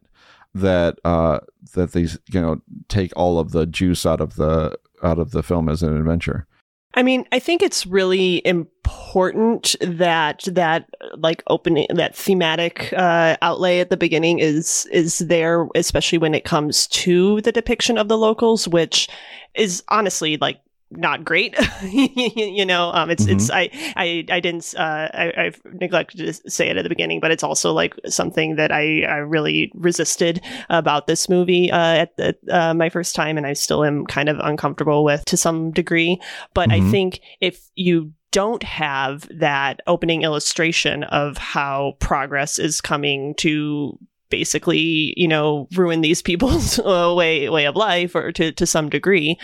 that 0.54 1.00
uh, 1.04 1.40
that 1.74 1.92
these 1.92 2.18
you 2.32 2.42
know 2.42 2.62
take 2.88 3.12
all 3.16 3.40
of 3.40 3.52
the 3.52 3.66
juice 3.66 4.06
out 4.06 4.22
of 4.22 4.36
the 4.36 4.78
out 5.04 5.20
of 5.20 5.32
the 5.32 5.44
film 5.44 5.70
as 5.70 5.84
an 5.84 5.96
adventure. 5.96 6.48
I 6.94 7.04
mean, 7.04 7.26
I 7.32 7.40
think 7.40 7.62
it's 7.62 7.86
really 7.86 8.42
important 8.46 9.76
that 9.82 10.44
that 10.48 10.90
like 11.18 11.44
opening 11.48 11.88
that 11.94 12.16
thematic 12.16 12.92
uh, 12.94 13.38
outlay 13.42 13.80
at 13.80 13.90
the 13.90 13.98
beginning 13.98 14.40
is 14.40 14.88
is 14.92 15.20
there, 15.20 15.68
especially 15.76 16.18
when 16.18 16.34
it 16.34 16.44
comes 16.44 16.88
to 16.88 17.42
the 17.42 17.52
depiction 17.52 17.98
of 17.98 18.08
the 18.08 18.18
locals, 18.18 18.68
which 18.68 19.08
is 19.54 19.84
honestly 19.90 20.38
like 20.38 20.60
not 20.92 21.24
great. 21.24 21.56
you 21.84 22.66
know, 22.66 22.92
um, 22.94 23.10
it's 23.10 23.24
mm-hmm. 23.24 23.36
it's 23.36 23.50
I 23.50 23.70
I 23.96 24.26
I 24.30 24.40
didn't 24.40 24.74
uh, 24.78 25.10
I 25.14 25.34
I've 25.38 25.62
neglected 25.74 26.18
to 26.20 26.50
say 26.50 26.70
it 26.70 26.78
at 26.78 26.84
the 26.84 26.90
beginning, 26.90 27.20
but 27.20 27.32
it's 27.32 27.44
also 27.44 27.74
like 27.74 27.94
something 28.08 28.56
that 28.56 28.72
I 28.72 29.02
I 29.04 29.18
really 29.18 29.72
resisted 29.76 30.42
about 30.70 31.08
this 31.08 31.28
movie 31.30 31.72
uh, 31.72 31.78
at 31.78 32.16
the, 32.18 32.38
uh, 32.50 32.74
my 32.74 32.90
first 32.90 33.16
time, 33.16 33.38
and 33.38 33.46
I 33.46 33.54
still 33.54 33.84
am 33.84 34.06
kind 34.06 34.30
of 34.30 34.40
uncomfortable 34.40 35.04
with 35.04 35.26
to 35.26 35.38
some 35.38 35.72
degree. 35.72 36.22
But 36.54 36.70
mm-hmm. 36.70 36.88
I 36.88 36.92
think 36.92 37.22
if 37.42 37.70
you 37.76 38.14
don't 38.32 38.64
have 38.64 39.28
that 39.40 39.82
opening 39.88 40.22
illustration 40.22 41.04
of 41.06 41.38
how 41.38 41.94
progress 42.00 42.60
is 42.60 42.82
coming 42.82 43.34
to 43.36 43.98
basically, 44.30 45.14
you 45.16 45.28
know, 45.28 45.68
ruin 45.76 46.02
these 46.02 46.22
people's 46.22 46.78
way 46.86 47.50
way 47.50 47.66
of 47.66 47.76
life 47.76 48.16
or 48.16 48.32
to 48.34 48.52
to 48.54 48.66
some 48.66 48.90
degree 48.90 49.38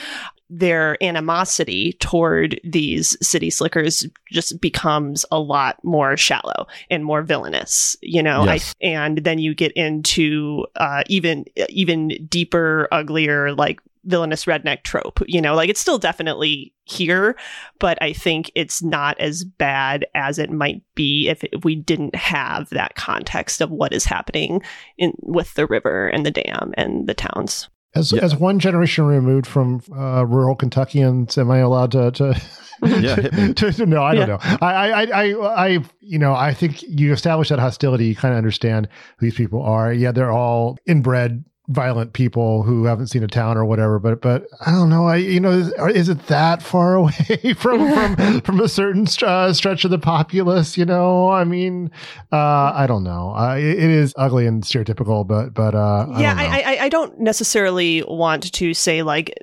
their 0.55 1.01
animosity 1.03 1.93
toward 1.93 2.61
these 2.63 3.17
city 3.25 3.49
slickers 3.49 4.05
just 4.31 4.61
becomes 4.61 5.25
a 5.31 5.39
lot 5.39 5.83
more 5.83 6.15
shallow 6.15 6.67
and 6.91 7.03
more 7.03 7.23
villainous 7.23 7.97
you 8.01 8.21
know? 8.21 8.45
Yes. 8.45 8.75
I, 8.81 8.85
and 8.85 9.17
then 9.19 9.39
you 9.39 9.55
get 9.55 9.71
into 9.71 10.65
uh, 10.75 11.03
even 11.07 11.45
even 11.69 12.09
deeper 12.29 12.87
uglier 12.91 13.53
like 13.53 13.79
villainous 14.05 14.45
redneck 14.45 14.83
trope 14.83 15.21
you 15.27 15.41
know? 15.41 15.55
Like 15.55 15.69
it's 15.69 15.79
still 15.79 15.97
definitely 15.97 16.73
here 16.85 17.37
but 17.79 17.97
i 18.01 18.11
think 18.11 18.51
it's 18.55 18.83
not 18.83 19.17
as 19.17 19.45
bad 19.45 20.05
as 20.15 20.37
it 20.37 20.51
might 20.51 20.81
be 20.95 21.29
if, 21.29 21.41
if 21.45 21.63
we 21.63 21.75
didn't 21.75 22.13
have 22.13 22.69
that 22.71 22.95
context 22.95 23.61
of 23.61 23.71
what 23.71 23.93
is 23.93 24.03
happening 24.03 24.61
in 24.97 25.13
with 25.21 25.53
the 25.53 25.65
river 25.65 26.09
and 26.09 26.25
the 26.25 26.31
dam 26.31 26.73
and 26.75 27.07
the 27.07 27.13
towns 27.13 27.69
as 27.95 28.11
yeah. 28.11 28.21
as 28.21 28.35
one 28.35 28.59
generation 28.59 29.05
removed 29.05 29.47
from 29.47 29.81
uh, 29.95 30.25
rural 30.25 30.55
Kentuckians, 30.55 31.37
am 31.37 31.51
I 31.51 31.59
allowed 31.59 31.91
to? 31.91 32.11
to 32.11 32.41
yeah, 32.83 33.15
to, 33.15 33.71
to, 33.71 33.85
no, 33.85 34.03
I 34.03 34.15
don't 34.15 34.27
know. 34.27 34.39
I, 34.41 34.91
I, 34.91 35.03
I, 35.03 35.65
I, 35.65 35.67
you 36.01 36.19
know, 36.19 36.33
I 36.33 36.53
think 36.53 36.81
you 36.83 37.13
establish 37.13 37.49
that 37.49 37.59
hostility. 37.59 38.05
You 38.05 38.15
kind 38.15 38.33
of 38.33 38.37
understand 38.37 38.89
who 39.17 39.25
these 39.25 39.35
people 39.35 39.61
are. 39.61 39.93
Yeah, 39.93 40.11
they're 40.11 40.31
all 40.31 40.77
inbred 40.85 41.45
violent 41.69 42.11
people 42.11 42.63
who 42.63 42.83
haven't 42.83 43.07
seen 43.07 43.23
a 43.23 43.27
town 43.27 43.57
or 43.57 43.63
whatever 43.63 43.97
but 43.97 44.21
but 44.21 44.47
i 44.65 44.71
don't 44.71 44.89
know. 44.89 45.07
I 45.07 45.15
you 45.15 45.39
know 45.39 45.51
is, 45.51 45.73
is 45.95 46.09
it 46.09 46.27
that 46.27 46.61
far 46.61 46.95
away 47.01 47.53
from 47.57 47.89
from 47.89 48.41
from 48.45 48.59
a 48.59 48.67
certain 48.67 49.07
uh, 49.21 49.53
stretch 49.53 49.85
of 49.85 49.91
the 49.91 49.97
populace 49.97 50.77
you 50.77 50.85
know? 50.85 51.29
I 51.29 51.45
mean 51.45 51.89
uh 52.31 52.73
i 52.75 52.85
don't 52.85 53.03
know. 53.03 53.33
Uh, 53.35 53.55
it, 53.55 53.79
it 53.79 53.89
is 53.89 54.13
ugly 54.17 54.45
and 54.45 54.63
stereotypical 54.63 55.25
but 55.25 55.53
but 55.53 55.73
uh 55.73 56.07
yeah 56.17 56.35
I, 56.37 56.61
I, 56.61 56.83
I 56.85 56.89
don't 56.89 57.17
necessarily 57.19 58.03
want 58.03 58.51
to 58.51 58.73
say 58.73 59.01
like 59.01 59.33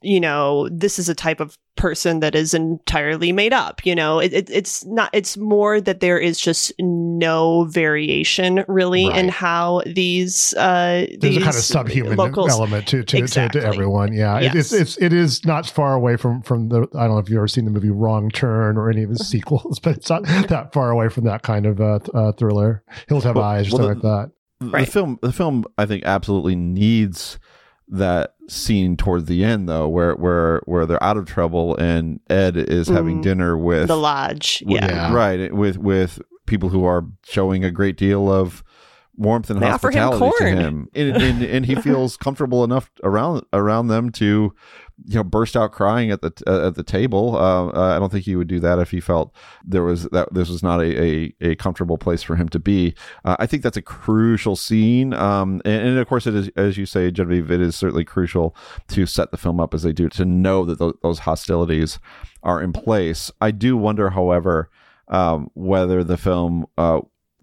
you 0.00 0.20
know 0.20 0.68
this 0.70 0.98
is 0.98 1.10
a 1.10 1.14
type 1.14 1.40
of 1.40 1.58
person 1.76 2.20
that 2.20 2.34
is 2.34 2.52
entirely 2.52 3.32
made 3.32 3.52
up 3.52 3.84
you 3.84 3.94
know 3.94 4.18
it, 4.18 4.32
it, 4.32 4.50
it's 4.50 4.84
not 4.84 5.08
it's 5.12 5.38
more 5.38 5.80
that 5.80 6.00
there 6.00 6.18
is 6.18 6.38
just 6.38 6.70
no 6.78 7.64
variation 7.64 8.62
really 8.68 9.08
right. 9.08 9.18
in 9.18 9.28
how 9.30 9.82
these 9.86 10.52
uh 10.54 11.06
there's 11.18 11.34
these 11.34 11.36
a 11.38 11.40
kind 11.40 11.56
of 11.56 11.62
subhuman 11.62 12.16
locals, 12.16 12.50
element 12.50 12.86
to 12.86 13.02
to, 13.02 13.16
exactly. 13.16 13.60
to, 13.60 13.66
to, 13.66 13.72
everyone 13.72 14.12
yeah 14.12 14.38
yes. 14.38 14.54
it, 14.54 14.58
it's 14.58 14.72
it's 14.72 14.98
it 14.98 15.12
is 15.14 15.44
not 15.46 15.66
far 15.66 15.94
away 15.94 16.16
from 16.16 16.42
from 16.42 16.68
the 16.68 16.86
i 16.94 17.06
don't 17.06 17.12
know 17.14 17.18
if 17.18 17.30
you've 17.30 17.38
ever 17.38 17.48
seen 17.48 17.64
the 17.64 17.70
movie 17.70 17.90
wrong 17.90 18.28
turn 18.28 18.76
or 18.76 18.90
any 18.90 19.02
of 19.02 19.08
his 19.08 19.26
sequels 19.28 19.78
but 19.78 19.96
it's 19.96 20.10
not 20.10 20.24
that 20.24 20.72
far 20.74 20.90
away 20.90 21.08
from 21.08 21.24
that 21.24 21.42
kind 21.42 21.64
of 21.64 21.80
uh, 21.80 21.98
uh 22.12 22.32
thriller 22.32 22.84
hills 23.08 23.24
have 23.24 23.36
well, 23.36 23.44
eyes 23.44 23.72
or 23.72 23.78
well, 23.78 23.86
something 23.88 24.02
the, 24.02 24.08
like 24.08 24.28
that 24.28 24.32
the 24.66 24.70
right. 24.70 24.88
film 24.88 25.18
the 25.22 25.32
film 25.32 25.64
i 25.78 25.86
think 25.86 26.04
absolutely 26.04 26.54
needs 26.54 27.38
that 27.88 28.34
scene 28.48 28.96
towards 28.96 29.26
the 29.26 29.44
end 29.44 29.68
though 29.68 29.88
where 29.88 30.14
where 30.14 30.60
where 30.64 30.84
they're 30.84 31.02
out 31.02 31.16
of 31.16 31.24
trouble 31.26 31.76
and 31.76 32.20
ed 32.28 32.56
is 32.56 32.88
mm, 32.88 32.94
having 32.94 33.20
dinner 33.20 33.56
with 33.56 33.88
the 33.88 33.96
lodge 33.96 34.62
with, 34.66 34.82
yeah. 34.82 35.12
Right 35.12 35.54
with 35.54 35.78
with 35.78 36.20
people 36.46 36.68
who 36.68 36.84
are 36.84 37.06
showing 37.24 37.64
a 37.64 37.70
great 37.70 37.96
deal 37.96 38.30
of 38.30 38.64
warmth 39.16 39.50
and 39.50 39.60
they 39.60 39.68
hospitality 39.68 40.24
him 40.24 40.32
to 40.38 40.46
him. 40.46 40.88
And, 40.94 41.22
and, 41.22 41.42
and 41.42 41.66
he 41.66 41.74
feels 41.76 42.16
comfortable 42.16 42.64
enough 42.64 42.90
around 43.02 43.44
around 43.52 43.88
them 43.88 44.10
to 44.12 44.54
you 45.06 45.16
know 45.16 45.24
burst 45.24 45.56
out 45.56 45.72
crying 45.72 46.10
at 46.10 46.22
the 46.22 46.32
uh, 46.46 46.68
at 46.68 46.74
the 46.74 46.82
table. 46.82 47.36
Uh, 47.36 47.68
uh, 47.68 47.96
I 47.96 47.98
don't 47.98 48.10
think 48.10 48.24
he 48.24 48.36
would 48.36 48.48
do 48.48 48.60
that 48.60 48.78
if 48.78 48.90
he 48.90 49.00
felt 49.00 49.34
there 49.64 49.82
was 49.82 50.04
that 50.04 50.32
this 50.32 50.48
was 50.48 50.62
not 50.62 50.80
a 50.80 51.02
a, 51.02 51.34
a 51.40 51.54
comfortable 51.56 51.98
place 51.98 52.22
for 52.22 52.36
him 52.36 52.48
to 52.50 52.58
be. 52.58 52.94
Uh, 53.24 53.36
I 53.38 53.46
think 53.46 53.62
that's 53.62 53.76
a 53.76 53.82
crucial 53.82 54.56
scene, 54.56 55.12
um, 55.14 55.60
and, 55.64 55.88
and, 55.88 55.98
of 55.98 56.08
course 56.08 56.26
it 56.26 56.34
is 56.34 56.48
as 56.56 56.76
you 56.76 56.86
say, 56.86 57.10
Genevieve. 57.10 57.50
It 57.50 57.60
is 57.60 57.76
certainly 57.76 58.04
crucial 58.04 58.56
to 58.88 59.06
set 59.06 59.30
the 59.30 59.36
film 59.36 59.60
up 59.60 59.74
as 59.74 59.82
they 59.82 59.92
do 59.92 60.08
to 60.10 60.24
know 60.24 60.64
that 60.64 60.78
those, 60.78 60.94
those 61.02 61.18
hostilities 61.20 61.98
are 62.42 62.62
in 62.62 62.72
place. 62.72 63.30
I 63.40 63.50
do 63.50 63.76
wonder, 63.76 64.10
however, 64.10 64.70
um, 65.08 65.50
whether 65.54 66.02
the 66.02 66.16
film 66.16 66.66
uh, 66.78 67.00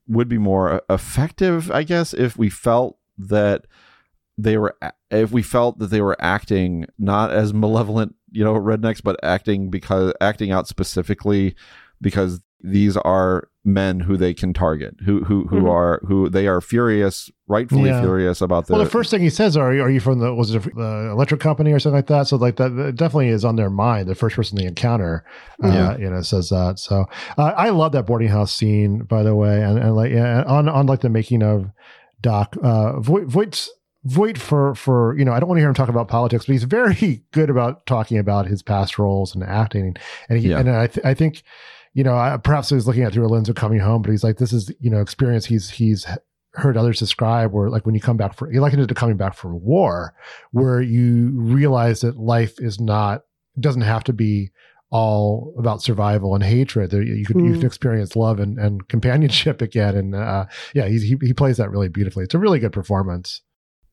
would 0.07 0.27
be 0.27 0.37
more 0.37 0.81
effective. 0.89 1.71
I 1.71 1.83
guess 1.83 2.13
if 2.13 2.37
we 2.37 2.49
felt 2.49 2.97
that 3.17 3.65
they 4.37 4.57
were 4.57 4.75
if 5.11 5.31
we 5.31 5.41
felt 5.41 5.79
that 5.79 5.87
they 5.87 6.01
were 6.01 6.17
acting 6.19 6.85
not 6.97 7.31
as 7.31 7.53
malevolent 7.53 8.15
you 8.31 8.43
know 8.43 8.53
rednecks 8.53 9.01
but 9.01 9.19
acting 9.23 9.69
because 9.69 10.13
acting 10.21 10.51
out 10.51 10.67
specifically 10.67 11.55
because 12.01 12.41
these 12.61 12.97
are 12.97 13.47
men 13.63 13.99
who 13.99 14.17
they 14.17 14.33
can 14.33 14.53
target 14.53 14.95
who 15.05 15.23
who 15.23 15.45
who 15.47 15.57
mm-hmm. 15.57 15.69
are 15.69 16.01
who 16.07 16.29
they 16.29 16.47
are 16.47 16.61
furious 16.61 17.29
rightfully 17.47 17.89
yeah. 17.89 18.01
furious 18.01 18.41
about 18.41 18.67
the 18.67 18.73
well 18.73 18.83
the 18.83 18.89
first 18.89 19.11
thing 19.11 19.21
he 19.21 19.29
says 19.29 19.55
are 19.55 19.73
you, 19.73 19.81
are 19.81 19.89
you 19.89 19.99
from 19.99 20.19
the 20.19 20.33
was 20.33 20.53
it 20.53 20.63
the 20.75 21.09
electric 21.11 21.39
company 21.39 21.71
or 21.71 21.79
something 21.79 21.97
like 21.97 22.07
that 22.07 22.27
so 22.27 22.35
like 22.37 22.55
that, 22.55 22.69
that 22.69 22.95
definitely 22.95 23.27
is 23.27 23.45
on 23.45 23.55
their 23.55 23.69
mind 23.69 24.07
the 24.07 24.15
first 24.15 24.35
person 24.35 24.57
they 24.57 24.65
encounter 24.65 25.23
uh, 25.63 25.67
yeah. 25.67 25.97
you 25.97 26.09
know 26.09 26.21
says 26.21 26.49
that 26.49 26.79
so 26.79 27.05
uh, 27.37 27.53
i 27.57 27.69
love 27.69 27.91
that 27.91 28.05
boarding 28.05 28.29
house 28.29 28.55
scene 28.55 29.03
by 29.03 29.23
the 29.23 29.35
way 29.35 29.61
and, 29.61 29.77
and 29.77 29.95
like 29.95 30.11
yeah, 30.11 30.43
on 30.43 30.67
on 30.67 30.85
like 30.85 31.01
the 31.01 31.09
making 31.09 31.43
of 31.43 31.69
doc 32.21 32.55
uh 32.63 32.99
voight's 32.99 33.69
Voight 34.05 34.37
for 34.37 34.75
for 34.75 35.17
you 35.17 35.25
know 35.25 35.33
I 35.33 35.39
don't 35.39 35.49
want 35.49 35.57
to 35.57 35.61
hear 35.61 35.67
him 35.67 35.75
talk 35.75 35.89
about 35.89 36.07
politics, 36.07 36.45
but 36.45 36.53
he's 36.53 36.63
very 36.63 37.23
good 37.31 37.49
about 37.49 37.85
talking 37.85 38.17
about 38.17 38.47
his 38.47 38.63
past 38.63 38.97
roles 38.97 39.35
and 39.35 39.43
acting, 39.43 39.95
and 40.29 40.39
he, 40.39 40.49
yeah. 40.49 40.59
and 40.59 40.69
I 40.69 40.87
th- 40.87 41.05
I 41.05 41.13
think 41.13 41.43
you 41.93 42.05
know 42.05 42.15
I, 42.15 42.37
perhaps 42.37 42.69
he 42.69 42.75
was 42.75 42.87
looking 42.87 43.03
at 43.03 43.11
through 43.11 43.25
a 43.25 43.27
lens 43.27 43.49
of 43.49 43.55
coming 43.55 43.79
home, 43.79 44.01
but 44.01 44.11
he's 44.11 44.23
like 44.23 44.37
this 44.37 44.53
is 44.53 44.71
you 44.79 44.89
know 44.89 45.01
experience 45.01 45.45
he's 45.45 45.69
he's 45.69 46.05
heard 46.53 46.77
others 46.77 46.97
describe 46.97 47.51
where 47.51 47.69
like 47.69 47.85
when 47.85 47.93
you 47.93 48.01
come 48.01 48.15
back 48.15 48.35
for 48.35 48.49
he 48.49 48.59
likened 48.59 48.81
it 48.81 48.87
to 48.87 48.93
coming 48.93 49.17
back 49.17 49.33
from 49.33 49.61
war, 49.61 50.13
where 50.51 50.81
you 50.81 51.31
realize 51.35 51.99
that 51.99 52.17
life 52.17 52.55
is 52.59 52.79
not 52.79 53.23
doesn't 53.59 53.81
have 53.81 54.05
to 54.05 54.13
be 54.13 54.49
all 54.91 55.53
about 55.59 55.81
survival 55.81 56.35
and 56.35 56.43
hatred. 56.43 56.89
There, 56.89 57.03
you 57.03 57.25
could 57.25 57.35
mm. 57.35 57.47
you 57.47 57.53
can 57.55 57.65
experience 57.65 58.15
love 58.15 58.39
and, 58.39 58.57
and 58.57 58.87
companionship 58.87 59.61
again, 59.61 59.97
and 59.97 60.15
uh, 60.15 60.45
yeah, 60.73 60.87
he 60.87 61.17
he 61.21 61.33
plays 61.33 61.57
that 61.57 61.69
really 61.69 61.89
beautifully. 61.89 62.23
It's 62.23 62.33
a 62.33 62.39
really 62.39 62.59
good 62.59 62.71
performance 62.73 63.41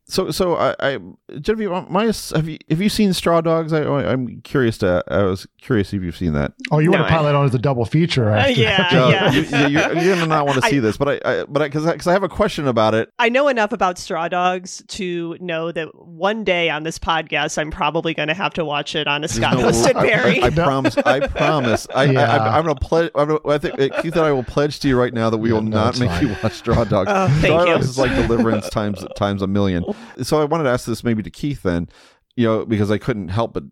so 0.09 0.31
so 0.31 0.55
I, 0.55 0.75
I 0.79 0.99
Genevieve, 1.41 1.91
my 1.91 2.05
have 2.05 2.49
you 2.49 2.59
have 2.71 2.81
you 2.81 2.89
seen 2.89 3.13
Straw 3.13 3.41
Dogs? 3.41 3.73
I, 3.73 3.83
I'm 3.83 4.41
curious 4.43 4.79
to. 4.79 5.03
I 5.09 5.25
was 5.25 5.49
curious 5.61 5.93
if 5.93 6.01
you've 6.01 6.17
seen 6.17 6.33
that. 6.35 6.53
Oh, 6.71 6.79
you 6.79 6.91
no, 6.91 6.99
want 6.99 7.09
to 7.09 7.13
pile 7.13 7.23
pilot 7.23 7.35
on 7.35 7.45
as 7.45 7.55
a 7.57 7.59
double 7.59 7.85
feature? 7.85 8.31
Uh, 8.31 8.47
yeah, 8.47 8.89
yeah. 8.93 9.33
You, 9.33 9.81
are 9.81 9.95
you, 9.95 10.15
gonna 10.15 10.27
not 10.27 10.47
want 10.47 10.63
to 10.63 10.69
see 10.71 10.77
I, 10.77 10.81
this, 10.81 10.97
but 10.97 11.27
I, 11.27 11.41
I 11.41 11.45
but 11.45 11.65
because 11.65 11.85
because 11.85 12.07
I, 12.07 12.11
I, 12.11 12.13
have 12.13 12.23
a 12.23 12.29
question 12.29 12.69
about 12.69 12.95
it. 12.95 13.13
I 13.19 13.29
know 13.29 13.49
enough 13.49 13.73
about 13.73 13.99
Straw 13.99 14.29
Dogs 14.29 14.85
to 14.87 15.37
know 15.41 15.73
that 15.73 15.89
one 16.01 16.45
day 16.45 16.71
on 16.71 16.85
this 16.85 17.01
podcast, 17.01 17.59
I'm 17.59 17.73
probably 17.73 18.15
going 18.15 18.29
to 18.29 18.35
have 18.35 18.55
to 18.55 18.65
watch 18.65 18.95
it 18.95 19.09
on 19.09 19.25
a 19.25 19.29
Scott 19.29 19.55
no, 19.57 19.71
hosted 19.71 19.95
Barry. 19.95 20.41
I, 20.41 20.51
promise. 20.51 20.97
I 20.99 21.27
promise. 21.27 21.89
I, 21.93 22.05
yeah. 22.05 22.37
I, 22.37 22.59
am 22.59 22.65
going 22.65 22.77
to 22.77 22.85
pledge. 22.85 23.11
I 23.17 23.59
think 23.59 23.77
Keith 24.03 24.15
and 24.15 24.25
I 24.25 24.31
will 24.31 24.45
pledge 24.45 24.79
to 24.81 24.89
you 24.89 24.97
right 24.97 25.13
now 25.13 25.31
that 25.31 25.39
we 25.39 25.49
yeah, 25.49 25.57
will 25.57 25.63
no, 25.63 25.77
not 25.77 25.99
make 25.99 26.11
fine. 26.11 26.29
you 26.29 26.37
watch 26.43 26.53
Straw 26.53 26.85
Dogs. 26.85 27.11
Oh, 27.13 27.27
thank 27.27 27.47
Straw 27.47 27.65
you. 27.65 27.75
Dogs 27.75 27.89
is 27.89 27.99
like 27.99 28.15
Deliverance 28.15 28.71
times 28.71 29.05
times 29.17 29.43
a 29.43 29.49
million. 29.49 29.85
So 30.23 30.41
I 30.41 30.45
wanted 30.45 30.65
to 30.65 30.71
ask 30.71 30.87
this 30.87 31.05
maybe 31.05 31.23
to 31.23 31.31
Keith 31.31 31.63
then, 31.63 31.89
you 32.37 32.47
know, 32.47 32.65
because 32.65 32.91
I 32.91 32.99
couldn't 32.99 33.29
help 33.29 33.53
but 33.53 33.65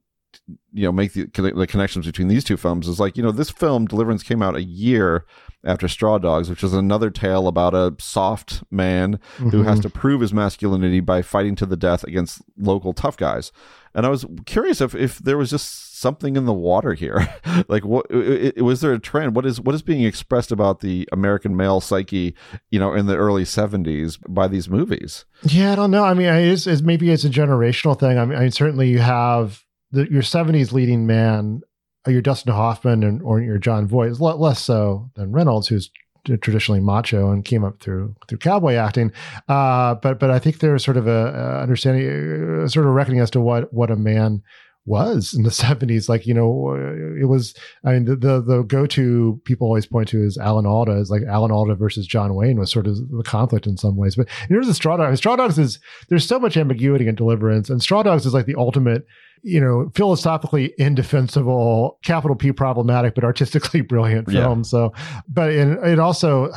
you 0.73 0.85
know 0.85 0.93
make 0.93 1.13
the, 1.13 1.27
the 1.27 1.67
connections 1.67 2.07
between 2.07 2.29
these 2.29 2.45
two 2.45 2.57
films 2.57 2.89
is 2.89 3.01
like 3.01 3.17
you 3.17 3.23
know 3.23 3.31
this 3.31 3.51
film 3.51 3.87
deliverance 3.87 4.23
came 4.23 4.43
out 4.43 4.57
a 4.57 4.63
year 4.63 5.25
after 5.65 5.89
straw 5.89 6.19
dogs 6.19 6.51
which 6.51 6.63
is 6.63 6.73
another 6.73 7.11
tale 7.11 7.49
about 7.49 7.75
a 7.75 7.95
soft 7.99 8.63
man 8.71 9.19
mm-hmm. 9.37 9.51
who 9.51 9.63
has 9.63 9.79
mm-hmm. 9.79 9.89
to 9.89 9.91
prove 9.91 10.21
his 10.21 10.33
masculinity 10.33 11.01
by 11.01 11.23
fighting 11.23 11.55
to 11.55 11.67
the 11.67 11.77
death 11.77 12.05
against 12.05 12.43
local 12.59 12.93
tough 12.93 13.17
guys 13.17 13.53
and 13.95 14.05
i 14.05 14.09
was 14.09 14.27
curious 14.47 14.81
if 14.81 14.95
if 14.95 15.19
there 15.19 15.39
was 15.39 15.51
just 15.51 15.94
something 16.05 16.37
in 16.37 16.45
the 16.45 16.53
water 16.53 16.95
here? 16.95 17.27
like, 17.69 17.85
what 17.85 18.07
it, 18.11 18.59
it, 18.59 18.63
was 18.63 18.81
there 18.81 18.93
a 18.93 18.99
trend? 18.99 19.35
What 19.35 19.47
is 19.47 19.61
what 19.61 19.75
is 19.75 19.83
being 19.83 20.05
expressed 20.05 20.53
about 20.53 20.81
the 20.81 21.09
American 21.11 21.57
male 21.57 21.81
psyche, 21.81 22.35
you 22.71 22.79
know, 22.79 22.95
in 22.95 23.07
the 23.07 23.17
early 23.17 23.45
'70s 23.45 24.19
by 24.29 24.47
these 24.47 24.69
movies? 24.69 25.25
Yeah, 25.43 25.73
I 25.73 25.77
don't 25.77 25.91
know. 25.91 26.05
I 26.05 26.15
mean, 26.15 26.29
it's, 26.29 26.67
it's 26.67 26.83
maybe 26.83 27.11
it's 27.11 27.25
a 27.25 27.31
generational 27.31 27.99
thing. 27.99 28.19
I 28.19 28.25
mean, 28.27 28.39
I 28.39 28.43
mean 28.43 28.51
certainly 28.51 28.89
you 28.89 28.99
have 28.99 29.65
the, 29.91 30.11
your 30.13 30.23
'70s 30.23 30.73
leading 30.73 31.07
man 31.07 31.63
your 32.07 32.21
Dustin 32.21 32.53
Hoffman 32.53 33.03
and 33.03 33.23
or 33.23 33.41
your 33.41 33.59
Jon 33.59 33.87
Voight 33.87 34.11
is 34.11 34.21
less 34.21 34.63
so 34.63 35.11
than 35.15 35.33
Reynolds, 35.33 35.69
who's 35.69 35.91
traditionally 36.25 36.81
macho 36.81 37.31
and 37.31 37.45
came 37.45 37.65
up 37.65 37.81
through 37.81 38.15
through 38.29 38.39
cowboy 38.39 38.75
acting. 38.75 39.13
Uh, 39.49 39.95
but 39.97 40.19
but 40.19 40.31
I 40.31 40.39
think 40.39 40.59
there's 40.59 40.85
sort 40.85 40.97
of 40.97 41.07
a, 41.07 41.11
a 41.11 41.63
understanding, 41.63 42.63
uh, 42.63 42.69
sort 42.69 42.87
of 42.87 42.93
reckoning 42.93 43.21
as 43.21 43.31
to 43.33 43.41
what 43.41 43.73
what 43.73 43.91
a 43.91 43.97
man 43.97 44.43
was 44.87 45.33
in 45.35 45.43
the 45.43 45.51
70s 45.65 46.09
like 46.09 46.27
you 46.27 46.35
know 46.35 46.75
it 47.21 47.27
was 47.27 47.55
i 47.85 47.93
mean 47.93 48.05
the 48.05 48.17
the, 48.17 48.41
the 48.41 48.63
go-to 48.63 49.41
people 49.45 49.67
always 49.67 49.87
point 49.87 50.09
to 50.09 50.23
is 50.23 50.37
alan 50.39 50.67
alda 50.67 50.93
is 50.93 51.11
like 51.11 51.23
alan 51.29 51.51
alda 51.51 51.75
versus 51.75 52.07
john 52.07 52.35
wayne 52.35 52.59
was 52.59 52.71
sort 52.71 52.87
of 52.87 52.97
the 53.11 53.23
conflict 53.25 53.67
in 53.67 53.77
some 53.77 53.97
ways 53.97 54.17
but 54.17 54.29
terms 54.49 54.69
of 54.69 54.77
straw 54.77 54.97
dogs 54.97 55.19
straw 55.19 55.37
dogs 55.37 55.59
is 55.59 55.79
there's 56.09 56.27
so 56.27 56.39
much 56.39 56.57
ambiguity 56.57 57.07
in 57.07 57.15
deliverance 57.15 57.71
and 57.71 57.83
straw 57.83 58.03
dogs 58.03 58.27
is 58.27 58.35
like 58.35 58.47
the 58.47 58.55
ultimate 58.57 59.07
you 59.45 59.61
know, 59.61 59.93
philosophically 59.95 60.73
indefensible, 60.79 61.99
capital 62.03 62.35
P 62.35 62.51
problematic, 62.51 63.15
but 63.15 63.25
artistically 63.25 63.81
brilliant 63.83 64.31
film. 64.31 64.61
Yeah. 64.61 64.63
So, 64.63 64.93
but 65.29 65.51
it, 65.51 65.69
it 65.85 65.99
also, 65.99 66.51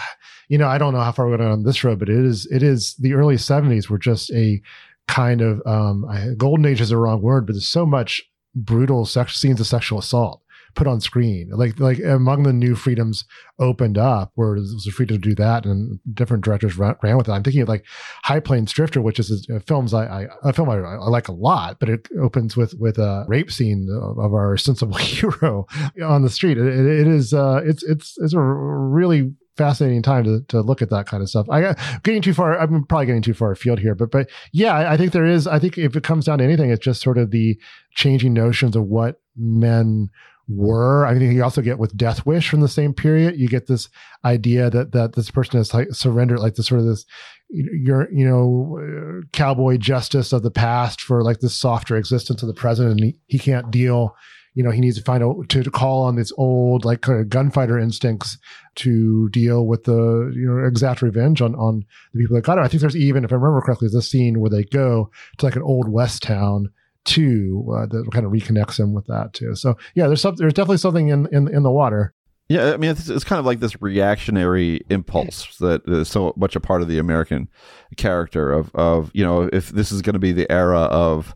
you 0.48 0.58
know, 0.58 0.68
I 0.68 0.78
don't 0.78 0.94
know 0.94 1.02
how 1.02 1.12
far 1.12 1.28
we're 1.28 1.36
going 1.36 1.52
on 1.52 1.64
this 1.64 1.84
road, 1.84 2.00
but 2.00 2.08
it 2.08 2.18
is, 2.18 2.48
it 2.50 2.64
is 2.64 2.96
the 2.96 3.14
early 3.14 3.36
70s 3.36 3.90
were 3.90 3.98
just 3.98 4.32
a 4.32 4.62
kind 5.08 5.42
of, 5.42 5.62
um, 5.66 6.06
golden 6.38 6.66
age 6.66 6.82
is 6.82 6.90
the 6.90 6.98
wrong 6.98 7.22
word, 7.22 7.46
but 7.46 7.54
there's 7.54 7.68
so 7.68 7.86
much 7.86 8.24
brutal 8.56 9.06
sex 9.06 9.40
scenes 9.40 9.60
of 9.60 9.68
sexual 9.68 10.00
assault 10.00 10.42
put 10.78 10.88
on 10.88 11.02
screen. 11.02 11.50
Like 11.52 11.80
like 11.80 12.00
among 12.00 12.44
the 12.44 12.54
new 12.54 12.76
freedoms 12.76 13.26
opened 13.60 13.98
up, 13.98 14.32
where 14.36 14.56
it 14.56 14.60
was 14.60 14.90
free 14.96 15.08
to 15.08 15.18
do 15.18 15.36
that, 15.36 15.66
and 15.66 16.00
different 16.14 16.46
directors 16.46 16.78
ran, 16.78 16.96
ran 17.04 17.18
with 17.18 17.28
it. 17.28 17.32
I'm 17.32 17.44
thinking 17.44 17.64
of 17.64 17.68
like 17.68 17.84
High 18.24 18.40
Plains 18.40 18.72
Drifter, 18.72 19.02
which 19.02 19.20
is 19.20 19.46
a, 19.50 19.60
films 19.60 19.94
I, 19.94 20.06
I 20.06 20.28
a 20.44 20.54
film 20.54 20.70
I, 20.70 20.78
I, 20.78 21.10
like 21.10 21.28
a 21.28 21.34
lot, 21.34 21.80
but 21.80 21.90
it 21.90 22.08
opens 22.22 22.56
with 22.56 22.76
with 22.76 22.98
a 23.00 23.26
rape 23.28 23.52
scene 23.52 23.90
of, 23.92 24.20
of 24.20 24.34
our 24.34 24.56
sensible 24.68 24.96
hero 24.98 25.66
on 26.02 26.22
the 26.22 26.30
street. 26.30 26.58
it, 26.58 26.66
it 26.66 27.08
is 27.08 27.34
uh, 27.34 27.62
it's 27.66 27.84
it's 27.84 28.16
it's 28.20 28.34
a 28.34 28.40
really 28.40 29.34
fascinating 29.58 30.02
time 30.02 30.24
to, 30.24 30.42
to 30.50 30.62
look 30.62 30.82
at 30.82 30.90
that 30.92 31.08
kind 31.08 31.22
of 31.24 31.30
stuff. 31.30 31.48
I 31.50 31.62
got 31.62 31.80
getting 32.04 32.22
too 32.22 32.34
far. 32.34 32.58
I'm 32.58 32.86
probably 32.86 33.08
getting 33.08 33.22
too 33.22 33.34
far 33.34 33.52
afield 33.52 33.80
here, 33.80 33.96
but 33.96 34.12
but 34.12 34.30
yeah, 34.54 34.74
I, 34.74 34.94
I 34.94 34.98
think 34.98 35.12
there 35.12 35.26
is. 35.26 35.48
I 35.48 35.60
think 35.60 35.78
if 35.78 35.96
it 35.96 36.04
comes 36.04 36.26
down 36.26 36.38
to 36.38 36.44
anything, 36.44 36.70
it's 36.70 36.84
just 36.84 37.02
sort 37.02 37.18
of 37.18 37.32
the 37.32 37.60
changing 37.92 38.34
notions 38.34 38.76
of 38.76 38.84
what 38.84 39.22
men 39.36 40.10
were. 40.48 41.06
I 41.06 41.18
think 41.18 41.34
you 41.34 41.44
also 41.44 41.62
get 41.62 41.80
with 41.80 41.98
Death 41.98 42.26
Wish 42.26 42.50
from 42.50 42.62
the 42.62 42.68
same 42.68 42.94
period. 42.94 43.38
You 43.38 43.48
get 43.48 43.68
this 43.68 43.90
idea 44.24 44.70
that 44.70 44.92
that 44.94 45.16
this 45.16 45.30
person 45.30 45.58
has 45.58 45.74
like 45.74 45.90
surrendered, 45.92 46.40
like 46.40 46.56
this 46.56 46.68
sort 46.68 46.82
of 46.82 46.88
this, 46.88 47.06
your 47.50 48.12
you 48.12 48.28
know, 48.28 48.80
uh, 48.82 49.26
cowboy 49.34 49.78
justice 49.78 50.34
of 50.34 50.44
the 50.44 50.52
past 50.52 51.02
for 51.02 51.24
like 51.24 51.40
this 51.40 51.56
softer 51.56 51.98
existence 51.98 52.42
of 52.42 52.48
the 52.48 52.54
present, 52.54 52.92
and 52.92 53.00
he, 53.00 53.20
he 53.28 53.40
can't 53.40 53.72
deal. 53.72 54.16
You 54.58 54.64
know, 54.64 54.72
he 54.72 54.82
needs 54.82 54.98
to 54.98 55.04
find 55.04 55.24
out 55.24 55.50
to, 55.50 55.62
to 55.62 55.70
call 55.70 56.04
on 56.04 56.16
this 56.16 56.32
old 56.36 56.84
like 56.84 57.02
kind 57.02 57.20
of 57.20 57.30
gunfighter 57.30 57.78
instincts 57.78 58.40
to 58.78 59.30
deal 59.30 59.68
with 59.68 59.84
the 59.84 60.34
you 60.36 60.48
know 60.50 60.66
exact 60.66 61.04
revenge 61.04 61.44
on 61.44 61.54
on 61.56 61.86
the 62.14 62.20
people 62.20 62.36
that 62.36 62.44
got 62.44 62.58
him. 62.58 62.64
I 62.64 62.68
think 62.68 62.82
there's 62.82 62.96
even, 62.96 63.24
if 63.24 63.32
I 63.32 63.36
remember 63.36 63.62
correctly, 63.62 63.88
there's 63.88 64.04
a 64.04 64.08
scene 64.08 64.40
where 64.40 64.50
they 64.50 64.64
go 64.64 65.12
to 65.38 65.46
like 65.46 65.56
an 65.56 65.62
old 65.62 65.90
west 65.90 66.24
town 66.24 66.72
too 67.06 67.66
uh, 67.72 67.86
that 67.86 68.10
kind 68.12 68.26
of 68.26 68.32
reconnects 68.32 68.80
him 68.80 68.94
with 68.94 69.06
that 69.06 69.34
too. 69.34 69.54
So 69.54 69.78
yeah, 69.94 70.08
there's 70.08 70.22
some, 70.22 70.36
there's 70.38 70.54
definitely 70.54 70.78
something 70.78 71.10
in, 71.10 71.28
in 71.32 71.48
in 71.48 71.62
the 71.62 71.72
water. 71.72 72.16
Yeah, 72.50 72.74
I 72.74 72.78
mean 72.78 72.92
it's, 72.92 73.10
it's 73.10 73.26
kind 73.26 73.40
of 73.40 73.46
like 73.46 73.60
this 73.60 73.80
reactionary 73.82 74.82
impulse 74.90 75.58
that 75.58 75.82
is 75.88 76.08
so 76.08 76.34
much 76.36 76.56
a 76.56 76.60
part 76.60 76.82
of 76.82 76.88
the 76.88 76.98
American 76.98 77.48
character 77.96 78.52
of 78.52 78.74
of 78.74 79.12
you 79.14 79.24
know 79.24 79.50
if 79.54 79.70
this 79.70 79.92
is 79.92 80.02
going 80.02 80.14
to 80.14 80.20
be 80.20 80.32
the 80.32 80.52
era 80.52 80.80
of 80.80 81.36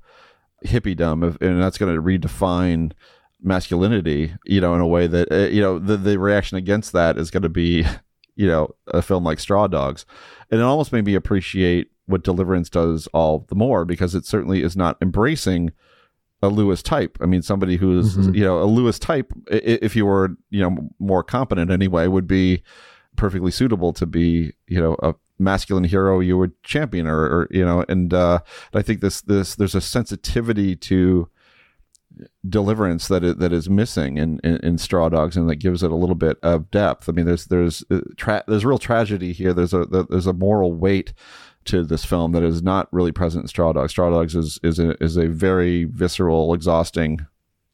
hippiedom 0.66 1.39
and 1.41 1.62
that's 1.62 1.78
going 1.78 1.93
to 1.93 2.01
redefine 2.01 2.91
masculinity, 3.41 4.36
you 4.45 4.62
know, 4.62 4.76
in 4.76 4.82
a 4.82 4.88
way 4.88 5.07
that 5.07 5.32
uh, 5.32 5.49
you 5.49 5.62
know 5.62 5.80
the 5.80 5.97
the 5.97 6.20
reaction 6.20 6.57
against 6.57 6.93
that 6.93 7.18
is 7.18 7.32
going 7.32 7.43
to 7.43 7.49
be 7.49 7.86
you 8.36 8.47
know 8.47 8.74
a 8.88 9.01
film 9.01 9.24
like 9.24 9.39
Straw 9.39 9.68
Dogs, 9.68 10.05
and 10.49 10.59
it 10.59 10.64
almost 10.64 10.93
made 10.93 11.05
me 11.05 11.16
appreciate 11.16 11.91
what 12.05 12.24
Deliverance 12.24 12.70
does 12.70 13.07
all 13.14 13.45
the 13.49 13.55
more 13.55 13.86
because 13.86 14.16
it 14.16 14.26
certainly 14.26 14.64
is 14.64 14.76
not 14.76 14.97
embracing 15.01 15.72
a 16.41 16.49
Lewis 16.49 16.82
type. 16.82 17.18
I 17.22 17.26
mean, 17.26 17.41
somebody 17.41 17.78
who's 17.78 18.18
mm-hmm. 18.18 18.36
you 18.36 18.43
know 18.43 18.62
a 18.62 18.66
Lewis 18.66 18.99
type, 18.99 19.32
if 19.47 19.95
you 19.95 20.05
were 20.05 20.36
you 20.49 20.62
know 20.62 20.89
more 20.99 21.24
competent 21.24 21.72
anyway, 21.72 22.07
would 22.07 22.28
be 22.28 22.64
perfectly 23.16 23.51
suitable 23.51 23.93
to 23.93 24.05
be 24.05 24.53
you 24.68 24.80
know 24.80 24.95
a 25.01 25.16
masculine 25.42 25.84
hero 25.84 26.20
you 26.20 26.38
would 26.38 26.62
champion 26.64 27.08
or, 27.08 27.20
or 27.20 27.48
you 27.52 27.66
know. 27.66 27.84
And 27.89 28.14
uh, 28.14 28.39
I 28.74 28.82
think 28.82 29.02
this 29.02 29.22
this 29.22 29.56
there's 29.56 29.76
a 29.76 29.82
sensitivity 29.82 30.76
to 30.78 31.30
deliverance 32.48 33.08
that 33.08 33.24
is, 33.24 33.36
that 33.38 33.54
is 33.54 33.70
missing 33.70 34.18
in, 34.18 34.39
in, 34.44 34.58
in, 34.58 34.78
Straw 34.78 35.10
Dogs, 35.10 35.38
and 35.38 35.50
that 35.50 35.56
gives 35.58 35.82
it 35.82 35.92
a 35.92 35.96
little 35.96 36.16
bit 36.16 36.38
of 36.44 36.70
depth. 36.72 37.08
I 37.08 37.14
mean, 37.14 37.26
there's 37.26 37.46
there's 37.46 37.84
uh, 37.89 38.02
tra- 38.18 38.44
there's 38.48 38.66
real 38.66 38.78
tragedy 38.78 39.34
here. 39.34 39.54
There's 39.54 39.74
a 39.74 39.86
there's 39.86 40.28
a 40.28 40.34
moral 40.34 40.74
weight 40.74 41.14
to 41.66 41.84
this 41.84 42.06
film 42.06 42.32
that 42.32 42.44
is 42.44 42.62
not 42.64 42.88
really 42.92 43.12
present 43.12 43.44
in 43.44 43.48
Straw 43.48 43.74
Dogs. 43.74 43.92
Straw 43.92 44.10
Dogs 44.10 44.36
is 44.36 44.60
is 44.64 44.80
a, 44.80 45.02
is 45.04 45.18
a 45.18 45.28
very 45.28 45.86
visceral, 45.86 46.54
exhausting 46.54 47.26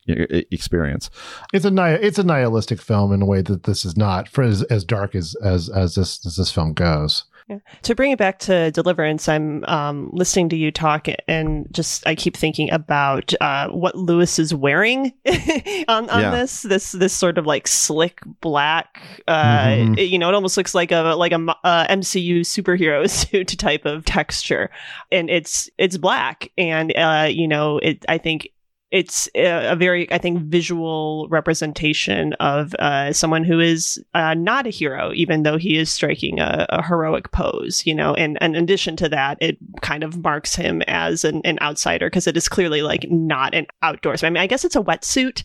experience. 0.08 1.10
It's 1.54 1.66
a 1.66 2.06
it's 2.06 2.20
a 2.20 2.24
nihilistic 2.24 2.82
film 2.82 3.14
in 3.14 3.22
a 3.22 3.26
way 3.26 3.42
that 3.42 3.64
this 3.64 3.86
is 3.86 3.98
not 3.98 4.30
for 4.30 4.44
as, 4.44 4.64
as 4.64 4.84
dark 4.84 5.16
as 5.16 5.36
as 5.44 5.70
as 5.70 5.96
this 5.96 6.26
as 6.26 6.38
this 6.38 6.52
film 6.52 6.74
goes. 6.74 7.26
Yeah. 7.48 7.60
To 7.84 7.96
bring 7.96 8.12
it 8.12 8.18
back 8.18 8.40
to 8.40 8.72
Deliverance, 8.72 9.30
I'm 9.30 9.64
um, 9.66 10.10
listening 10.12 10.50
to 10.50 10.58
you 10.58 10.70
talk, 10.70 11.08
and 11.30 11.66
just 11.72 12.06
I 12.06 12.14
keep 12.14 12.36
thinking 12.36 12.70
about 12.72 13.34
uh, 13.40 13.70
what 13.70 13.96
Lewis 13.96 14.38
is 14.38 14.54
wearing 14.54 15.14
on, 15.88 16.10
on 16.10 16.22
yeah. 16.22 16.32
this 16.32 16.64
this 16.64 16.92
this 16.92 17.14
sort 17.14 17.38
of 17.38 17.46
like 17.46 17.66
slick 17.66 18.20
black. 18.42 19.24
Uh, 19.30 19.68
mm-hmm. 19.68 19.94
You 19.94 20.20
know, 20.20 20.28
it 20.28 20.36
almost 20.36 20.58
looks 20.58 20.76
like 20.76 20.92
a 20.92 21.16
like 21.18 21.32
a 21.32 21.56
uh, 21.64 21.88
MCU 21.88 22.42
superhero 22.42 23.10
suit 23.30 23.48
type 23.58 23.86
of 23.86 24.04
texture, 24.04 24.70
and 25.10 25.30
it's 25.30 25.70
it's 25.78 25.96
black, 25.96 26.52
and 26.58 26.94
uh, 26.98 27.30
you 27.32 27.48
know, 27.48 27.78
it 27.78 28.04
I 28.10 28.18
think 28.18 28.50
it's 28.90 29.28
a, 29.36 29.76
very, 29.76 30.10
I 30.14 30.18
think, 30.18 30.44
visual 30.44 31.28
representation 31.30 32.34
of 32.34 32.74
uh, 32.76 33.12
someone 33.12 33.44
who 33.44 33.60
is 33.60 34.02
uh, 34.14 34.34
not 34.34 34.66
a 34.66 34.70
hero, 34.70 35.12
even 35.14 35.44
though 35.44 35.58
he 35.58 35.78
is 35.78 35.92
striking 35.92 36.40
a, 36.40 36.66
a, 36.70 36.82
heroic 36.82 37.32
pose, 37.32 37.86
you 37.86 37.94
know. 37.94 38.14
And, 38.14 38.38
and 38.40 38.56
in 38.56 38.64
addition 38.64 38.96
to 38.98 39.10
that, 39.10 39.38
it 39.42 39.58
kind 39.82 40.06
of 40.06 40.24
marks 40.24 40.56
him 40.56 40.82
as 40.84 41.26
an, 41.26 41.42
an 41.44 41.60
outsider 41.62 42.08
because 42.08 42.28
it 42.28 42.38
is 42.38 42.48
clearly 42.48 42.82
like 42.82 43.06
not 43.12 43.54
an 43.54 43.68
outdoors. 43.82 44.24
I 44.24 44.30
mean, 44.30 44.38
I 44.38 44.48
guess 44.48 44.64
it's 44.64 44.78
a 44.78 44.82
wetsuit, 44.82 45.44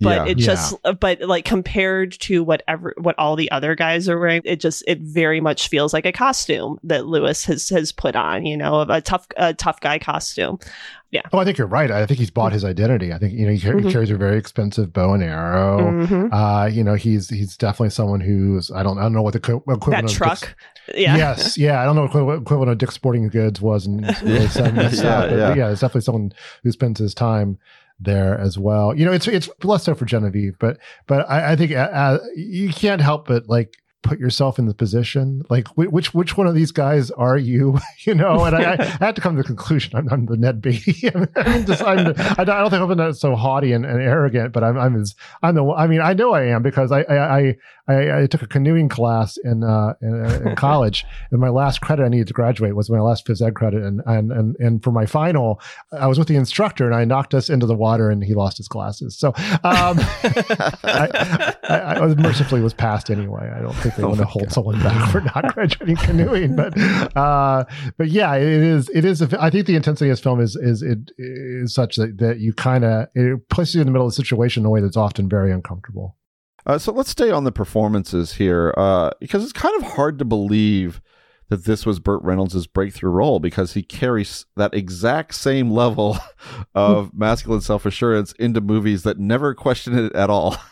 but 0.00 0.26
yeah, 0.26 0.32
it 0.32 0.38
just, 0.38 0.76
yeah. 0.84 0.92
but 0.92 1.20
like 1.22 1.44
compared 1.44 2.12
to 2.20 2.44
whatever 2.44 2.94
what 2.98 3.18
all 3.18 3.34
the 3.34 3.50
other 3.50 3.74
guys 3.74 4.08
are 4.08 4.20
wearing, 4.20 4.42
it 4.44 4.60
just 4.60 4.84
it 4.86 5.00
very 5.00 5.40
much 5.40 5.66
feels 5.66 5.92
like 5.92 6.06
a 6.06 6.12
costume 6.12 6.78
that 6.84 7.06
Lewis 7.06 7.44
has 7.46 7.68
has 7.70 7.90
put 7.90 8.14
on, 8.14 8.46
you 8.46 8.56
know, 8.56 8.82
a 8.82 9.00
tough 9.00 9.26
a 9.36 9.52
tough 9.52 9.80
guy 9.80 9.98
costume 9.98 10.60
yeah. 11.14 11.22
Oh, 11.32 11.38
I 11.38 11.44
think 11.44 11.58
you're 11.58 11.68
right. 11.68 11.92
I 11.92 12.06
think 12.06 12.18
he's 12.18 12.32
bought 12.32 12.52
his 12.52 12.64
identity. 12.64 12.83
I 13.12 13.18
think 13.18 13.32
you 13.32 13.46
know 13.46 13.52
he, 13.52 13.58
mm-hmm. 13.58 13.86
he 13.86 13.92
carries 13.92 14.10
a 14.10 14.16
very 14.16 14.38
expensive 14.38 14.92
bow 14.92 15.14
and 15.14 15.22
arrow. 15.22 15.78
Mm-hmm. 15.78 16.32
Uh, 16.32 16.66
you 16.66 16.84
know, 16.84 16.94
he's 16.94 17.28
he's 17.28 17.56
definitely 17.56 17.90
someone 17.90 18.20
who's 18.20 18.70
I 18.70 18.82
don't 18.82 18.98
I 18.98 19.02
don't 19.02 19.12
know 19.12 19.22
what 19.22 19.32
the 19.32 19.38
equivalent 19.38 19.88
that 19.88 20.04
of 20.04 20.12
truck. 20.12 20.40
Dick's, 20.40 20.54
yeah. 20.94 21.16
Yes. 21.16 21.58
Yeah. 21.58 21.80
I 21.80 21.84
don't 21.84 21.96
know 21.96 22.24
what 22.24 22.42
equivalent 22.42 22.72
of 22.72 22.78
Dick's 22.78 22.94
Sporting 22.94 23.28
Goods 23.28 23.60
was 23.60 23.86
in 23.86 24.02
yeah, 25.02 25.24
yeah. 25.30 25.54
yeah, 25.54 25.70
it's 25.70 25.80
definitely 25.80 26.02
someone 26.02 26.32
who 26.62 26.72
spends 26.72 26.98
his 26.98 27.14
time 27.14 27.58
there 28.00 28.38
as 28.38 28.58
well. 28.58 28.94
You 28.94 29.04
know, 29.04 29.12
it's 29.12 29.28
it's 29.28 29.48
less 29.62 29.84
so 29.84 29.94
for 29.94 30.04
Genevieve, 30.04 30.56
but 30.58 30.78
but 31.06 31.28
I, 31.30 31.52
I 31.52 31.56
think 31.56 31.72
uh, 31.72 31.90
uh 31.92 32.18
you 32.36 32.70
can't 32.70 33.00
help 33.00 33.28
but 33.28 33.48
like 33.48 33.76
put 34.04 34.20
yourself 34.20 34.58
in 34.58 34.66
the 34.66 34.74
position? 34.74 35.42
Like 35.50 35.66
which 35.76 36.14
which 36.14 36.36
one 36.36 36.46
of 36.46 36.54
these 36.54 36.70
guys 36.70 37.10
are 37.10 37.38
you? 37.38 37.78
You 38.06 38.14
know 38.14 38.44
and 38.44 38.54
I, 38.54 38.72
I, 38.72 38.84
had 39.06 39.16
to 39.16 39.22
come 39.22 39.36
to 39.36 39.42
the 39.42 39.46
conclusion 39.46 39.96
i'm, 39.96 40.08
I'm 40.10 40.26
the 40.26 40.36
ned 40.36 40.60
beatty. 40.60 41.08
I'm 41.36 41.64
just, 41.64 41.82
I'm 41.82 42.04
the, 42.04 42.34
I 42.38 42.44
don't 42.44 42.68
think 42.68 42.82
i'm 42.82 42.96
not 42.96 43.16
so 43.16 43.34
haughty 43.34 43.72
and, 43.72 43.86
and, 43.86 44.00
arrogant 44.00 44.52
but 44.52 44.62
i'm 44.62 44.76
i'm 44.76 45.00
as 45.00 45.14
i'm 45.42 45.54
the 45.54 45.64
i 45.72 45.86
mean 45.86 46.02
i 46.02 46.12
know 46.12 46.34
i 46.34 46.42
am 46.42 46.62
because 46.62 46.92
i 46.92 47.00
i 47.02 47.38
I, 47.38 47.56
I 47.86 48.26
took 48.26 48.40
a 48.40 48.46
canoeing 48.46 48.88
class 48.88 49.36
in, 49.36 49.62
uh, 49.62 49.94
in, 50.00 50.24
in 50.48 50.56
college, 50.56 51.04
and 51.30 51.40
my 51.40 51.50
last 51.50 51.82
credit 51.82 52.04
I 52.04 52.08
needed 52.08 52.28
to 52.28 52.32
graduate 52.32 52.74
was 52.74 52.88
my 52.88 53.00
last 53.00 53.26
phys 53.26 53.46
ed 53.46 53.54
credit, 53.54 53.82
and 53.82 54.00
and 54.06 54.32
and 54.32 54.56
and 54.58 54.82
for 54.82 54.90
my 54.90 55.04
final, 55.04 55.60
I 55.92 56.06
was 56.06 56.18
with 56.18 56.28
the 56.28 56.36
instructor, 56.36 56.86
and 56.86 56.94
I 56.94 57.04
knocked 57.04 57.34
us 57.34 57.50
into 57.50 57.66
the 57.66 57.74
water, 57.74 58.10
and 58.10 58.24
he 58.24 58.34
lost 58.34 58.56
his 58.56 58.68
glasses. 58.68 59.18
So, 59.18 59.28
um, 59.28 59.34
I, 60.82 61.54
I, 61.64 61.94
I, 62.00 62.14
mercifully 62.14 62.62
was 62.62 62.72
passed 62.72 63.10
anyway. 63.10 63.52
I 63.54 63.60
don't 63.60 63.74
think 63.74 63.96
they 63.96 64.02
oh 64.02 64.08
want 64.08 64.20
to 64.20 64.26
hold 64.26 64.46
God. 64.46 64.52
someone 64.52 64.82
back 64.82 65.10
for 65.10 65.20
not 65.20 65.54
graduating 65.54 65.96
canoeing, 65.96 66.56
but 66.56 66.78
uh, 67.16 67.64
but 67.98 68.08
yeah, 68.08 68.34
it 68.34 68.48
is 68.48 68.88
it 68.94 69.04
is. 69.04 69.20
A, 69.20 69.42
I 69.42 69.50
think 69.50 69.66
the 69.66 69.76
intensity 69.76 70.08
of 70.08 70.16
this 70.16 70.22
film 70.22 70.40
is 70.40 70.56
is 70.56 70.80
it 70.80 71.10
is 71.18 71.74
such 71.74 71.96
that 71.96 72.16
that 72.18 72.38
you 72.38 72.54
kind 72.54 72.84
of 72.84 73.08
it 73.14 73.48
places 73.50 73.74
you 73.74 73.82
in 73.82 73.86
the 73.86 73.92
middle 73.92 74.06
of 74.06 74.12
the 74.12 74.16
situation 74.16 74.62
in 74.62 74.66
a 74.66 74.70
way 74.70 74.80
that's 74.80 74.96
often 74.96 75.28
very 75.28 75.52
uncomfortable. 75.52 76.16
Uh, 76.66 76.78
so 76.78 76.92
let's 76.92 77.10
stay 77.10 77.30
on 77.30 77.44
the 77.44 77.52
performances 77.52 78.34
here 78.34 78.72
uh, 78.76 79.10
because 79.20 79.42
it's 79.42 79.52
kind 79.52 79.74
of 79.76 79.92
hard 79.92 80.18
to 80.18 80.24
believe 80.24 81.00
that 81.50 81.64
this 81.64 81.84
was 81.84 82.00
Burt 82.00 82.22
Reynolds' 82.22 82.66
breakthrough 82.66 83.10
role 83.10 83.38
because 83.38 83.74
he 83.74 83.82
carries 83.82 84.46
that 84.56 84.74
exact 84.74 85.34
same 85.34 85.70
level 85.70 86.16
of 86.74 87.12
masculine 87.14 87.60
self 87.60 87.84
assurance 87.84 88.32
into 88.32 88.60
movies 88.60 89.02
that 89.02 89.18
never 89.18 89.54
question 89.54 89.96
it 89.96 90.14
at 90.14 90.30
all. 90.30 90.56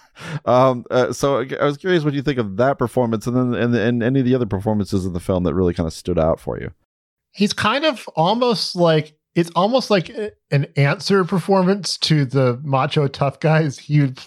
Um, 0.44 0.84
uh, 0.90 1.10
so 1.14 1.42
I 1.58 1.64
was 1.64 1.78
curious 1.78 2.04
what 2.04 2.12
you 2.12 2.20
think 2.20 2.38
of 2.38 2.58
that 2.58 2.78
performance, 2.78 3.26
and 3.26 3.34
then 3.34 3.54
and, 3.54 3.74
and 3.74 4.02
any 4.02 4.20
of 4.20 4.26
the 4.26 4.34
other 4.34 4.44
performances 4.44 5.06
in 5.06 5.14
the 5.14 5.20
film 5.20 5.44
that 5.44 5.54
really 5.54 5.72
kind 5.72 5.86
of 5.86 5.94
stood 5.94 6.18
out 6.18 6.38
for 6.38 6.60
you. 6.60 6.70
He's 7.30 7.54
kind 7.54 7.86
of 7.86 8.06
almost 8.14 8.76
like 8.76 9.16
it's 9.34 9.50
almost 9.56 9.90
like 9.90 10.10
an 10.50 10.66
answer 10.76 11.24
performance 11.24 11.96
to 11.98 12.26
the 12.26 12.60
macho 12.62 13.08
tough 13.08 13.40
guys 13.40 13.78
he 13.78 14.02
would 14.02 14.20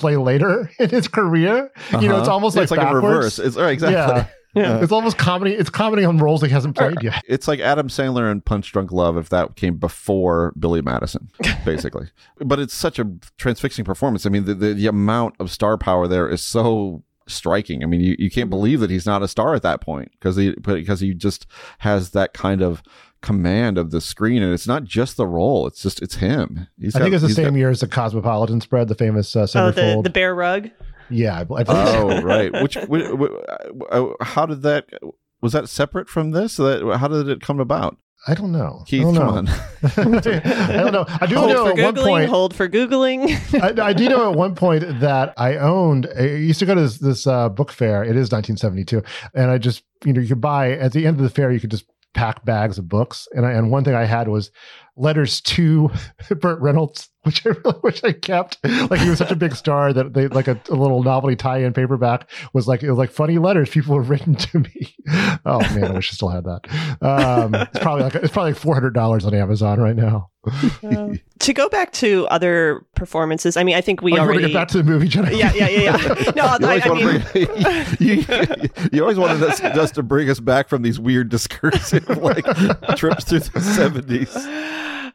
play 0.00 0.16
later 0.16 0.70
in 0.78 0.88
his 0.90 1.08
career. 1.08 1.70
Uh-huh. 1.76 1.98
You 2.00 2.08
know, 2.08 2.18
it's 2.18 2.28
Uh-huh. 2.28 2.34
almost 2.34 2.56
it's 2.56 2.70
like, 2.70 2.78
like 2.78 2.88
a 2.88 2.92
backwards. 2.94 3.04
reverse. 3.16 3.38
It's 3.38 3.56
right, 3.56 3.70
exactly. 3.72 3.96
Yeah. 3.96 4.26
Yeah. 4.52 4.82
It's 4.82 4.90
almost 4.90 5.16
comedy. 5.16 5.52
It's 5.52 5.70
comedy 5.70 6.04
on 6.04 6.18
roles 6.18 6.42
he 6.42 6.48
hasn't 6.48 6.76
played 6.76 7.00
yet. 7.02 7.22
It's 7.28 7.46
like 7.46 7.60
Adam 7.60 7.86
Sandler 7.86 8.28
and 8.28 8.44
Punch 8.44 8.72
Drunk 8.72 8.90
Love 8.90 9.16
if 9.16 9.28
that 9.28 9.54
came 9.54 9.76
before 9.76 10.52
Billy 10.58 10.82
Madison, 10.82 11.30
basically. 11.64 12.08
but 12.38 12.58
it's 12.58 12.74
such 12.74 12.98
a 12.98 13.06
transfixing 13.38 13.84
performance. 13.84 14.26
I 14.26 14.28
mean, 14.30 14.46
the, 14.46 14.54
the, 14.54 14.74
the 14.74 14.86
amount 14.88 15.36
of 15.38 15.52
star 15.52 15.78
power 15.78 16.08
there 16.08 16.28
is 16.28 16.42
so 16.42 17.04
striking. 17.30 17.82
I 17.82 17.86
mean, 17.86 18.00
you, 18.00 18.16
you 18.18 18.30
can't 18.30 18.50
believe 18.50 18.80
that 18.80 18.90
he's 18.90 19.06
not 19.06 19.22
a 19.22 19.28
star 19.28 19.54
at 19.54 19.62
that 19.62 19.80
point 19.80 20.10
because 20.12 20.36
he 20.36 20.54
because 20.62 21.00
he 21.00 21.14
just 21.14 21.46
has 21.78 22.10
that 22.10 22.32
kind 22.34 22.62
of 22.62 22.82
command 23.22 23.76
of 23.78 23.90
the 23.90 24.00
screen, 24.00 24.42
and 24.42 24.52
it's 24.52 24.66
not 24.66 24.84
just 24.84 25.16
the 25.16 25.26
role; 25.26 25.66
it's 25.66 25.82
just 25.82 26.00
it's 26.02 26.16
him. 26.16 26.66
He's 26.78 26.94
I 26.96 27.00
think 27.00 27.14
it's 27.14 27.22
the 27.22 27.30
same 27.30 27.50
got- 27.50 27.54
year 27.58 27.70
as 27.70 27.80
the 27.80 27.88
Cosmopolitan 27.88 28.60
spread, 28.60 28.88
the 28.88 28.94
famous 28.94 29.34
uh, 29.36 29.46
Oh, 29.54 29.70
the, 29.70 30.00
the 30.02 30.10
bear 30.10 30.34
rug. 30.34 30.70
yeah, 31.10 31.36
I, 31.36 31.40
I 31.40 31.44
believe 31.44 31.66
Oh, 31.68 32.20
right. 32.22 32.52
Which, 32.62 32.76
which, 32.88 33.06
how 34.20 34.46
did 34.46 34.62
that? 34.62 34.86
Was 35.42 35.52
that 35.52 35.68
separate 35.68 36.08
from 36.08 36.32
this? 36.32 36.56
That 36.56 36.96
how 36.98 37.08
did 37.08 37.28
it 37.28 37.40
come 37.40 37.60
about? 37.60 37.96
I 38.26 38.34
don't 38.34 38.52
know. 38.52 38.84
Keith, 38.86 39.00
I 39.00 39.04
don't 39.04 39.14
come 39.14 39.24
know. 39.24 39.38
on. 39.38 39.48
I 39.82 40.72
don't 40.76 40.92
know. 40.92 41.04
I 41.08 41.26
do 41.26 41.36
Hold 41.36 41.50
know 41.50 41.64
for 41.64 41.80
at 41.80 41.84
one 41.84 41.94
googling. 41.94 42.04
point. 42.04 42.28
Hold 42.30 42.54
for 42.54 42.68
googling. 42.68 43.80
I, 43.80 43.88
I 43.88 43.92
do 43.94 44.08
know 44.08 44.30
at 44.30 44.36
one 44.36 44.54
point 44.54 45.00
that 45.00 45.32
I 45.38 45.56
owned. 45.56 46.06
I 46.18 46.22
used 46.24 46.58
to 46.60 46.66
go 46.66 46.74
to 46.74 46.82
this, 46.82 46.98
this 46.98 47.26
uh, 47.26 47.48
book 47.48 47.72
fair. 47.72 48.02
It 48.02 48.16
is 48.16 48.30
1972, 48.30 49.02
and 49.34 49.50
I 49.50 49.56
just 49.58 49.84
you 50.04 50.12
know 50.12 50.20
you 50.20 50.28
could 50.28 50.40
buy 50.40 50.72
at 50.72 50.92
the 50.92 51.06
end 51.06 51.16
of 51.16 51.22
the 51.22 51.30
fair 51.30 51.50
you 51.50 51.60
could 51.60 51.70
just 51.70 51.86
pack 52.12 52.44
bags 52.44 52.76
of 52.76 52.88
books, 52.88 53.26
and 53.32 53.46
I, 53.46 53.52
and 53.52 53.70
one 53.70 53.84
thing 53.84 53.94
I 53.94 54.04
had 54.04 54.28
was 54.28 54.50
letters 54.96 55.40
to 55.42 55.90
Burt 56.40 56.60
Reynolds, 56.60 57.08
which 57.22 57.46
I 57.46 57.50
really 57.50 57.78
wish 57.82 58.02
I 58.04 58.12
kept. 58.12 58.58
Like 58.64 59.00
he 59.00 59.08
was 59.10 59.18
such 59.18 59.30
a 59.30 59.36
big 59.36 59.54
star 59.54 59.92
that 59.92 60.14
they 60.14 60.28
like 60.28 60.48
a, 60.48 60.60
a 60.68 60.74
little 60.74 61.02
novelty 61.02 61.36
tie-in 61.36 61.72
paperback 61.72 62.28
was 62.52 62.66
like 62.68 62.82
it 62.82 62.90
was 62.90 62.98
like 62.98 63.10
funny 63.10 63.38
letters 63.38 63.70
people 63.70 63.96
have 63.96 64.10
written 64.10 64.34
to 64.34 64.58
me. 64.60 64.94
Oh 65.46 65.60
man, 65.74 65.84
I 65.84 65.90
wish 65.92 66.12
I 66.12 66.14
still 66.14 66.28
had 66.28 66.44
that. 66.44 66.60
Um, 67.00 67.54
it's 67.54 67.78
probably 67.78 68.04
like 68.04 68.14
it's 68.16 68.32
probably 68.32 68.52
like 68.52 68.60
four 68.60 68.74
hundred 68.74 68.94
dollars 68.94 69.24
on 69.24 69.34
Amazon 69.34 69.80
right 69.80 69.96
now. 69.96 70.30
Uh, 70.82 71.14
to 71.40 71.52
go 71.52 71.68
back 71.68 71.92
to 71.92 72.26
other 72.30 72.84
performances, 72.94 73.56
I 73.56 73.64
mean, 73.64 73.74
I 73.74 73.80
think 73.80 74.02
we 74.02 74.12
Oh, 74.14 74.18
already. 74.20 74.42
get 74.42 74.52
back 74.54 74.68
to 74.68 74.78
the 74.78 74.84
movie, 74.84 75.08
Jenna? 75.08 75.32
yeah, 75.32 75.52
yeah, 75.54 75.68
yeah, 75.68 75.96
yeah. 75.96 76.30
No, 76.36 76.44
You 76.60 76.66
I, 76.66 76.80
always, 76.80 76.86
I 76.86 76.88
mean, 76.94 77.20
to 77.20 77.96
bring, 77.96 78.68
you, 78.78 78.88
you 78.92 79.02
always 79.02 79.18
wanted 79.18 79.42
us, 79.42 79.60
us 79.60 79.90
to 79.92 80.02
bring 80.02 80.28
us 80.30 80.40
back 80.40 80.68
from 80.68 80.82
these 80.82 80.98
weird 81.00 81.28
discursive 81.30 82.06
like 82.18 82.44
trips 82.96 83.24
through 83.24 83.40
the 83.40 83.60
seventies. 83.60 84.34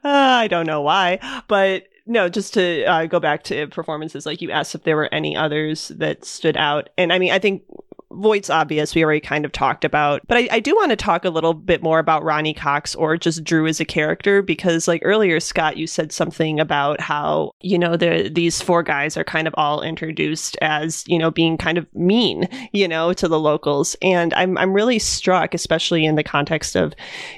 Uh, 0.03 0.09
I 0.09 0.47
don't 0.47 0.65
know 0.65 0.81
why, 0.81 1.19
but 1.47 1.87
no, 2.05 2.29
just 2.29 2.53
to 2.53 2.83
uh, 2.85 3.05
go 3.07 3.19
back 3.19 3.43
to 3.45 3.67
performances, 3.67 4.25
like 4.25 4.41
you 4.41 4.51
asked 4.51 4.75
if 4.75 4.83
there 4.83 4.95
were 4.95 5.13
any 5.13 5.35
others 5.35 5.89
that 5.89 6.23
stood 6.23 6.55
out. 6.57 6.89
And 6.97 7.11
I 7.11 7.19
mean, 7.19 7.31
I 7.31 7.39
think 7.39 7.63
Voight's 8.11 8.49
obvious, 8.49 8.95
we 8.95 9.03
already 9.03 9.19
kind 9.19 9.45
of 9.45 9.51
talked 9.51 9.83
about, 9.83 10.21
but 10.27 10.37
I, 10.37 10.47
I 10.51 10.59
do 10.59 10.75
want 10.75 10.91
to 10.91 10.95
talk 10.95 11.25
a 11.25 11.29
little 11.29 11.53
bit 11.53 11.83
more 11.83 11.99
about 11.99 12.23
Ronny 12.23 12.53
Cox 12.53 12.95
or 12.95 13.17
just 13.17 13.43
Drew 13.43 13.67
as 13.67 13.79
a 13.79 13.85
character, 13.85 14.41
because 14.41 14.87
like 14.87 15.01
earlier, 15.03 15.39
Scott, 15.39 15.77
you 15.77 15.87
said 15.87 16.11
something 16.11 16.59
about 16.59 17.01
how, 17.01 17.51
you 17.61 17.77
know, 17.77 17.97
the, 17.97 18.29
these 18.33 18.61
four 18.61 18.83
guys 18.83 19.17
are 19.17 19.23
kind 19.23 19.47
of 19.47 19.55
all 19.57 19.81
introduced 19.81 20.57
as, 20.61 21.03
you 21.07 21.17
know, 21.17 21.31
being 21.31 21.57
kind 21.57 21.77
of 21.77 21.87
mean, 21.93 22.47
you 22.71 22.87
know, 22.87 23.11
to 23.13 23.27
the 23.27 23.39
locals. 23.39 23.95
And 24.01 24.33
I'm, 24.35 24.57
I'm 24.57 24.73
really 24.73 24.99
struck, 24.99 25.53
especially 25.53 26.05
in 26.05 26.15
the 26.15 26.23
context 26.23 26.75
of, 26.75 26.93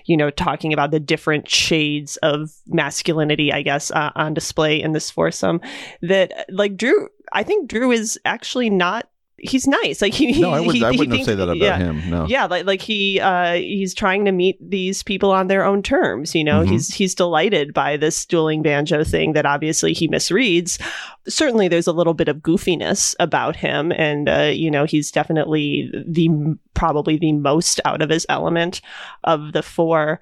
you 0.05 0.18
know, 0.18 0.30
talking 0.30 0.74
about 0.74 0.91
the 0.91 0.99
different 0.99 1.49
shades 1.49 2.18
of 2.18 2.51
masculinity, 2.68 3.51
I 3.51 3.61
guess, 3.61 3.89
uh, 3.91 4.11
on 4.15 4.34
display 4.34 4.82
in 4.82 4.91
this 4.91 5.09
foursome. 5.09 5.61
That 6.01 6.45
like 6.49 6.78
Drew, 6.78 7.09
I 7.34 7.43
think 7.43 7.70
Drew 7.70 7.91
is 7.91 8.20
actually 8.26 8.70
not. 8.70 9.09
He's 9.39 9.67
nice. 9.67 10.01
Like 10.01 10.13
he. 10.15 10.41
No, 10.41 10.49
I 10.51 10.59
wouldn't. 10.59 10.77
he, 10.77 10.83
I 10.83 10.89
wouldn't 10.89 11.09
have 11.09 11.17
thinks- 11.17 11.25
say 11.27 11.35
that 11.35 11.43
about 11.43 11.57
yeah. 11.57 11.77
him. 11.77 12.09
No. 12.09 12.25
Yeah, 12.27 12.45
like 12.45 12.65
like 12.65 12.81
he 12.81 13.19
uh 13.19 13.53
he's 13.53 13.93
trying 13.93 14.25
to 14.25 14.31
meet 14.31 14.57
these 14.59 15.03
people 15.03 15.31
on 15.31 15.45
their 15.47 15.63
own 15.63 15.83
terms, 15.83 16.33
you 16.33 16.43
know. 16.43 16.63
Mhm. 16.63 16.69
He's 16.69 16.93
he's 16.93 17.13
delighted 17.13 17.71
by 17.73 17.97
this 17.97 18.25
dueling 18.25 18.63
banjo 18.63 19.03
thing 19.03 19.33
that 19.33 19.45
obviously 19.45 19.93
he 19.93 20.07
misreads. 20.07 20.81
Certainly 21.27 21.67
there's 21.67 21.85
a 21.88 21.91
little 21.91 22.15
bit 22.15 22.27
of 22.29 22.38
goofiness 22.38 23.13
about 23.19 23.55
him 23.55 23.91
and 23.91 24.27
uh 24.27 24.51
you 24.53 24.71
know, 24.71 24.85
he's 24.85 25.11
definitely 25.11 25.91
the 26.07 26.29
probably 26.73 27.17
the 27.17 27.33
most 27.33 27.79
out 27.85 28.01
of 28.01 28.09
his 28.09 28.25
element 28.29 28.81
of 29.23 29.53
the 29.53 29.61
four 29.61 30.19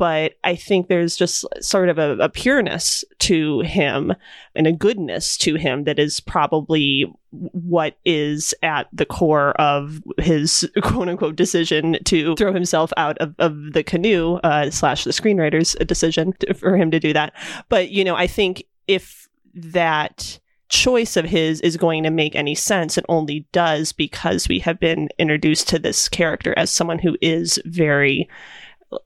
but 0.00 0.38
I 0.44 0.56
think 0.56 0.88
there's 0.88 1.14
just 1.14 1.44
sort 1.60 1.90
of 1.90 1.98
a, 1.98 2.12
a 2.12 2.30
pureness 2.30 3.04
to 3.18 3.60
him 3.60 4.14
and 4.54 4.66
a 4.66 4.72
goodness 4.72 5.36
to 5.36 5.56
him 5.56 5.84
that 5.84 5.98
is 5.98 6.20
probably 6.20 7.04
what 7.32 7.98
is 8.06 8.54
at 8.62 8.88
the 8.94 9.04
core 9.04 9.50
of 9.60 10.02
his 10.16 10.66
quote 10.82 11.10
unquote 11.10 11.36
decision 11.36 11.98
to 12.04 12.34
throw 12.36 12.54
himself 12.54 12.94
out 12.96 13.18
of, 13.18 13.34
of 13.38 13.74
the 13.74 13.82
canoe 13.82 14.36
uh, 14.36 14.70
slash 14.70 15.04
the 15.04 15.10
screenwriter's 15.10 15.74
decision 15.84 16.32
to, 16.38 16.54
for 16.54 16.78
him 16.78 16.90
to 16.90 16.98
do 16.98 17.12
that. 17.12 17.34
But, 17.68 17.90
you 17.90 18.02
know, 18.02 18.16
I 18.16 18.26
think 18.26 18.64
if 18.88 19.28
that 19.52 20.40
choice 20.70 21.18
of 21.18 21.26
his 21.26 21.60
is 21.60 21.76
going 21.76 22.04
to 22.04 22.10
make 22.10 22.34
any 22.34 22.54
sense, 22.54 22.96
it 22.96 23.04
only 23.10 23.46
does 23.52 23.92
because 23.92 24.48
we 24.48 24.60
have 24.60 24.80
been 24.80 25.10
introduced 25.18 25.68
to 25.68 25.78
this 25.78 26.08
character 26.08 26.54
as 26.56 26.70
someone 26.70 27.00
who 27.00 27.18
is 27.20 27.60
very 27.66 28.30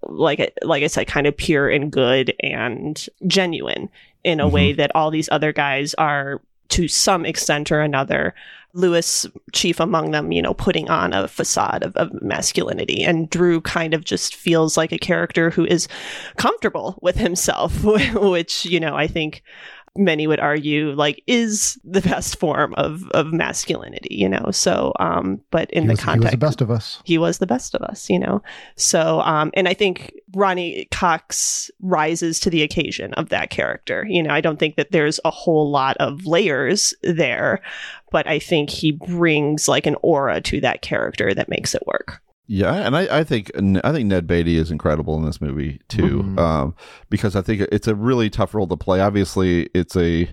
like 0.03 0.41
I- 0.41 0.53
like 0.63 0.83
I 0.83 0.89
said, 0.89 1.07
kind 1.07 1.27
of 1.27 1.37
pure 1.37 1.69
and 1.69 1.91
good 1.91 2.35
and 2.41 3.07
genuine 3.27 3.91
in 4.23 4.41
a 4.41 4.49
way 4.49 4.71
mm-hmm. 4.71 4.79
that 4.79 4.95
all 4.95 5.11
these 5.11 5.29
other 5.31 5.53
guys 5.53 5.95
are 5.95 6.41
to 6.69 6.89
some 6.89 7.27
extent 7.27 7.71
or 7.71 7.81
another. 7.81 8.35
Lewis, 8.73 9.25
chief 9.53 9.79
among 9.79 10.11
them, 10.11 10.33
you 10.33 10.43
know, 10.43 10.53
putting 10.53 10.91
on 10.91 11.13
a 11.13 11.29
facade 11.29 11.85
of, 11.85 11.95
of 11.95 12.21
masculinity. 12.21 13.05
And 13.05 13.31
Drew 13.31 13.61
kind 13.61 13.95
of 13.95 14.05
just 14.05 14.35
feels 14.35 14.77
like 14.77 14.91
a 14.91 14.99
character 14.99 15.51
who 15.51 15.65
is 15.65 15.87
comfortable 16.37 16.99
with 17.01 17.15
himself, 17.15 17.85
which, 17.85 18.65
you 18.65 18.81
know, 18.81 18.97
I 18.97 19.07
think 19.07 19.45
many 19.97 20.27
would 20.27 20.41
argue 20.41 20.93
like 20.93 21.23
is 21.27 21.79
the 21.85 22.01
best 22.01 22.39
form 22.39 22.75
of 22.75 23.09
of 23.11 23.33
masculinity 23.33 24.15
you 24.15 24.29
know 24.29 24.51
so 24.51 24.93
um 24.99 25.41
but 25.51 25.71
in 25.71 25.83
he 25.85 25.89
the 25.89 25.93
was, 25.95 26.03
he 26.03 26.19
was 26.19 26.31
the 26.31 26.37
best 26.37 26.61
of 26.61 26.71
us. 26.71 27.03
he 27.05 27.19
was 27.19 27.39
the 27.39 27.47
best 27.47 27.75
of 27.75 27.83
us, 27.83 28.11
you 28.11 28.19
know. 28.19 28.43
So, 28.77 29.21
um, 29.21 29.51
and 29.55 29.69
I 29.69 29.75
think 29.75 30.13
Ronny 30.35 30.87
Cox 30.91 31.71
rises 31.81 32.41
to 32.41 32.51
the 32.51 32.63
occasion 32.63 33.15
of 33.15 33.29
that 33.29 33.51
character. 33.51 34.07
You 34.09 34.23
know, 34.23 34.31
I 34.35 34.41
don't 34.41 34.59
think 34.59 34.77
that 34.77 34.91
there's 34.91 35.21
a 35.25 35.31
whole 35.31 35.71
lot 35.71 35.97
of 35.99 36.27
layers 36.27 36.95
there, 37.03 37.61
but 38.11 38.27
I 38.27 38.39
think 38.39 38.71
he 38.71 38.93
brings 38.93 39.69
like 39.69 39.87
an 39.87 39.97
aura 40.03 40.41
to 40.43 40.61
that 40.61 40.83
character 40.83 41.35
that 41.35 41.49
makes 41.49 41.75
it 41.75 41.87
work. 41.87 42.21
Yeah, 42.47 42.75
and 42.75 42.95
I, 42.97 43.21
I 43.21 43.25
think 43.25 43.51
I 43.57 43.93
think 43.93 44.07
Ned 44.07 44.27
Beatty 44.27 44.57
is 44.59 44.71
incredible 44.71 45.17
in 45.17 45.25
this 45.25 45.41
movie 45.41 45.81
too, 45.89 46.23
Mhm. 46.23 46.39
um, 46.39 46.75
because 47.09 47.35
I 47.37 47.41
think 47.43 47.63
it's 47.73 47.89
a 47.89 47.95
really 47.95 48.29
tough 48.29 48.55
role 48.55 48.67
to 48.69 48.77
play. 48.77 49.01
Obviously, 49.01 49.71
it's 49.75 49.97
a 49.97 50.29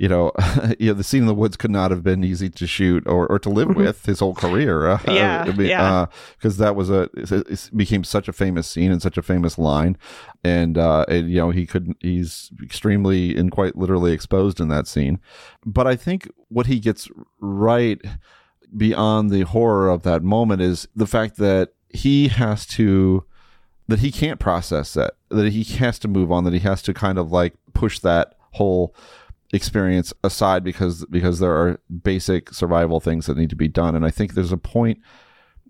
you 0.00 0.08
know, 0.08 0.30
you 0.78 0.86
know, 0.86 0.94
the 0.94 1.02
scene 1.02 1.22
in 1.22 1.26
the 1.26 1.34
woods 1.34 1.56
could 1.56 1.72
not 1.72 1.90
have 1.90 2.04
been 2.04 2.22
easy 2.22 2.48
to 2.48 2.68
shoot 2.68 3.04
or, 3.08 3.26
or 3.26 3.40
to 3.40 3.48
live 3.50 3.74
with 3.74 4.06
his 4.06 4.20
whole 4.20 4.32
career. 4.36 4.86
Uh, 4.86 4.98
Yeah, 5.08 5.42
I 5.48 5.50
mean, 5.52 5.66
yeah. 5.66 6.06
because 6.36 6.58
that 6.58 6.76
was 6.76 6.88
a 6.88 7.10
it 7.16 7.70
became 7.74 8.04
such 8.04 8.28
a 8.28 8.32
famous 8.32 8.68
scene 8.68 8.92
and 8.92 9.02
such 9.02 9.18
a 9.18 9.22
famous 9.22 9.58
line, 9.58 9.96
and 10.44 10.78
uh, 10.78 11.04
and, 11.08 11.28
you 11.28 11.38
know, 11.38 11.50
he 11.50 11.66
couldn't. 11.66 11.96
he's 11.98 12.52
extremely 12.62 13.36
and 13.36 13.50
quite 13.50 13.74
literally 13.74 14.12
exposed 14.12 14.60
in 14.60 14.68
that 14.68 14.86
scene. 14.86 15.18
But 15.66 15.88
I 15.88 15.96
think 15.96 16.30
what 16.48 16.66
he 16.66 16.78
gets 16.78 17.08
right 17.40 18.00
beyond 18.76 19.30
the 19.30 19.42
horror 19.42 19.88
of 19.88 20.02
that 20.02 20.22
moment 20.22 20.60
is 20.60 20.88
the 20.94 21.06
fact 21.06 21.36
that 21.36 21.70
he 21.88 22.28
has 22.28 22.66
to 22.66 23.24
that 23.88 24.00
he 24.00 24.12
can't 24.12 24.38
process 24.38 24.94
that 24.94 25.14
that 25.30 25.52
he 25.52 25.64
has 25.64 25.98
to 25.98 26.08
move 26.08 26.30
on 26.30 26.44
that 26.44 26.52
he 26.52 26.58
has 26.60 26.82
to 26.82 26.92
kind 26.92 27.18
of 27.18 27.32
like 27.32 27.54
push 27.72 27.98
that 28.00 28.34
whole 28.52 28.94
experience 29.52 30.12
aside 30.22 30.62
because 30.62 31.06
because 31.06 31.38
there 31.38 31.52
are 31.52 31.80
basic 32.02 32.52
survival 32.52 33.00
things 33.00 33.26
that 33.26 33.38
need 33.38 33.48
to 33.48 33.56
be 33.56 33.68
done 33.68 33.94
and 33.94 34.04
i 34.04 34.10
think 34.10 34.34
there's 34.34 34.52
a 34.52 34.58
point 34.58 34.98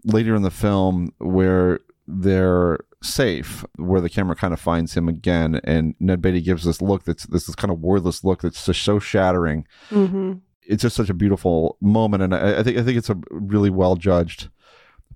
later 0.05 0.35
in 0.35 0.43
the 0.43 0.51
film 0.51 1.13
where 1.19 1.79
they're 2.09 2.79
safe 3.01 3.65
where 3.77 4.01
the 4.01 4.11
camera 4.11 4.35
kind 4.35 4.53
of 4.53 4.59
finds 4.59 4.95
him 4.97 5.09
again 5.09 5.61
and 5.63 5.95
ned 6.01 6.21
beatty 6.21 6.41
gives 6.41 6.65
this 6.65 6.83
look 6.83 7.05
that's 7.05 7.27
this 7.27 7.49
is 7.49 7.55
kind 7.55 7.71
of 7.71 7.79
wordless 7.79 8.25
look 8.25 8.43
that's 8.43 8.67
just 8.67 8.83
so 8.83 8.99
shattering 8.99 9.65
Mm-hmm. 9.91 10.33
It's 10.69 10.83
just 10.83 10.95
such 10.95 11.09
a 11.09 11.15
beautiful 11.15 11.77
moment, 11.81 12.23
and 12.23 12.35
I, 12.35 12.61
I 12.61 12.63
think 12.63 12.79
I 12.79 12.83
think 12.83 12.99
it's 12.99 13.11
a 13.11 13.19
really 13.31 13.71
well 13.71 13.97
judged 13.97 14.51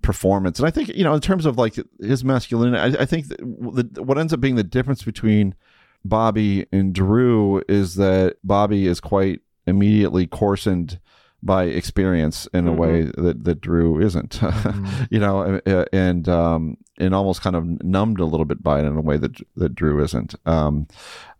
performance. 0.01 0.59
And 0.59 0.67
I 0.67 0.71
think 0.71 0.89
you 0.89 1.05
know, 1.05 1.15
in 1.15 1.21
terms 1.21 1.47
of 1.47 1.59
like 1.59 1.77
his 2.01 2.25
masculinity, 2.25 2.79
I, 2.79 3.03
I 3.03 3.05
think 3.05 3.29
the, 3.29 4.03
what 4.03 4.19
ends 4.19 4.33
up 4.33 4.41
being 4.41 4.57
the 4.57 4.65
difference 4.65 5.03
between 5.05 5.55
Bobby 6.05 6.67
and 6.73 6.93
Drew 6.93 7.63
is 7.69 7.95
that 7.97 8.37
Bobby 8.43 8.87
is 8.87 8.99
quite 8.99 9.41
immediately 9.67 10.27
coarsened 10.27 10.99
by 11.43 11.65
experience 11.65 12.47
in 12.55 12.69
a 12.69 12.71
Mm-hmm. 12.71 12.81
way 12.81 13.03
that, 13.03 13.45
that 13.45 13.61
Drew 13.61 14.01
isn't, 14.01 14.41
you 15.11 15.19
know, 15.19 15.61
uh, 15.67 15.85
and 15.93 16.29
um, 16.29 16.77
and 16.99 17.15
almost 17.15 17.43
kind 17.43 17.57
of 17.57 17.65
numbed 17.83 18.21
a 18.21 18.25
little 18.25 18.45
bit 18.47 18.63
by 18.63 18.79
it 18.79 18.85
in 18.85 18.97
a 18.97 19.01
way 19.01 19.17
that 19.17 19.37
that 19.57 19.75
Drew 19.75 20.03
isn't. 20.03 20.35
Um, 20.47 20.87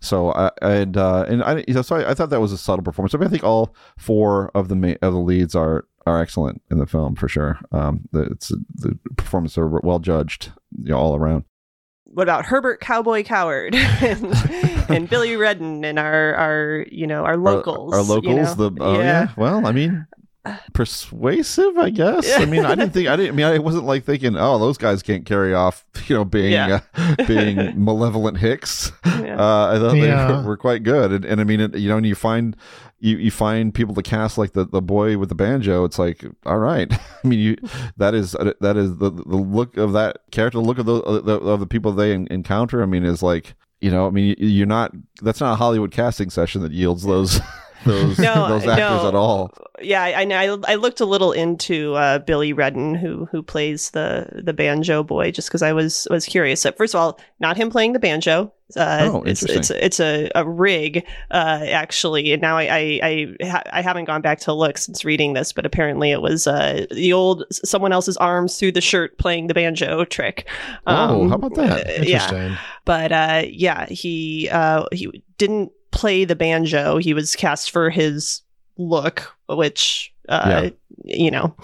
so 0.01 0.33
I 0.33 0.51
and 0.61 0.97
uh, 0.97 1.25
and 1.29 1.43
I 1.43 1.65
you 1.69 1.75
know, 1.75 1.83
so 1.83 1.97
I, 1.97 2.11
I 2.11 2.15
thought 2.15 2.31
that 2.31 2.41
was 2.41 2.53
a 2.53 2.59
subtle 2.59 2.83
performance. 2.83 3.15
I 3.15 3.19
mean, 3.19 3.29
I 3.29 3.31
think 3.31 3.45
all 3.45 3.75
four 3.97 4.51
of 4.55 4.69
the 4.69 4.77
ma- 4.77 4.95
of 5.03 5.13
the 5.13 5.21
leads 5.21 5.55
are 5.55 5.87
are 6.05 6.21
excellent 6.21 6.61
in 6.71 6.79
the 6.79 6.87
film 6.87 7.15
for 7.15 7.29
sure. 7.29 7.61
Um, 7.71 8.09
the, 8.11 8.23
it's 8.23 8.49
the 8.75 8.99
performances 9.17 9.59
are 9.59 9.69
well 9.69 10.01
judged 10.01 10.51
you 10.83 10.91
know, 10.91 10.99
all 10.99 11.15
around. 11.15 11.45
What 12.05 12.25
about 12.25 12.45
Herbert 12.45 12.81
Cowboy 12.81 13.23
Coward 13.25 13.75
and, 13.77 14.27
and 14.91 15.09
Billy 15.09 15.37
Redden 15.37 15.85
and 15.85 15.99
our 15.99 16.35
our 16.35 16.87
you 16.91 17.07
know 17.07 17.25
our 17.25 17.37
locals? 17.37 17.93
Our, 17.93 18.01
our 18.01 18.05
you 18.05 18.11
locals, 18.37 18.59
know? 18.59 18.69
the 18.71 18.83
oh 18.85 18.99
yeah. 19.01 19.29
Well, 19.37 19.67
I 19.67 19.73
mean, 19.73 20.07
persuasive, 20.73 21.79
I 21.79 21.91
guess. 21.91 22.31
I 22.39 22.45
mean, 22.47 22.65
I 22.65 22.75
didn't 22.75 22.93
think 22.93 23.09
I 23.09 23.17
didn't 23.17 23.33
I 23.33 23.37
mean 23.37 23.47
I 23.47 23.59
wasn't 23.59 23.85
like 23.85 24.05
thinking, 24.05 24.37
oh, 24.37 24.59
those 24.59 24.79
guys 24.79 25.03
can't 25.03 25.25
carry 25.25 25.55
off, 25.55 25.85
you 26.07 26.15
know, 26.17 26.25
being 26.25 26.53
Yeah. 26.53 26.81
uh, 26.95 27.15
being 27.27 27.57
malevolent 27.85 28.39
hicks. 28.39 28.93
Yeah. 29.05 29.37
Uh, 29.39 29.75
I 29.75 29.79
thought 29.79 29.97
Yeah. 29.97 30.27
they 30.29 30.35
were, 30.35 30.43
were 30.43 30.57
quite 30.57 30.83
good, 30.83 31.13
and, 31.13 31.25
and 31.25 31.41
I 31.41 31.45
mean, 31.45 31.61
it, 31.61 31.77
you 31.77 31.89
know, 31.89 31.97
and 31.97 32.07
you 32.07 32.15
find 32.15 32.57
you 33.03 33.17
you 33.19 33.31
find 33.31 33.75
people 33.75 33.95
to 33.97 34.03
cast 34.03 34.39
like 34.39 34.53
the, 34.53 34.65
the 34.65 34.81
boy 34.81 35.19
with 35.19 35.29
the 35.29 35.35
banjo. 35.35 35.85
It's 35.85 35.99
like, 35.99 36.25
all 36.47 36.59
right, 36.59 36.91
I 37.25 37.29
mean, 37.29 37.39
you 37.41 37.57
that 37.97 38.15
is 38.15 38.35
uh, 38.35 38.53
that 38.61 38.77
is 38.77 38.97
the 38.97 39.11
the 39.11 39.37
look 39.37 39.77
of 39.77 39.93
that 39.93 40.19
character, 40.31 40.59
the 40.59 40.65
look 40.65 40.79
of 40.79 40.87
the 40.87 40.95
of 40.95 41.25
the, 41.27 41.35
of 41.41 41.61
the 41.61 41.67
people 41.67 41.93
they 41.93 42.15
en- 42.15 42.29
encounter. 42.31 42.83
I 42.83 42.87
mean, 42.87 43.05
is 43.05 43.23
like. 43.23 43.55
You 43.81 43.91
know, 43.91 44.07
I 44.07 44.11
mean, 44.11 44.37
you- 44.39 44.47
you're 44.47 44.67
not. 44.69 44.93
That's 45.23 45.41
not 45.41 45.55
a 45.55 45.57
Hollywood 45.57 45.91
casting 45.91 46.31
session 46.31 46.63
that 46.63 46.71
yields 46.71 47.03
those 47.03 47.41
those 47.85 48.17
No, 48.17 48.47
those 48.47 48.63
actors 48.65 49.03
no. 49.03 49.09
at 49.09 49.15
all. 49.17 49.51
Yeah, 49.83 50.03
I, 50.03 50.23
I 50.23 50.25
know. 50.25 50.37
I, 50.67 50.73
I 50.73 50.75
looked 50.77 51.01
a 51.01 51.05
little 51.07 51.33
into 51.33 51.95
uh, 51.95 52.19
Billy 52.21 52.53
Redden, 52.53 52.95
who 52.95 53.27
who 53.27 53.43
plays 53.43 53.91
the 53.91 54.29
the 54.45 54.53
banjo 54.53 55.03
boy, 55.03 55.31
just 55.31 55.49
because 55.49 55.63
I 55.63 55.73
was 55.73 56.07
was 56.11 56.25
curious. 56.27 56.65
Uh, 56.65 56.73
First 56.73 56.95
of 56.95 57.01
all, 57.01 57.21
not 57.41 57.57
him 57.57 57.71
playing 57.71 57.93
the 57.93 57.99
banjo. 57.99 58.53
Uh, 58.75 59.11
Oh, 59.13 59.23
it's 59.25 59.43
it's 59.43 59.71
it's 59.71 60.01
a, 60.01 60.31
a 60.35 60.49
rig 60.49 61.05
uh, 61.31 61.61
actually. 61.69 62.33
And 62.33 62.41
now 62.41 62.57
I 62.57 62.63
I 62.63 63.01
I, 63.43 63.47
ha- 63.47 63.63
I 63.73 63.83
haven't 63.83 64.05
gone 64.07 64.23
back 64.23 64.41
to 64.41 64.53
look 64.53 64.79
since 64.79 65.05
reading 65.05 65.33
this, 65.35 65.53
but 65.53 65.67
apparently 65.67 66.11
it 66.11 66.23
was 66.23 66.47
uh, 66.47 66.87
the 66.91 67.13
old 67.13 67.45
someone 67.53 67.93
else's 67.93 68.17
arms 68.17 68.59
through 68.59 68.73
the 68.73 68.81
shirt 68.81 69.19
playing 69.19 69.49
the 69.49 69.55
banjo 69.55 70.05
trick. 70.05 70.49
Oh, 70.87 71.23
Um, 71.23 71.29
how 71.31 71.35
about 71.37 71.55
that? 71.57 71.87
uh, 71.87 72.03
yeah, 72.03 72.23
Interesting. 72.25 72.57
but 72.85 73.13
uh, 73.13 73.43
yeah, 73.47 73.87
he 73.87 74.49
uh, 74.51 74.85
he 74.93 75.23
didn't 75.39 75.73
play 75.91 76.25
the 76.25 76.37
banjo. 76.37 76.97
He 76.97 77.13
was 77.13 77.37
cast 77.37 77.71
for 77.71 77.91
his 77.91 78.42
look, 78.77 79.35
which 79.49 80.13
uh, 80.29 80.71
you 81.05 81.31
know, 81.31 81.55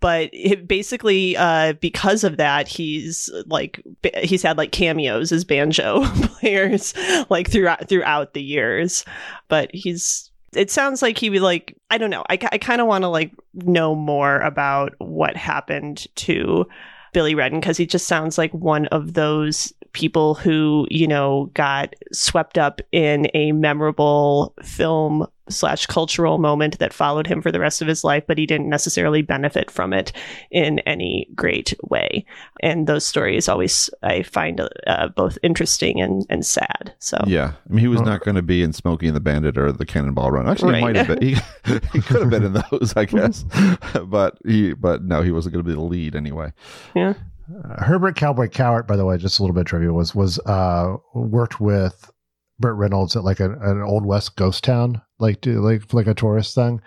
but 0.00 0.30
it 0.32 0.68
basically 0.68 1.36
uh, 1.36 1.74
because 1.74 2.24
of 2.24 2.36
that, 2.36 2.68
he's 2.68 3.30
like 3.46 3.82
he's 4.22 4.42
had 4.42 4.58
like 4.58 4.72
cameos 4.72 5.32
as 5.32 5.44
banjo 5.44 6.04
players 6.22 6.94
like 7.28 7.50
throughout 7.50 7.88
throughout 7.88 8.34
the 8.34 8.42
years, 8.42 9.04
but 9.48 9.70
he's. 9.74 10.30
It 10.54 10.70
sounds 10.70 11.02
like 11.02 11.18
he 11.18 11.30
would 11.30 11.42
like 11.42 11.76
I 11.90 11.98
don't 11.98 12.10
know. 12.10 12.22
I, 12.30 12.38
I 12.52 12.58
kind 12.58 12.80
of 12.80 12.86
want 12.86 13.02
to 13.02 13.08
like 13.08 13.32
know 13.54 13.96
more 13.96 14.38
about 14.38 14.94
what 14.98 15.36
happened 15.36 16.06
to 16.14 16.68
Billy 17.12 17.34
Redden 17.34 17.58
because 17.58 17.76
he 17.76 17.86
just 17.86 18.06
sounds 18.06 18.38
like 18.38 18.52
one 18.52 18.86
of 18.86 19.14
those 19.14 19.72
people 19.94 20.34
who, 20.34 20.86
you 20.90 21.06
know, 21.06 21.50
got 21.54 21.94
swept 22.12 22.58
up 22.58 22.80
in 22.92 23.28
a 23.32 23.52
memorable 23.52 24.54
film 24.62 25.26
slash 25.48 25.86
cultural 25.86 26.38
moment 26.38 26.78
that 26.78 26.92
followed 26.92 27.26
him 27.26 27.42
for 27.42 27.52
the 27.52 27.60
rest 27.60 27.82
of 27.82 27.88
his 27.88 28.02
life, 28.02 28.24
but 28.26 28.38
he 28.38 28.46
didn't 28.46 28.68
necessarily 28.68 29.22
benefit 29.22 29.70
from 29.70 29.92
it 29.92 30.12
in 30.50 30.78
any 30.80 31.28
great 31.34 31.74
way. 31.82 32.24
And 32.60 32.86
those 32.86 33.04
stories 33.04 33.48
always 33.48 33.90
I 34.02 34.22
find 34.22 34.60
uh, 34.86 35.08
both 35.08 35.38
interesting 35.42 36.00
and, 36.00 36.26
and 36.30 36.44
sad. 36.44 36.94
So 36.98 37.22
Yeah, 37.26 37.52
I 37.68 37.72
mean, 37.72 37.80
he 37.80 37.88
was 37.88 38.00
not 38.00 38.24
going 38.24 38.36
to 38.36 38.42
be 38.42 38.62
in 38.62 38.72
Smokey 38.72 39.06
and 39.06 39.16
the 39.16 39.20
Bandit 39.20 39.58
or 39.58 39.70
the 39.70 39.86
Cannonball 39.86 40.30
Run. 40.30 40.48
Actually, 40.48 40.76
he 40.76 40.80
might 40.80 40.96
have 40.96 41.06
been. 41.08 41.22
He, 41.22 41.34
he 41.92 42.00
could 42.00 42.20
have 42.20 42.30
been 42.30 42.44
in 42.44 42.52
those, 42.54 42.94
I 42.96 43.04
guess. 43.04 43.44
but 44.06 44.38
he, 44.46 44.72
but 44.72 45.04
no, 45.04 45.22
he 45.22 45.30
wasn't 45.30 45.54
going 45.54 45.64
to 45.64 45.68
be 45.68 45.74
the 45.74 45.82
lead 45.82 46.16
anyway. 46.16 46.52
yeah. 46.94 47.14
Uh, 47.48 47.82
Herbert 47.84 48.16
Cowboy 48.16 48.48
Coward, 48.48 48.86
by 48.86 48.96
the 48.96 49.04
way, 49.04 49.16
just 49.18 49.38
a 49.38 49.42
little 49.42 49.54
bit 49.54 49.60
of 49.62 49.66
trivia 49.66 49.92
was 49.92 50.14
was 50.14 50.38
uh 50.46 50.96
worked 51.14 51.60
with 51.60 52.10
Burt 52.58 52.76
Reynolds 52.76 53.16
at 53.16 53.24
like 53.24 53.40
a, 53.40 53.52
an 53.52 53.82
old 53.82 54.06
west 54.06 54.36
ghost 54.36 54.64
town, 54.64 55.02
like 55.18 55.40
do- 55.40 55.60
like 55.60 55.92
like 55.92 56.06
a 56.06 56.14
tourist 56.14 56.54
thing, 56.54 56.80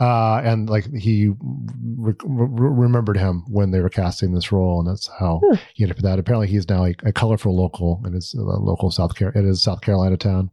uh, 0.00 0.36
and 0.44 0.68
like 0.68 0.86
he 0.92 1.30
re- 1.96 2.14
re- 2.24 2.70
remembered 2.86 3.16
him 3.16 3.42
when 3.48 3.70
they 3.70 3.80
were 3.80 3.88
casting 3.88 4.32
this 4.32 4.52
role, 4.52 4.78
and 4.80 4.88
that's 4.88 5.08
how 5.18 5.40
he 5.74 5.82
ended 5.84 5.96
up 5.96 5.98
with 5.98 6.04
that. 6.04 6.18
Apparently, 6.18 6.46
he's 6.46 6.68
now 6.68 6.84
a, 6.84 6.94
a 7.04 7.12
colorful 7.12 7.56
local 7.56 8.00
in 8.06 8.12
his 8.12 8.34
uh, 8.38 8.42
local 8.42 8.90
South 8.90 9.16
Car- 9.16 9.32
it 9.34 9.44
is 9.44 9.62
South 9.62 9.80
Carolina 9.80 10.16
town. 10.16 10.50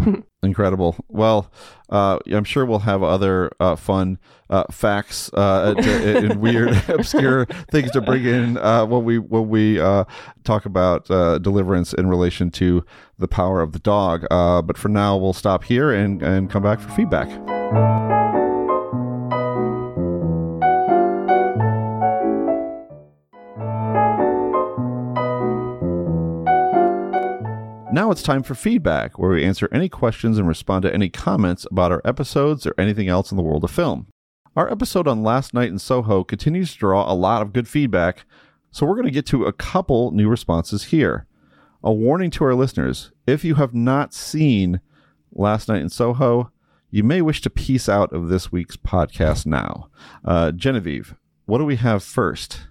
Incredible. 0.42 0.96
Well, 1.08 1.52
uh, 1.88 2.18
I'm 2.26 2.44
sure 2.44 2.66
we'll 2.66 2.80
have 2.80 3.02
other 3.02 3.50
uh, 3.60 3.76
fun 3.76 4.18
uh, 4.50 4.64
facts 4.70 5.30
uh, 5.34 5.74
to, 5.74 6.16
and 6.30 6.40
weird, 6.40 6.70
obscure 6.88 7.46
things 7.70 7.90
to 7.92 8.00
bring 8.00 8.24
in 8.24 8.58
uh, 8.58 8.84
when 8.86 9.04
we 9.04 9.18
when 9.18 9.48
we 9.48 9.78
uh, 9.78 10.04
talk 10.44 10.66
about 10.66 11.10
uh, 11.10 11.38
deliverance 11.38 11.92
in 11.92 12.08
relation 12.08 12.50
to 12.50 12.84
the 13.18 13.28
power 13.28 13.60
of 13.60 13.72
the 13.72 13.78
dog. 13.78 14.26
Uh, 14.30 14.62
but 14.62 14.76
for 14.76 14.88
now, 14.88 15.16
we'll 15.16 15.32
stop 15.32 15.64
here 15.64 15.92
and 15.92 16.22
and 16.22 16.50
come 16.50 16.62
back 16.62 16.80
for 16.80 16.88
feedback. 16.90 17.28
Now 28.02 28.10
it's 28.10 28.20
time 28.20 28.42
for 28.42 28.56
feedback, 28.56 29.16
where 29.16 29.30
we 29.30 29.44
answer 29.44 29.68
any 29.70 29.88
questions 29.88 30.36
and 30.36 30.48
respond 30.48 30.82
to 30.82 30.92
any 30.92 31.08
comments 31.08 31.68
about 31.70 31.92
our 31.92 32.02
episodes 32.04 32.66
or 32.66 32.74
anything 32.76 33.06
else 33.06 33.30
in 33.30 33.36
the 33.36 33.44
world 33.44 33.62
of 33.62 33.70
film. 33.70 34.08
Our 34.56 34.68
episode 34.68 35.06
on 35.06 35.22
Last 35.22 35.54
Night 35.54 35.68
in 35.68 35.78
Soho 35.78 36.24
continues 36.24 36.72
to 36.72 36.78
draw 36.80 37.08
a 37.08 37.14
lot 37.14 37.42
of 37.42 37.52
good 37.52 37.68
feedback, 37.68 38.24
so 38.72 38.84
we're 38.84 38.96
going 38.96 39.06
to 39.06 39.12
get 39.12 39.26
to 39.26 39.44
a 39.44 39.52
couple 39.52 40.10
new 40.10 40.28
responses 40.28 40.86
here. 40.86 41.28
A 41.84 41.92
warning 41.92 42.32
to 42.32 42.44
our 42.44 42.56
listeners 42.56 43.12
if 43.24 43.44
you 43.44 43.54
have 43.54 43.72
not 43.72 44.12
seen 44.12 44.80
Last 45.30 45.68
Night 45.68 45.82
in 45.82 45.88
Soho, 45.88 46.50
you 46.90 47.04
may 47.04 47.22
wish 47.22 47.40
to 47.42 47.50
piece 47.50 47.88
out 47.88 48.12
of 48.12 48.26
this 48.26 48.50
week's 48.50 48.76
podcast 48.76 49.46
now. 49.46 49.90
Uh, 50.24 50.50
Genevieve, 50.50 51.14
what 51.46 51.58
do 51.58 51.64
we 51.64 51.76
have 51.76 52.02
first? 52.02 52.62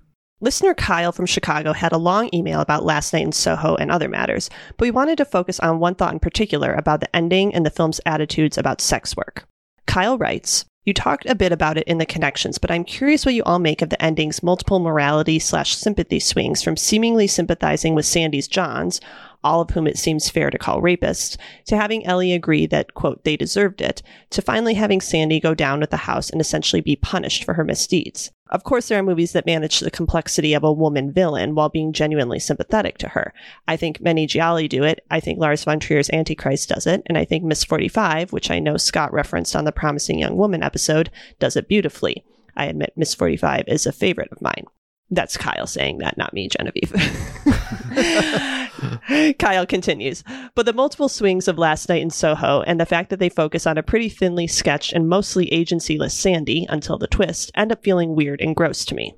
Listener 0.43 0.73
Kyle 0.73 1.11
from 1.11 1.27
Chicago 1.27 1.71
had 1.71 1.91
a 1.91 1.99
long 1.99 2.27
email 2.33 2.61
about 2.61 2.83
Last 2.83 3.13
Night 3.13 3.25
in 3.25 3.31
Soho 3.31 3.75
and 3.75 3.91
other 3.91 4.09
matters, 4.09 4.49
but 4.75 4.85
we 4.85 4.89
wanted 4.89 5.19
to 5.19 5.25
focus 5.25 5.59
on 5.59 5.77
one 5.77 5.93
thought 5.93 6.13
in 6.13 6.19
particular 6.19 6.73
about 6.73 6.99
the 6.99 7.15
ending 7.15 7.53
and 7.53 7.63
the 7.63 7.69
film's 7.69 8.01
attitudes 8.07 8.57
about 8.57 8.81
sex 8.81 9.15
work. 9.15 9.47
Kyle 9.85 10.17
writes, 10.17 10.65
You 10.83 10.95
talked 10.95 11.27
a 11.27 11.35
bit 11.35 11.51
about 11.51 11.77
it 11.77 11.87
in 11.87 11.99
the 11.99 12.07
connections, 12.07 12.57
but 12.57 12.71
I'm 12.71 12.83
curious 12.83 13.23
what 13.23 13.35
you 13.35 13.43
all 13.43 13.59
make 13.59 13.83
of 13.83 13.91
the 13.91 14.03
ending's 14.03 14.41
multiple 14.41 14.79
morality 14.79 15.37
slash 15.37 15.75
sympathy 15.75 16.19
swings 16.19 16.63
from 16.63 16.75
seemingly 16.75 17.27
sympathizing 17.27 17.93
with 17.93 18.07
Sandy's 18.07 18.47
Johns, 18.47 18.99
all 19.43 19.61
of 19.61 19.69
whom 19.71 19.87
it 19.87 19.97
seems 19.97 20.29
fair 20.29 20.49
to 20.49 20.57
call 20.57 20.81
rapists, 20.81 21.37
to 21.65 21.75
having 21.75 22.05
Ellie 22.05 22.33
agree 22.33 22.65
that, 22.67 22.93
quote, 22.93 23.23
they 23.23 23.35
deserved 23.35 23.81
it, 23.81 24.01
to 24.29 24.41
finally 24.41 24.73
having 24.73 25.01
Sandy 25.01 25.39
go 25.39 25.53
down 25.53 25.79
with 25.79 25.89
the 25.89 25.97
house 25.97 26.29
and 26.29 26.39
essentially 26.39 26.81
be 26.81 26.95
punished 26.95 27.43
for 27.43 27.53
her 27.53 27.63
misdeeds. 27.63 28.31
Of 28.51 28.65
course, 28.65 28.89
there 28.89 28.99
are 28.99 29.03
movies 29.03 29.31
that 29.31 29.45
manage 29.45 29.79
the 29.79 29.89
complexity 29.89 30.53
of 30.53 30.63
a 30.63 30.73
woman 30.73 31.11
villain 31.13 31.55
while 31.55 31.69
being 31.69 31.93
genuinely 31.93 32.37
sympathetic 32.37 32.97
to 32.97 33.07
her. 33.09 33.33
I 33.65 33.77
think 33.77 34.01
many 34.01 34.27
Gialli 34.27 34.67
do 34.67 34.83
it. 34.83 35.05
I 35.09 35.21
think 35.21 35.39
Lars 35.39 35.63
von 35.63 35.79
Trier's 35.79 36.09
Antichrist 36.09 36.67
does 36.67 36.85
it. 36.85 37.01
And 37.05 37.17
I 37.17 37.23
think 37.23 37.45
Miss 37.45 37.63
45, 37.63 38.33
which 38.33 38.51
I 38.51 38.59
know 38.59 38.75
Scott 38.75 39.13
referenced 39.13 39.55
on 39.55 39.63
the 39.63 39.71
Promising 39.71 40.19
Young 40.19 40.35
Woman 40.35 40.63
episode, 40.63 41.09
does 41.39 41.55
it 41.55 41.69
beautifully. 41.69 42.25
I 42.57 42.65
admit 42.65 42.91
Miss 42.97 43.15
45 43.15 43.63
is 43.67 43.85
a 43.85 43.93
favorite 43.93 44.33
of 44.33 44.41
mine. 44.41 44.65
That's 45.11 45.35
Kyle 45.35 45.67
saying 45.67 45.97
that, 45.97 46.17
not 46.17 46.33
me, 46.33 46.47
Genevieve. 46.47 46.91
Kyle 49.37 49.65
continues. 49.65 50.23
But 50.55 50.65
the 50.65 50.73
multiple 50.73 51.09
swings 51.09 51.49
of 51.49 51.57
Last 51.57 51.89
Night 51.89 52.01
in 52.01 52.09
Soho 52.09 52.61
and 52.61 52.79
the 52.79 52.85
fact 52.85 53.09
that 53.09 53.19
they 53.19 53.27
focus 53.27 53.67
on 53.67 53.77
a 53.77 53.83
pretty 53.83 54.07
thinly 54.07 54.47
sketched 54.47 54.93
and 54.93 55.09
mostly 55.09 55.49
agencyless 55.51 56.11
Sandy 56.11 56.65
until 56.69 56.97
the 56.97 57.07
twist 57.07 57.51
end 57.55 57.73
up 57.73 57.83
feeling 57.83 58.15
weird 58.15 58.39
and 58.39 58.55
gross 58.55 58.85
to 58.85 58.95
me. 58.95 59.13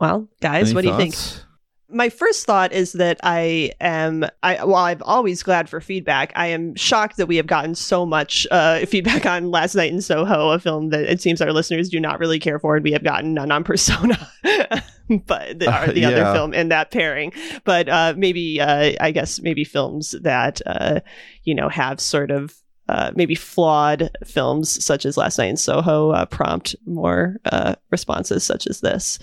Well, 0.00 0.28
guys, 0.40 0.70
Any 0.70 0.74
what 0.74 0.82
do 0.82 0.88
you 0.88 0.96
think? 0.96 1.14
My 1.90 2.08
first 2.08 2.44
thought 2.44 2.72
is 2.72 2.92
that 2.92 3.18
I 3.22 3.72
am 3.80 4.26
I 4.42 4.64
while 4.64 4.84
I'm 4.84 5.02
always 5.02 5.42
glad 5.42 5.68
for 5.68 5.80
feedback, 5.80 6.32
I 6.36 6.48
am 6.48 6.74
shocked 6.74 7.16
that 7.16 7.26
we 7.26 7.36
have 7.36 7.46
gotten 7.46 7.74
so 7.74 8.04
much 8.04 8.46
uh, 8.50 8.84
feedback 8.86 9.24
on 9.26 9.50
Last 9.50 9.74
Night 9.74 9.92
in 9.92 10.02
Soho, 10.02 10.50
a 10.50 10.58
film 10.58 10.90
that 10.90 11.10
it 11.10 11.20
seems 11.20 11.40
our 11.40 11.52
listeners 11.52 11.88
do 11.88 11.98
not 12.00 12.18
really 12.20 12.38
care 12.38 12.58
for, 12.58 12.76
and 12.76 12.84
we 12.84 12.92
have 12.92 13.04
gotten 13.04 13.34
none 13.34 13.50
on 13.50 13.64
Persona. 13.64 14.16
but 14.42 15.58
the, 15.58 15.66
Uh, 15.70 15.86
the 15.86 16.00
yeah. 16.00 16.08
other 16.08 16.32
film 16.34 16.52
in 16.52 16.68
that 16.68 16.90
pairing. 16.90 17.32
But 17.64 17.88
uh, 17.88 18.14
maybe 18.16 18.60
uh, 18.60 18.92
I 19.00 19.10
guess 19.10 19.40
maybe 19.40 19.64
films 19.64 20.14
that 20.22 20.60
uh, 20.66 21.00
you 21.44 21.54
know 21.54 21.68
have 21.68 22.00
sort 22.00 22.30
of 22.30 22.54
uh, 22.88 23.10
maybe 23.14 23.34
flawed 23.34 24.10
films 24.24 24.82
such 24.84 25.04
as 25.06 25.16
Last 25.16 25.38
Night 25.38 25.50
in 25.50 25.56
Soho 25.56 26.10
uh, 26.10 26.24
prompt 26.26 26.74
more 26.86 27.36
uh, 27.52 27.74
responses 27.90 28.44
such 28.44 28.66
as 28.66 28.80
this. 28.80 29.18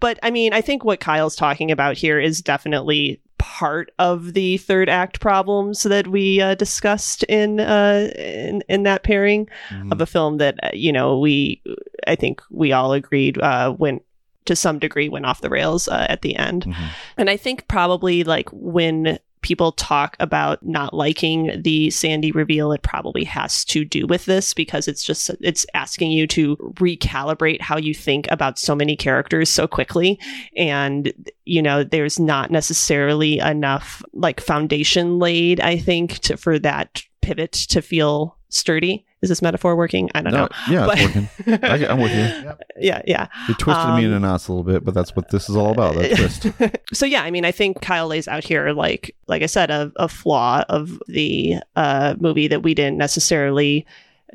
But 0.00 0.18
I 0.22 0.30
mean, 0.30 0.52
I 0.52 0.60
think 0.60 0.84
what 0.84 1.00
Kyle's 1.00 1.36
talking 1.36 1.70
about 1.70 1.96
here 1.96 2.18
is 2.18 2.40
definitely 2.42 3.20
part 3.38 3.90
of 3.98 4.34
the 4.34 4.56
third 4.58 4.88
act 4.88 5.20
problems 5.20 5.82
that 5.82 6.06
we 6.06 6.40
uh, 6.40 6.54
discussed 6.54 7.24
in, 7.24 7.58
uh, 7.58 8.08
in 8.16 8.62
in 8.68 8.84
that 8.84 9.02
pairing 9.02 9.48
Mm-hmm. 9.70 9.92
of 9.92 10.00
a 10.00 10.06
film 10.06 10.38
that 10.38 10.76
you 10.76 10.92
know 10.92 11.18
we 11.18 11.60
I 12.06 12.14
think 12.14 12.40
we 12.50 12.72
all 12.72 12.92
agreed 12.92 13.38
uh, 13.38 13.74
went 13.78 14.02
to 14.44 14.56
some 14.56 14.78
degree 14.78 15.08
went 15.08 15.26
off 15.26 15.40
the 15.40 15.48
rails 15.50 15.88
uh, 15.88 16.06
at 16.08 16.22
the 16.22 16.34
end. 16.36 16.64
Mhm. 16.66 16.88
And 17.16 17.30
I 17.30 17.36
think 17.36 17.66
probably 17.68 18.24
like 18.24 18.48
when 18.52 19.18
people 19.42 19.72
talk 19.72 20.16
about 20.20 20.64
not 20.64 20.94
liking 20.94 21.60
the 21.62 21.90
Sandy 21.90 22.32
reveal, 22.32 22.72
it 22.72 22.82
probably 22.82 23.24
has 23.24 23.64
to 23.66 23.84
do 23.84 24.06
with 24.06 24.24
this 24.24 24.54
because 24.54 24.88
it's 24.88 25.04
just 25.04 25.30
it's 25.40 25.66
asking 25.74 26.10
you 26.10 26.26
to 26.28 26.56
recalibrate 26.74 27.60
how 27.60 27.76
you 27.76 27.94
think 27.94 28.30
about 28.30 28.58
so 28.58 28.74
many 28.74 28.96
characters 28.96 29.50
so 29.50 29.66
quickly. 29.66 30.18
And 30.56 31.12
you 31.44 31.62
know, 31.62 31.84
there's 31.84 32.18
not 32.18 32.50
necessarily 32.50 33.38
enough 33.38 34.02
like 34.12 34.40
foundation 34.40 35.18
laid, 35.18 35.60
I 35.60 35.76
think, 35.76 36.18
to 36.20 36.36
for 36.36 36.58
that 36.60 37.02
pivot 37.20 37.52
to 37.52 37.82
feel 37.82 38.36
sturdy. 38.48 39.06
Is 39.22 39.28
this 39.28 39.40
metaphor 39.40 39.76
working? 39.76 40.10
I 40.14 40.20
don't 40.22 40.32
No, 40.32 40.40
know. 40.42 40.48
yeah, 40.68 40.88
it's 40.92 41.02
working. 41.46 41.64
I, 41.64 41.76
am 41.92 42.00
with 42.00 42.10
you. 42.12 42.52
yeah, 42.78 43.02
yeah. 43.06 43.28
You 43.48 43.54
twisted 43.54 43.94
me 43.94 44.04
in 44.04 44.12
Um, 44.12 44.16
a 44.24 44.26
knots 44.26 44.48
a 44.48 44.52
little 44.52 44.64
bit, 44.64 44.84
but 44.84 44.94
that's 44.94 45.14
what 45.14 45.30
this 45.30 45.48
is 45.48 45.56
all 45.56 45.70
about. 45.70 45.94
That 45.94 46.16
twist. 46.16 46.46
so 46.92 47.06
yeah, 47.06 47.22
I 47.22 47.30
mean, 47.30 47.44
I 47.44 47.52
think 47.52 47.80
Kyle 47.80 48.08
lays 48.08 48.26
out 48.26 48.42
here, 48.44 48.72
like, 48.72 49.14
like 49.28 49.42
I 49.42 49.46
said, 49.46 49.70
a, 49.70 49.92
a 49.96 50.08
flaw 50.08 50.64
of 50.68 51.00
the 51.06 51.56
uh, 51.76 52.16
movie 52.18 52.48
that 52.48 52.62
we 52.62 52.74
didn't 52.74 52.98
necessarily 52.98 53.86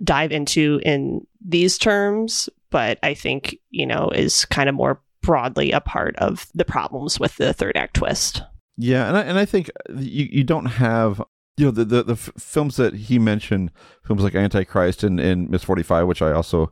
dive 0.03 0.31
into 0.31 0.79
in 0.85 1.25
these 1.45 1.77
terms, 1.77 2.47
but 2.69 2.99
I 3.03 3.13
think 3.13 3.57
you 3.71 3.85
know 3.85 4.09
is 4.09 4.45
kind 4.45 4.69
of 4.69 4.75
more 4.75 5.01
broadly 5.21 5.71
a 5.71 5.81
part 5.81 6.15
of 6.17 6.47
the 6.55 6.63
problems 6.65 7.19
with 7.19 7.35
the 7.37 7.51
third 7.53 7.75
act 7.75 7.95
twist. 7.95 8.41
Yeah, 8.77 9.07
and 9.07 9.17
I, 9.17 9.21
and 9.23 9.37
I 9.39 9.45
think 9.45 9.69
you 9.97 10.27
you 10.31 10.43
don't 10.43 10.67
have 10.67 11.21
you 11.57 11.65
know 11.65 11.71
the 11.71 11.85
the, 11.85 12.03
the 12.03 12.13
f- 12.13 12.31
films 12.37 12.77
that 12.77 12.93
he 12.93 13.19
mentioned, 13.19 13.71
films 14.05 14.23
like 14.23 14.35
Antichrist 14.35 15.03
and, 15.03 15.19
and 15.19 15.49
Miss 15.49 15.63
Forty 15.63 15.83
Five, 15.83 16.07
which 16.07 16.21
I 16.21 16.31
also 16.31 16.71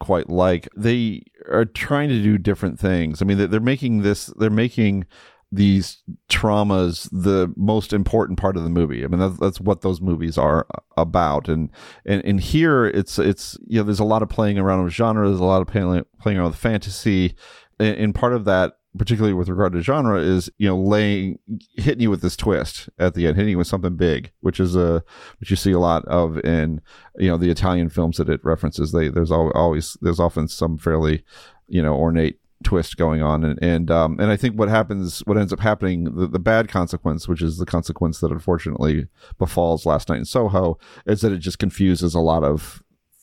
quite 0.00 0.30
like. 0.30 0.68
They 0.76 1.24
are 1.50 1.64
trying 1.64 2.08
to 2.08 2.22
do 2.22 2.38
different 2.38 2.78
things. 2.78 3.20
I 3.20 3.24
mean, 3.24 3.38
they're, 3.50 3.60
making 3.60 4.02
this. 4.02 4.26
They're 4.26 4.50
making 4.50 5.06
these 5.52 6.02
traumas 6.30 7.08
the 7.12 7.52
most 7.56 7.92
important 7.92 8.38
part 8.38 8.56
of 8.56 8.64
the 8.64 8.70
movie. 8.70 9.04
I 9.04 9.06
mean, 9.06 9.20
that's, 9.20 9.38
that's 9.38 9.60
what 9.60 9.82
those 9.82 10.00
movies 10.00 10.38
are 10.38 10.66
uh, 10.74 10.80
about. 10.96 11.48
And, 11.48 11.70
and, 12.06 12.24
and 12.24 12.40
here 12.40 12.86
it's, 12.86 13.18
it's, 13.18 13.58
you 13.66 13.78
know, 13.78 13.84
there's 13.84 14.00
a 14.00 14.04
lot 14.04 14.22
of 14.22 14.30
playing 14.30 14.58
around 14.58 14.82
with 14.82 14.94
genre. 14.94 15.28
There's 15.28 15.40
a 15.40 15.44
lot 15.44 15.60
of 15.60 15.68
playing, 15.68 16.04
playing 16.20 16.38
around 16.38 16.48
with 16.48 16.56
fantasy. 16.56 17.36
And, 17.78 17.96
and 17.96 18.14
part 18.14 18.32
of 18.32 18.46
that, 18.46 18.78
particularly 18.96 19.32
with 19.32 19.48
regard 19.48 19.72
to 19.72 19.80
genre 19.80 20.20
is, 20.20 20.50
you 20.58 20.68
know, 20.68 20.78
laying, 20.78 21.38
hitting 21.76 22.02
you 22.02 22.10
with 22.10 22.20
this 22.20 22.36
twist 22.36 22.88
at 22.98 23.14
the 23.14 23.26
end, 23.26 23.36
hitting 23.36 23.52
you 23.52 23.58
with 23.58 23.66
something 23.66 23.96
big, 23.96 24.30
which 24.40 24.60
is 24.60 24.76
a, 24.76 25.02
which 25.40 25.50
you 25.50 25.56
see 25.56 25.72
a 25.72 25.78
lot 25.78 26.04
of 26.06 26.38
in, 26.44 26.80
you 27.16 27.28
know, 27.28 27.36
the 27.38 27.50
Italian 27.50 27.88
films 27.88 28.18
that 28.18 28.28
it 28.28 28.44
references. 28.44 28.92
They, 28.92 29.08
there's 29.08 29.32
al- 29.32 29.52
always, 29.52 29.96
there's 30.02 30.20
often 30.20 30.48
some 30.48 30.76
fairly, 30.76 31.24
you 31.68 31.82
know, 31.82 31.94
ornate 31.94 32.38
twist 32.62 32.96
going 32.96 33.22
on 33.22 33.44
and 33.44 33.58
and 33.62 33.90
um 33.90 34.18
and 34.20 34.30
I 34.30 34.36
think 34.36 34.58
what 34.58 34.68
happens 34.68 35.20
what 35.20 35.36
ends 35.36 35.52
up 35.52 35.60
happening 35.60 36.04
the, 36.04 36.26
the 36.26 36.38
bad 36.38 36.68
consequence 36.68 37.28
which 37.28 37.42
is 37.42 37.58
the 37.58 37.66
consequence 37.66 38.20
that 38.20 38.30
unfortunately 38.30 39.08
befalls 39.38 39.84
last 39.84 40.08
night 40.08 40.18
in 40.18 40.24
Soho 40.24 40.78
is 41.06 41.20
that 41.22 41.32
it 41.32 41.38
just 41.38 41.58
confuses 41.58 42.14
a 42.14 42.20
lot 42.20 42.44
of 42.44 42.81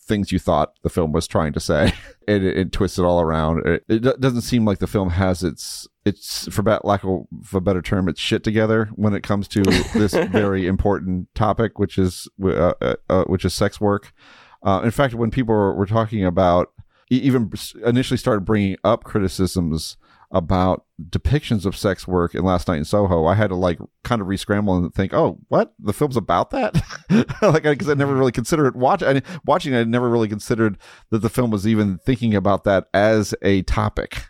things 0.10 0.32
you 0.32 0.39
thought 0.39 0.74
the 0.82 0.89
film 0.89 1.14
was 1.14 1.28
trying 1.28 1.53
to 1.53 1.60
say. 1.60 1.93
And 2.28 2.43
it, 2.43 2.60
it 2.60 2.72
twists 2.72 2.99
it 2.99 3.05
all 3.05 3.22
around. 3.22 3.66
It, 3.66 3.84
it 3.88 4.22
doesn't 4.22 4.41
seem 4.41 4.64
like 4.64 4.78
the 4.78 4.86
film 4.86 5.10
has 5.10 5.43
its 5.43 5.88
it's 6.05 6.47
for 6.53 6.62
ba- 6.62 6.80
lack 6.84 7.03
of 7.03 7.26
a 7.51 7.60
better 7.60 7.82
term 7.82 8.07
it's 8.07 8.20
shit 8.20 8.43
together 8.43 8.91
when 8.95 9.16
it 9.16 9.24
comes 9.24 9.47
to 9.47 9.64
this 9.95 10.14
very 10.14 10.68
important 10.68 11.28
topic 11.34 11.80
which 11.80 11.97
is 11.97 12.28
uh, 12.43 12.74
uh, 12.82 12.95
uh, 13.10 13.24
which 13.24 13.45
is 13.45 13.55
sex 13.55 13.82
work. 13.82 14.14
Uh, 14.62 14.82
in 14.84 14.91
fact 14.91 15.16
when 15.16 15.32
people 15.32 15.55
were, 15.55 15.74
were 15.74 15.88
talking 15.88 16.24
about 16.24 16.72
even 17.10 17.51
initially 17.84 18.18
started 18.20 18.41
bringing 18.41 18.78
up 18.84 19.03
criticisms 19.03 19.97
about 20.32 20.86
depictions 21.09 21.65
of 21.65 21.75
sex 21.75 22.07
work 22.07 22.36
in 22.36 22.43
Last 22.43 22.67
Night 22.67 22.77
in 22.77 22.86
Soho, 22.86 23.25
I 23.25 23.36
had 23.36 23.49
to 23.49 23.55
like 23.55 23.80
kind 24.03 24.21
of 24.21 24.27
re-scramble 24.27 24.75
and 24.75 24.93
think, 24.93 25.13
oh, 25.13 25.39
what 25.47 25.73
the 25.80 25.93
film's 25.93 26.17
about 26.17 26.51
that? 26.51 26.75
like, 27.41 27.63
because 27.63 27.89
I 27.89 27.95
never 27.95 28.15
really 28.15 28.32
considered. 28.32 28.75
Watch, 28.75 29.01
I, 29.01 29.21
watching, 29.45 29.75
I 29.75 29.84
never 29.84 30.09
really 30.09 30.27
considered 30.27 30.77
that 31.09 31.19
the 31.19 31.30
film 31.30 31.51
was 31.51 31.67
even 31.67 31.97
thinking 31.97 32.36
about 32.36 32.63
that 32.65 32.88
as 32.93 33.34
a 33.41 33.63
topic. 33.63 34.25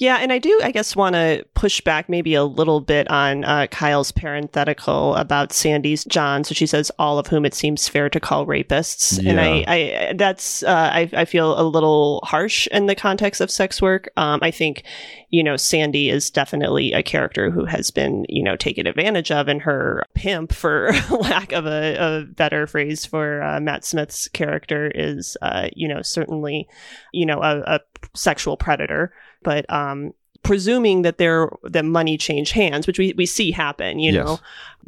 Yeah, 0.00 0.16
and 0.16 0.32
I 0.32 0.38
do, 0.38 0.58
I 0.64 0.70
guess, 0.70 0.96
want 0.96 1.14
to 1.14 1.44
push 1.52 1.82
back 1.82 2.08
maybe 2.08 2.32
a 2.32 2.42
little 2.42 2.80
bit 2.80 3.10
on 3.10 3.44
uh, 3.44 3.66
Kyle's 3.70 4.12
parenthetical 4.12 5.14
about 5.14 5.52
Sandy's 5.52 6.06
John. 6.06 6.42
So 6.42 6.54
she 6.54 6.64
says, 6.64 6.90
all 6.98 7.18
of 7.18 7.26
whom 7.26 7.44
it 7.44 7.52
seems 7.52 7.86
fair 7.86 8.08
to 8.08 8.18
call 8.18 8.46
rapists. 8.46 9.18
And 9.22 9.38
I, 9.38 9.64
I 9.68 10.12
that's, 10.14 10.62
uh, 10.62 10.90
I, 10.90 11.10
I 11.12 11.26
feel 11.26 11.60
a 11.60 11.68
little 11.68 12.22
harsh 12.24 12.66
in 12.68 12.86
the 12.86 12.94
context 12.94 13.42
of 13.42 13.50
sex 13.50 13.82
work. 13.82 14.08
Um, 14.16 14.40
I 14.40 14.50
think, 14.50 14.84
you 15.28 15.44
know, 15.44 15.58
Sandy 15.58 16.08
is 16.08 16.30
definitely 16.30 16.94
a 16.94 17.02
character 17.02 17.50
who 17.50 17.66
has 17.66 17.90
been, 17.90 18.24
you 18.30 18.42
know, 18.42 18.56
taken 18.56 18.86
advantage 18.86 19.30
of, 19.30 19.48
and 19.48 19.60
her 19.60 20.06
pimp, 20.14 20.54
for 20.54 20.92
lack 21.10 21.52
of 21.52 21.66
a, 21.66 21.96
a 21.96 22.24
better 22.24 22.66
phrase 22.66 23.04
for 23.04 23.42
uh, 23.42 23.60
Matt 23.60 23.84
Smith's 23.84 24.28
character, 24.28 24.90
is, 24.94 25.36
uh, 25.42 25.68
you 25.76 25.86
know, 25.86 26.00
certainly, 26.00 26.66
you 27.12 27.26
know, 27.26 27.42
a, 27.42 27.60
a 27.66 27.80
sexual 28.14 28.56
predator 28.56 29.12
but 29.42 29.70
um 29.72 30.12
presuming 30.42 31.02
that 31.02 31.18
there 31.18 31.50
that 31.64 31.84
money 31.84 32.16
change 32.16 32.50
hands 32.52 32.86
which 32.86 32.98
we, 32.98 33.12
we 33.14 33.26
see 33.26 33.50
happen 33.50 33.98
you 33.98 34.12
Yes. 34.12 34.24
know 34.24 34.40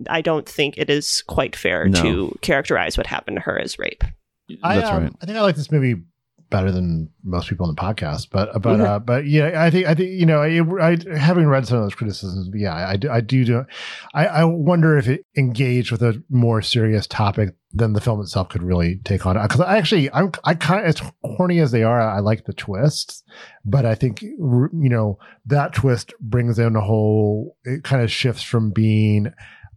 i 0.08 0.20
don't 0.22 0.48
think 0.48 0.78
it 0.78 0.88
is 0.88 1.22
quite 1.26 1.54
fair 1.54 1.88
No. 1.88 2.02
to 2.02 2.38
characterize 2.40 2.96
what 2.96 3.06
happened 3.06 3.36
to 3.36 3.42
her 3.42 3.58
as 3.58 3.78
rape 3.78 4.02
I, 4.62 4.76
That's 4.76 4.90
um, 4.90 5.04
right. 5.04 5.12
I 5.22 5.26
think 5.26 5.38
I 5.38 5.40
like 5.42 5.56
this 5.56 5.70
movie 5.70 6.02
better 6.52 6.70
than 6.70 7.10
most 7.24 7.48
people 7.48 7.66
on 7.66 7.74
the 7.74 7.80
podcast, 7.80 8.28
but 8.30 8.62
but 8.62 8.80
uh, 8.80 8.98
but 9.00 9.26
yeah, 9.26 9.64
I 9.64 9.70
think 9.70 9.86
I 9.88 9.94
think 9.94 10.10
you 10.10 10.26
know, 10.26 10.40
I, 10.40 10.90
I 10.90 11.18
having 11.18 11.46
read 11.46 11.66
some 11.66 11.78
of 11.78 11.84
those 11.84 11.94
criticisms, 11.94 12.50
yeah, 12.54 12.74
I 12.74 12.96
do, 12.96 13.10
I 13.10 13.20
do, 13.20 13.44
do 13.44 13.64
I, 14.14 14.26
I 14.26 14.44
wonder 14.44 14.96
if 14.96 15.08
it 15.08 15.24
engaged 15.36 15.90
with 15.90 16.02
a 16.02 16.22
more 16.30 16.62
serious 16.62 17.08
topic 17.08 17.56
than 17.72 17.94
the 17.94 18.00
film 18.00 18.20
itself 18.20 18.50
could 18.50 18.62
really 18.62 19.00
take 19.04 19.26
on. 19.26 19.40
Because 19.40 19.60
I 19.60 19.78
actually, 19.78 20.12
I'm 20.12 20.30
I 20.44 20.54
kind 20.54 20.80
of 20.80 20.86
as 20.86 21.02
horny 21.24 21.58
as 21.58 21.72
they 21.72 21.82
are, 21.82 22.00
I 22.00 22.20
like 22.20 22.44
the 22.44 22.52
twists, 22.52 23.24
but 23.64 23.84
I 23.84 23.94
think 23.94 24.22
you 24.22 24.70
know 24.72 25.18
that 25.46 25.72
twist 25.72 26.12
brings 26.20 26.58
in 26.58 26.76
a 26.76 26.80
whole. 26.80 27.56
It 27.64 27.82
kind 27.82 28.02
of 28.02 28.12
shifts 28.12 28.42
from 28.42 28.70
being 28.70 29.32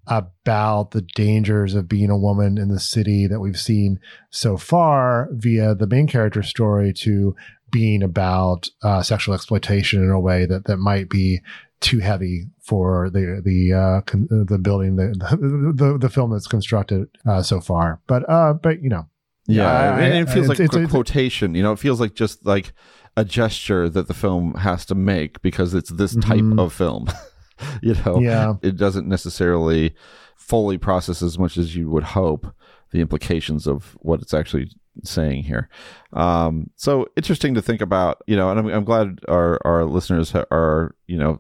about 0.08 0.92
the 0.92 1.02
dangers 1.16 1.74
of 1.76 1.88
being 1.90 2.10
a 2.10 2.18
woman 2.18 2.58
in 2.58 2.68
the 2.70 2.80
city 2.80 3.28
that 3.28 3.40
we've 3.40 3.60
seen 3.60 4.00
so 4.30 4.58
far 4.58 5.30
via 5.32 5.74
the 5.76 5.88
main 5.88 6.08
character 6.08 6.44
story 6.44 6.94
to 6.94 7.36
being 7.72 8.04
about 8.04 8.70
uh, 8.84 9.02
sexual 9.02 9.34
exploitation 9.36 10.04
in 10.04 10.10
a 10.10 10.20
way 10.20 10.46
that, 10.46 10.66
that 10.66 10.78
might 10.78 11.10
be 11.10 11.42
too 11.82 12.00
heavy 12.00 12.46
for 12.62 13.10
the 13.10 13.42
the 13.44 13.74
uh, 13.74 14.02
con- 14.02 14.28
the 14.30 14.58
building 14.58 14.96
the, 14.96 15.08
the 15.76 15.98
the 16.00 16.10
film 16.10 16.32
that's 16.32 16.48
constructed 16.48 17.08
uh, 17.28 17.42
so 17.44 17.60
far. 17.60 18.00
But 18.08 18.28
uh, 18.30 18.54
but 18.54 18.82
you 18.82 18.90
know, 18.90 19.08
Yeah, 19.48 19.68
I- 19.68 20.00
and 20.02 20.28
it 20.28 20.32
feels 20.32 20.46
I- 20.46 20.50
like 20.50 20.60
it's- 20.62 20.76
a 20.76 20.80
it's- 20.80 20.92
quotation. 20.92 21.54
You 21.54 21.64
know, 21.64 21.74
it 21.74 21.80
feels 21.80 22.00
like 22.00 22.16
just 22.16 22.46
like 22.46 22.72
a 23.18 23.26
gesture 23.26 23.90
that 23.90 24.08
the 24.08 24.14
film 24.14 24.54
has 24.56 24.86
to 24.88 24.96
make 24.96 25.42
because 25.42 25.74
it's 25.74 25.90
this 25.90 26.16
type 26.16 26.40
Mhm. 26.42 26.60
of 26.60 26.72
film. 26.74 27.08
you 27.82 27.96
know, 28.06 28.20
Yeah. 28.20 28.54
it 28.62 28.78
doesn't 28.78 29.08
necessarily 29.08 29.96
fully 30.36 30.78
process 30.78 31.22
as 31.22 31.40
much 31.40 31.58
as 31.58 31.76
you 31.76 31.90
would 31.90 32.04
hope 32.04 32.48
the 32.92 33.02
implications 33.02 33.68
of 33.68 33.98
what 34.02 34.22
it's 34.22 34.34
actually 34.34 34.70
saying 35.04 35.44
here. 35.44 35.68
Um, 36.14 36.70
so 36.76 37.08
interesting 37.18 37.54
to 37.56 37.62
think 37.62 37.82
about. 37.82 38.22
You 38.28 38.36
know, 38.38 38.50
and 38.50 38.60
I'm, 38.60 38.68
I'm 38.68 38.84
glad 38.86 39.20
our 39.28 39.60
our 39.66 39.86
listeners 39.86 40.34
are 40.36 40.96
you 41.08 41.18
know 41.18 41.40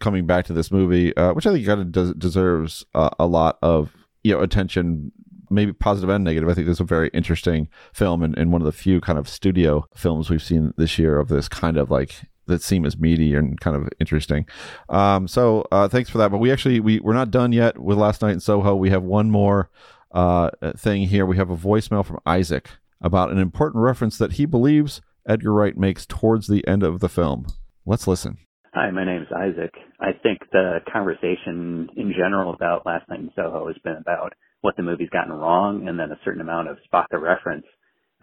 coming 0.00 0.26
back 0.26 0.44
to 0.46 0.52
this 0.52 0.70
movie, 0.72 1.16
uh, 1.16 1.32
which 1.34 1.46
I 1.46 1.52
think 1.52 1.66
kind 1.66 1.80
of 1.80 1.92
des- 1.92 2.14
deserves 2.14 2.84
uh, 2.94 3.10
a 3.18 3.26
lot 3.26 3.58
of 3.62 3.92
you 4.22 4.32
know 4.34 4.40
attention, 4.40 5.12
maybe 5.50 5.72
positive 5.72 6.08
and 6.10 6.24
negative. 6.24 6.48
I 6.48 6.54
think 6.54 6.66
this 6.66 6.76
is 6.76 6.80
a 6.80 6.84
very 6.84 7.10
interesting 7.14 7.68
film 7.92 8.22
and, 8.22 8.36
and 8.36 8.50
one 8.50 8.60
of 8.62 8.66
the 8.66 8.72
few 8.72 9.00
kind 9.00 9.18
of 9.18 9.28
studio 9.28 9.86
films 9.94 10.28
we've 10.30 10.42
seen 10.42 10.72
this 10.76 10.98
year 10.98 11.18
of 11.20 11.28
this 11.28 11.48
kind 11.48 11.76
of 11.76 11.90
like 11.90 12.22
that 12.46 12.62
seem 12.62 12.84
as 12.84 12.98
meaty 12.98 13.34
and 13.34 13.60
kind 13.60 13.76
of 13.76 13.88
interesting. 14.00 14.46
Um, 14.88 15.28
so 15.28 15.66
uh, 15.72 15.88
thanks 15.88 16.10
for 16.10 16.18
that. 16.18 16.30
But 16.30 16.38
we 16.38 16.52
actually 16.52 16.80
we 16.80 17.00
we're 17.00 17.14
not 17.14 17.30
done 17.30 17.52
yet 17.52 17.78
with 17.78 17.98
last 17.98 18.22
night 18.22 18.32
in 18.32 18.40
Soho. 18.40 18.74
We 18.74 18.90
have 18.90 19.02
one 19.02 19.30
more 19.30 19.70
uh, 20.12 20.50
thing 20.76 21.08
here. 21.08 21.26
We 21.26 21.36
have 21.36 21.50
a 21.50 21.56
voicemail 21.56 22.04
from 22.04 22.20
Isaac 22.26 22.70
about 23.00 23.30
an 23.30 23.38
important 23.38 23.82
reference 23.82 24.16
that 24.18 24.32
he 24.32 24.46
believes 24.46 25.00
Edgar 25.28 25.52
Wright 25.52 25.76
makes 25.76 26.06
towards 26.06 26.46
the 26.46 26.66
end 26.66 26.82
of 26.82 27.00
the 27.00 27.08
film. 27.08 27.46
Let's 27.86 28.06
listen. 28.06 28.38
Hi, 28.74 28.90
my 28.90 29.04
name 29.04 29.22
is 29.22 29.28
Isaac. 29.34 29.72
I 30.00 30.12
think 30.22 30.40
the 30.50 30.78
conversation 30.92 31.88
in 31.96 32.12
general 32.12 32.52
about 32.52 32.84
Last 32.84 33.08
Night 33.08 33.20
in 33.20 33.30
Soho 33.36 33.68
has 33.68 33.76
been 33.84 33.96
about 33.96 34.32
what 34.62 34.76
the 34.76 34.82
movie's 34.82 35.10
gotten 35.10 35.32
wrong 35.32 35.86
and 35.86 35.98
then 35.98 36.10
a 36.10 36.18
certain 36.24 36.40
amount 36.40 36.68
of 36.68 36.78
the 37.10 37.18
reference. 37.18 37.66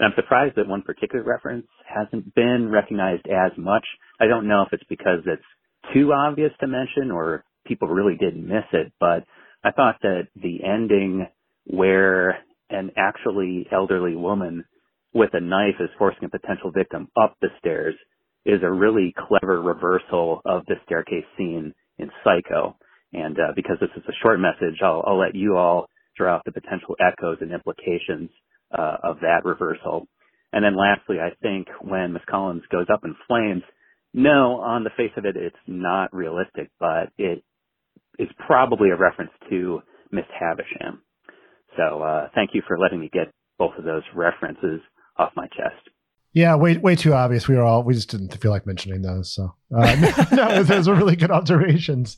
And 0.02 0.12
I'm 0.12 0.16
surprised 0.16 0.56
that 0.56 0.68
one 0.68 0.82
particular 0.82 1.24
reference 1.24 1.68
hasn't 1.86 2.34
been 2.34 2.70
recognized 2.72 3.28
as 3.28 3.52
much. 3.56 3.86
I 4.20 4.26
don't 4.26 4.48
know 4.48 4.64
if 4.64 4.74
it's 4.74 4.84
because 4.90 5.20
it's 5.28 5.44
too 5.94 6.12
obvious 6.12 6.52
to 6.60 6.68
mention 6.68 7.12
or 7.12 7.44
people 7.68 7.88
really 7.88 8.18
did 8.18 8.36
miss 8.36 8.64
it, 8.74 8.92
but 9.00 9.26
I 9.64 9.70
thought 9.70 9.98
that 10.02 10.28
the 10.36 10.64
ending 10.64 11.28
where 11.66 12.40
an 12.72 12.90
actually 12.98 13.68
elderly 13.72 14.16
woman 14.16 14.66
with 15.14 15.30
a 15.34 15.40
knife 15.40 15.76
is 15.80 15.90
forcing 16.00 16.24
a 16.24 16.30
potential 16.30 16.72
victim 16.72 17.08
up 17.16 17.36
the 17.40 17.50
stairs 17.60 17.94
is 18.44 18.64
a 18.64 18.72
really 18.72 19.14
clever 19.28 19.62
reversal 19.62 20.42
of 20.46 20.66
the 20.66 20.78
staircase 20.84 21.26
scene 21.38 21.76
in 22.00 22.10
Psycho. 22.24 22.76
And 23.14 23.38
uh, 23.38 23.52
because 23.56 23.78
this 23.80 23.92
is 23.96 24.04
a 24.10 24.18
short 24.24 24.40
message, 24.40 24.80
I'll, 24.82 25.04
I'll 25.06 25.20
let 25.20 25.36
you 25.36 25.58
all 25.58 25.90
draw 26.18 26.38
out 26.38 26.42
the 26.46 26.52
potential 26.52 26.96
echoes 27.00 27.38
and 27.42 27.52
implications 27.52 28.32
uh, 28.78 28.98
of 29.04 29.20
that 29.22 29.42
reversal. 29.44 30.08
And 30.54 30.64
then 30.64 30.76
lastly, 30.76 31.18
I 31.20 31.30
think 31.42 31.68
when 31.82 32.14
Miss 32.14 32.24
Collins 32.30 32.64
goes 32.72 32.88
up 32.92 33.02
in 33.06 33.16
flames, 33.28 33.64
no, 34.14 34.60
on 34.60 34.84
the 34.84 34.90
face 34.98 35.12
of 35.16 35.26
it, 35.26 35.38
it's 35.38 35.56
not 35.68 36.14
realistic, 36.14 36.70
but 36.80 37.10
it 37.18 37.44
is 38.20 38.28
probably 38.46 38.90
a 38.90 38.98
reference 38.98 39.32
to 39.50 39.82
Miss 40.12 40.26
Havisham. 40.38 41.02
So 41.78 42.02
uh, 42.02 42.28
thank 42.36 42.52
you 42.54 42.62
for 42.68 42.78
letting 42.78 43.00
me 43.00 43.10
get 43.12 43.32
both 43.58 43.72
of 43.78 43.86
those 43.86 44.04
references 44.14 44.82
off 45.18 45.32
my 45.36 45.48
chest. 45.48 45.90
Yeah, 46.34 46.56
way 46.56 46.78
way 46.78 46.96
too 46.96 47.14
obvious. 47.14 47.50
We 47.50 47.56
were 47.58 47.64
all 47.64 47.84
we 47.84 47.94
just 47.94 48.10
didn't 48.10 48.36
feel 48.38 48.52
like 48.52 48.66
mentioning 48.66 49.02
those. 49.02 49.34
So 49.34 49.54
uh, 49.76 50.26
no, 50.32 50.64
those 50.64 50.88
are 50.88 50.96
really 50.96 51.18
good 51.18 51.32
observations. 51.32 52.18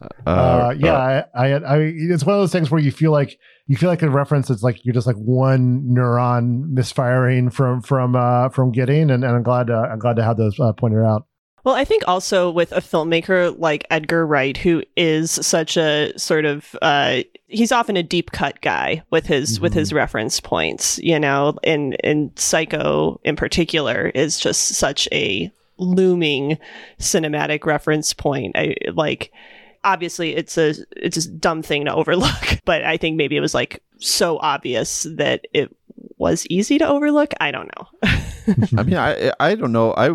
Uh, 0.00 0.30
uh, 0.30 0.74
yeah, 0.78 1.24
I, 1.34 1.48
I, 1.48 1.52
I, 1.54 1.78
it's 1.78 2.24
one 2.24 2.36
of 2.36 2.40
those 2.40 2.52
things 2.52 2.70
where 2.70 2.80
you 2.80 2.92
feel 2.92 3.10
like 3.10 3.38
you 3.66 3.76
feel 3.76 3.88
like 3.88 4.02
a 4.02 4.10
reference. 4.10 4.50
It's 4.50 4.62
like 4.62 4.84
you're 4.84 4.94
just 4.94 5.06
like 5.06 5.16
one 5.16 5.82
neuron 5.82 6.70
misfiring 6.70 7.50
from 7.50 7.82
from 7.82 8.16
uh, 8.16 8.48
from 8.50 8.72
getting, 8.72 9.10
and, 9.10 9.24
and 9.24 9.26
I'm 9.26 9.42
glad 9.42 9.70
uh, 9.70 9.88
I'm 9.90 9.98
glad 9.98 10.16
to 10.16 10.24
have 10.24 10.36
those 10.36 10.58
uh, 10.60 10.72
pointed 10.72 11.04
out. 11.04 11.26
Well, 11.64 11.74
I 11.74 11.84
think 11.84 12.04
also 12.06 12.50
with 12.50 12.72
a 12.72 12.80
filmmaker 12.80 13.58
like 13.58 13.86
Edgar 13.90 14.26
Wright, 14.26 14.56
who 14.56 14.82
is 14.96 15.30
such 15.30 15.76
a 15.76 16.12
sort 16.16 16.44
of 16.44 16.74
uh, 16.80 17.22
he's 17.48 17.72
often 17.72 17.96
a 17.96 18.02
deep 18.02 18.30
cut 18.30 18.60
guy 18.60 19.02
with 19.10 19.26
his 19.26 19.54
mm-hmm. 19.54 19.64
with 19.64 19.74
his 19.74 19.92
reference 19.92 20.40
points, 20.40 20.98
you 21.00 21.18
know, 21.18 21.58
and 21.64 21.96
and 22.04 22.30
Psycho 22.38 23.20
in 23.24 23.36
particular 23.36 24.10
is 24.14 24.38
just 24.38 24.68
such 24.68 25.08
a 25.12 25.50
looming 25.76 26.58
cinematic 26.98 27.64
reference 27.64 28.12
point. 28.12 28.56
I 28.56 28.74
like 28.94 29.32
obviously 29.84 30.34
it's 30.36 30.58
a 30.58 30.74
it's 30.96 31.16
a 31.16 31.30
dumb 31.30 31.62
thing 31.62 31.84
to 31.86 31.94
overlook, 31.94 32.60
but 32.64 32.84
I 32.84 32.96
think 32.96 33.16
maybe 33.16 33.36
it 33.36 33.40
was 33.40 33.54
like 33.54 33.82
so 33.98 34.38
obvious 34.38 35.06
that 35.16 35.46
it 35.52 35.74
was 36.16 36.46
easy 36.50 36.78
to 36.78 36.88
overlook. 36.88 37.32
I 37.40 37.50
don't 37.50 37.70
know. 37.76 37.88
I 38.78 38.82
mean, 38.82 38.96
I 38.96 39.32
I 39.40 39.54
don't 39.54 39.72
know. 39.72 39.94
I 39.96 40.08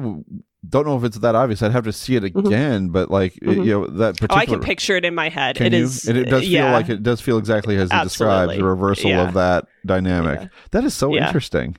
don't 0.67 0.85
know 0.85 0.97
if 0.97 1.03
it's 1.03 1.19
that 1.19 1.35
obvious. 1.35 1.61
I'd 1.61 1.71
have 1.71 1.83
to 1.85 1.93
see 1.93 2.15
it 2.15 2.23
mm-hmm. 2.23 2.47
again, 2.47 2.83
mm-hmm. 2.83 2.93
but 2.93 3.11
like 3.11 3.33
mm-hmm. 3.35 3.63
you 3.63 3.71
know 3.71 3.87
that 3.87 4.15
particular. 4.15 4.39
Oh, 4.39 4.41
I 4.41 4.45
can 4.45 4.59
picture 4.59 4.95
it 4.95 5.05
in 5.05 5.15
my 5.15 5.29
head. 5.29 5.59
It 5.59 5.73
you? 5.73 5.83
is, 5.83 6.07
and 6.07 6.17
it 6.17 6.25
does 6.25 6.41
feel 6.41 6.51
yeah. 6.51 6.73
like 6.73 6.89
it 6.89 7.03
does 7.03 7.21
feel 7.21 7.37
exactly 7.37 7.77
as 7.77 7.89
it 7.91 8.03
describes 8.03 8.55
the 8.55 8.63
reversal 8.63 9.09
yeah. 9.09 9.27
of 9.27 9.33
that 9.33 9.65
dynamic. 9.85 10.41
Yeah. 10.41 10.47
That 10.71 10.83
is 10.83 10.93
so 10.93 11.15
interesting. 11.15 11.77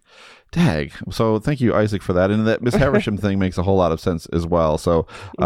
Dag. 0.52 0.92
So 1.10 1.40
thank 1.40 1.60
you, 1.60 1.74
Isaac, 1.74 2.00
for 2.00 2.12
that. 2.12 2.30
And 2.30 2.46
that 2.46 2.62
Miss 2.62 2.74
Havisham 2.76 3.16
thing 3.16 3.40
makes 3.40 3.58
a 3.58 3.62
whole 3.64 3.76
lot 3.76 3.90
of 3.90 4.00
sense 4.00 4.26
as 4.26 4.46
well. 4.46 4.78
So 4.78 5.02
mm-hmm. 5.38 5.42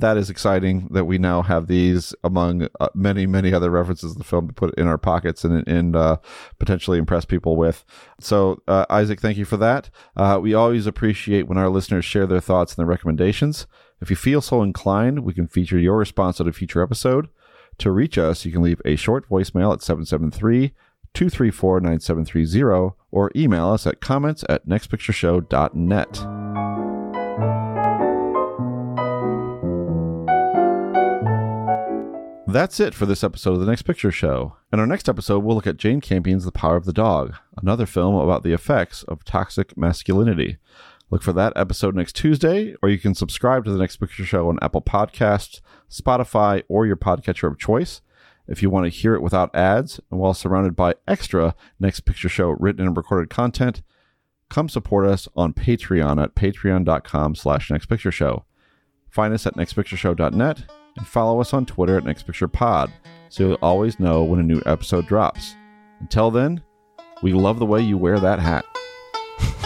That 0.00 0.16
is 0.16 0.30
exciting 0.30 0.88
that 0.90 1.04
we 1.04 1.18
now 1.18 1.42
have 1.42 1.66
these 1.66 2.14
among 2.22 2.68
uh, 2.80 2.88
many, 2.94 3.26
many 3.26 3.52
other 3.52 3.70
references 3.70 4.12
to 4.12 4.18
the 4.18 4.24
film 4.24 4.48
to 4.48 4.54
put 4.54 4.74
in 4.78 4.86
our 4.86 4.98
pockets 4.98 5.44
and, 5.44 5.66
and 5.66 5.96
uh, 5.96 6.16
potentially 6.58 6.98
impress 6.98 7.24
people 7.24 7.56
with. 7.56 7.84
So, 8.20 8.62
uh, 8.68 8.86
Isaac, 8.90 9.20
thank 9.20 9.36
you 9.36 9.44
for 9.44 9.56
that. 9.58 9.90
Uh, 10.16 10.38
we 10.42 10.54
always 10.54 10.86
appreciate 10.86 11.48
when 11.48 11.58
our 11.58 11.68
listeners 11.68 12.04
share 12.04 12.26
their 12.26 12.40
thoughts 12.40 12.72
and 12.72 12.78
their 12.78 12.90
recommendations. 12.90 13.66
If 14.00 14.10
you 14.10 14.16
feel 14.16 14.40
so 14.40 14.62
inclined, 14.62 15.20
we 15.20 15.34
can 15.34 15.46
feature 15.46 15.78
your 15.78 15.96
response 15.96 16.40
on 16.40 16.48
a 16.48 16.52
future 16.52 16.82
episode. 16.82 17.28
To 17.78 17.90
reach 17.90 18.18
us, 18.18 18.44
you 18.44 18.52
can 18.52 18.62
leave 18.62 18.80
a 18.84 18.96
short 18.96 19.28
voicemail 19.28 19.72
at 19.72 19.82
773 19.82 20.72
234 21.14 21.80
9730 21.80 22.94
or 23.10 23.30
email 23.34 23.70
us 23.70 23.86
at 23.86 24.00
comments 24.00 24.44
at 24.48 24.66
nextpictureshow.net. 24.66 26.83
That's 32.54 32.78
it 32.78 32.94
for 32.94 33.04
this 33.04 33.24
episode 33.24 33.54
of 33.54 33.58
The 33.58 33.66
Next 33.66 33.82
Picture 33.82 34.12
Show. 34.12 34.54
In 34.72 34.78
our 34.78 34.86
next 34.86 35.08
episode, 35.08 35.40
we'll 35.40 35.56
look 35.56 35.66
at 35.66 35.76
Jane 35.76 36.00
Campion's 36.00 36.44
The 36.44 36.52
Power 36.52 36.76
of 36.76 36.84
the 36.84 36.92
Dog, 36.92 37.34
another 37.60 37.84
film 37.84 38.14
about 38.14 38.44
the 38.44 38.52
effects 38.52 39.02
of 39.02 39.24
toxic 39.24 39.76
masculinity. 39.76 40.58
Look 41.10 41.20
for 41.20 41.32
that 41.32 41.52
episode 41.56 41.96
next 41.96 42.14
Tuesday, 42.14 42.76
or 42.80 42.88
you 42.88 43.00
can 43.00 43.16
subscribe 43.16 43.64
to 43.64 43.72
The 43.72 43.78
Next 43.78 43.96
Picture 43.96 44.24
Show 44.24 44.48
on 44.48 44.60
Apple 44.62 44.82
Podcasts, 44.82 45.62
Spotify, 45.90 46.62
or 46.68 46.86
your 46.86 46.94
podcatcher 46.94 47.50
of 47.50 47.58
choice. 47.58 48.02
If 48.46 48.62
you 48.62 48.70
want 48.70 48.84
to 48.84 48.96
hear 48.96 49.16
it 49.16 49.22
without 49.22 49.52
ads 49.52 49.98
and 50.08 50.20
while 50.20 50.32
surrounded 50.32 50.76
by 50.76 50.94
extra 51.08 51.56
Next 51.80 52.02
Picture 52.02 52.28
Show 52.28 52.50
written 52.50 52.86
and 52.86 52.96
recorded 52.96 53.30
content, 53.30 53.82
come 54.48 54.68
support 54.68 55.08
us 55.08 55.26
on 55.34 55.54
Patreon 55.54 56.22
at 56.22 56.36
patreon.com 56.36 57.34
slash 57.34 57.70
nextpictureshow. 57.70 58.44
Find 59.10 59.34
us 59.34 59.44
at 59.44 59.56
nextpictureshow.net 59.56 60.62
and 60.96 61.06
follow 61.06 61.40
us 61.40 61.52
on 61.52 61.66
Twitter 61.66 61.96
at 61.96 62.04
Next 62.04 62.24
Picture 62.24 62.48
Pod 62.48 62.92
so 63.28 63.42
you'll 63.42 63.58
always 63.62 63.98
know 63.98 64.22
when 64.22 64.38
a 64.38 64.44
new 64.44 64.62
episode 64.64 65.06
drops. 65.06 65.56
Until 65.98 66.30
then, 66.30 66.62
we 67.22 67.32
love 67.32 67.58
the 67.58 67.66
way 67.66 67.80
you 67.80 67.98
wear 67.98 68.20
that 68.20 68.38
hat. 68.38 68.64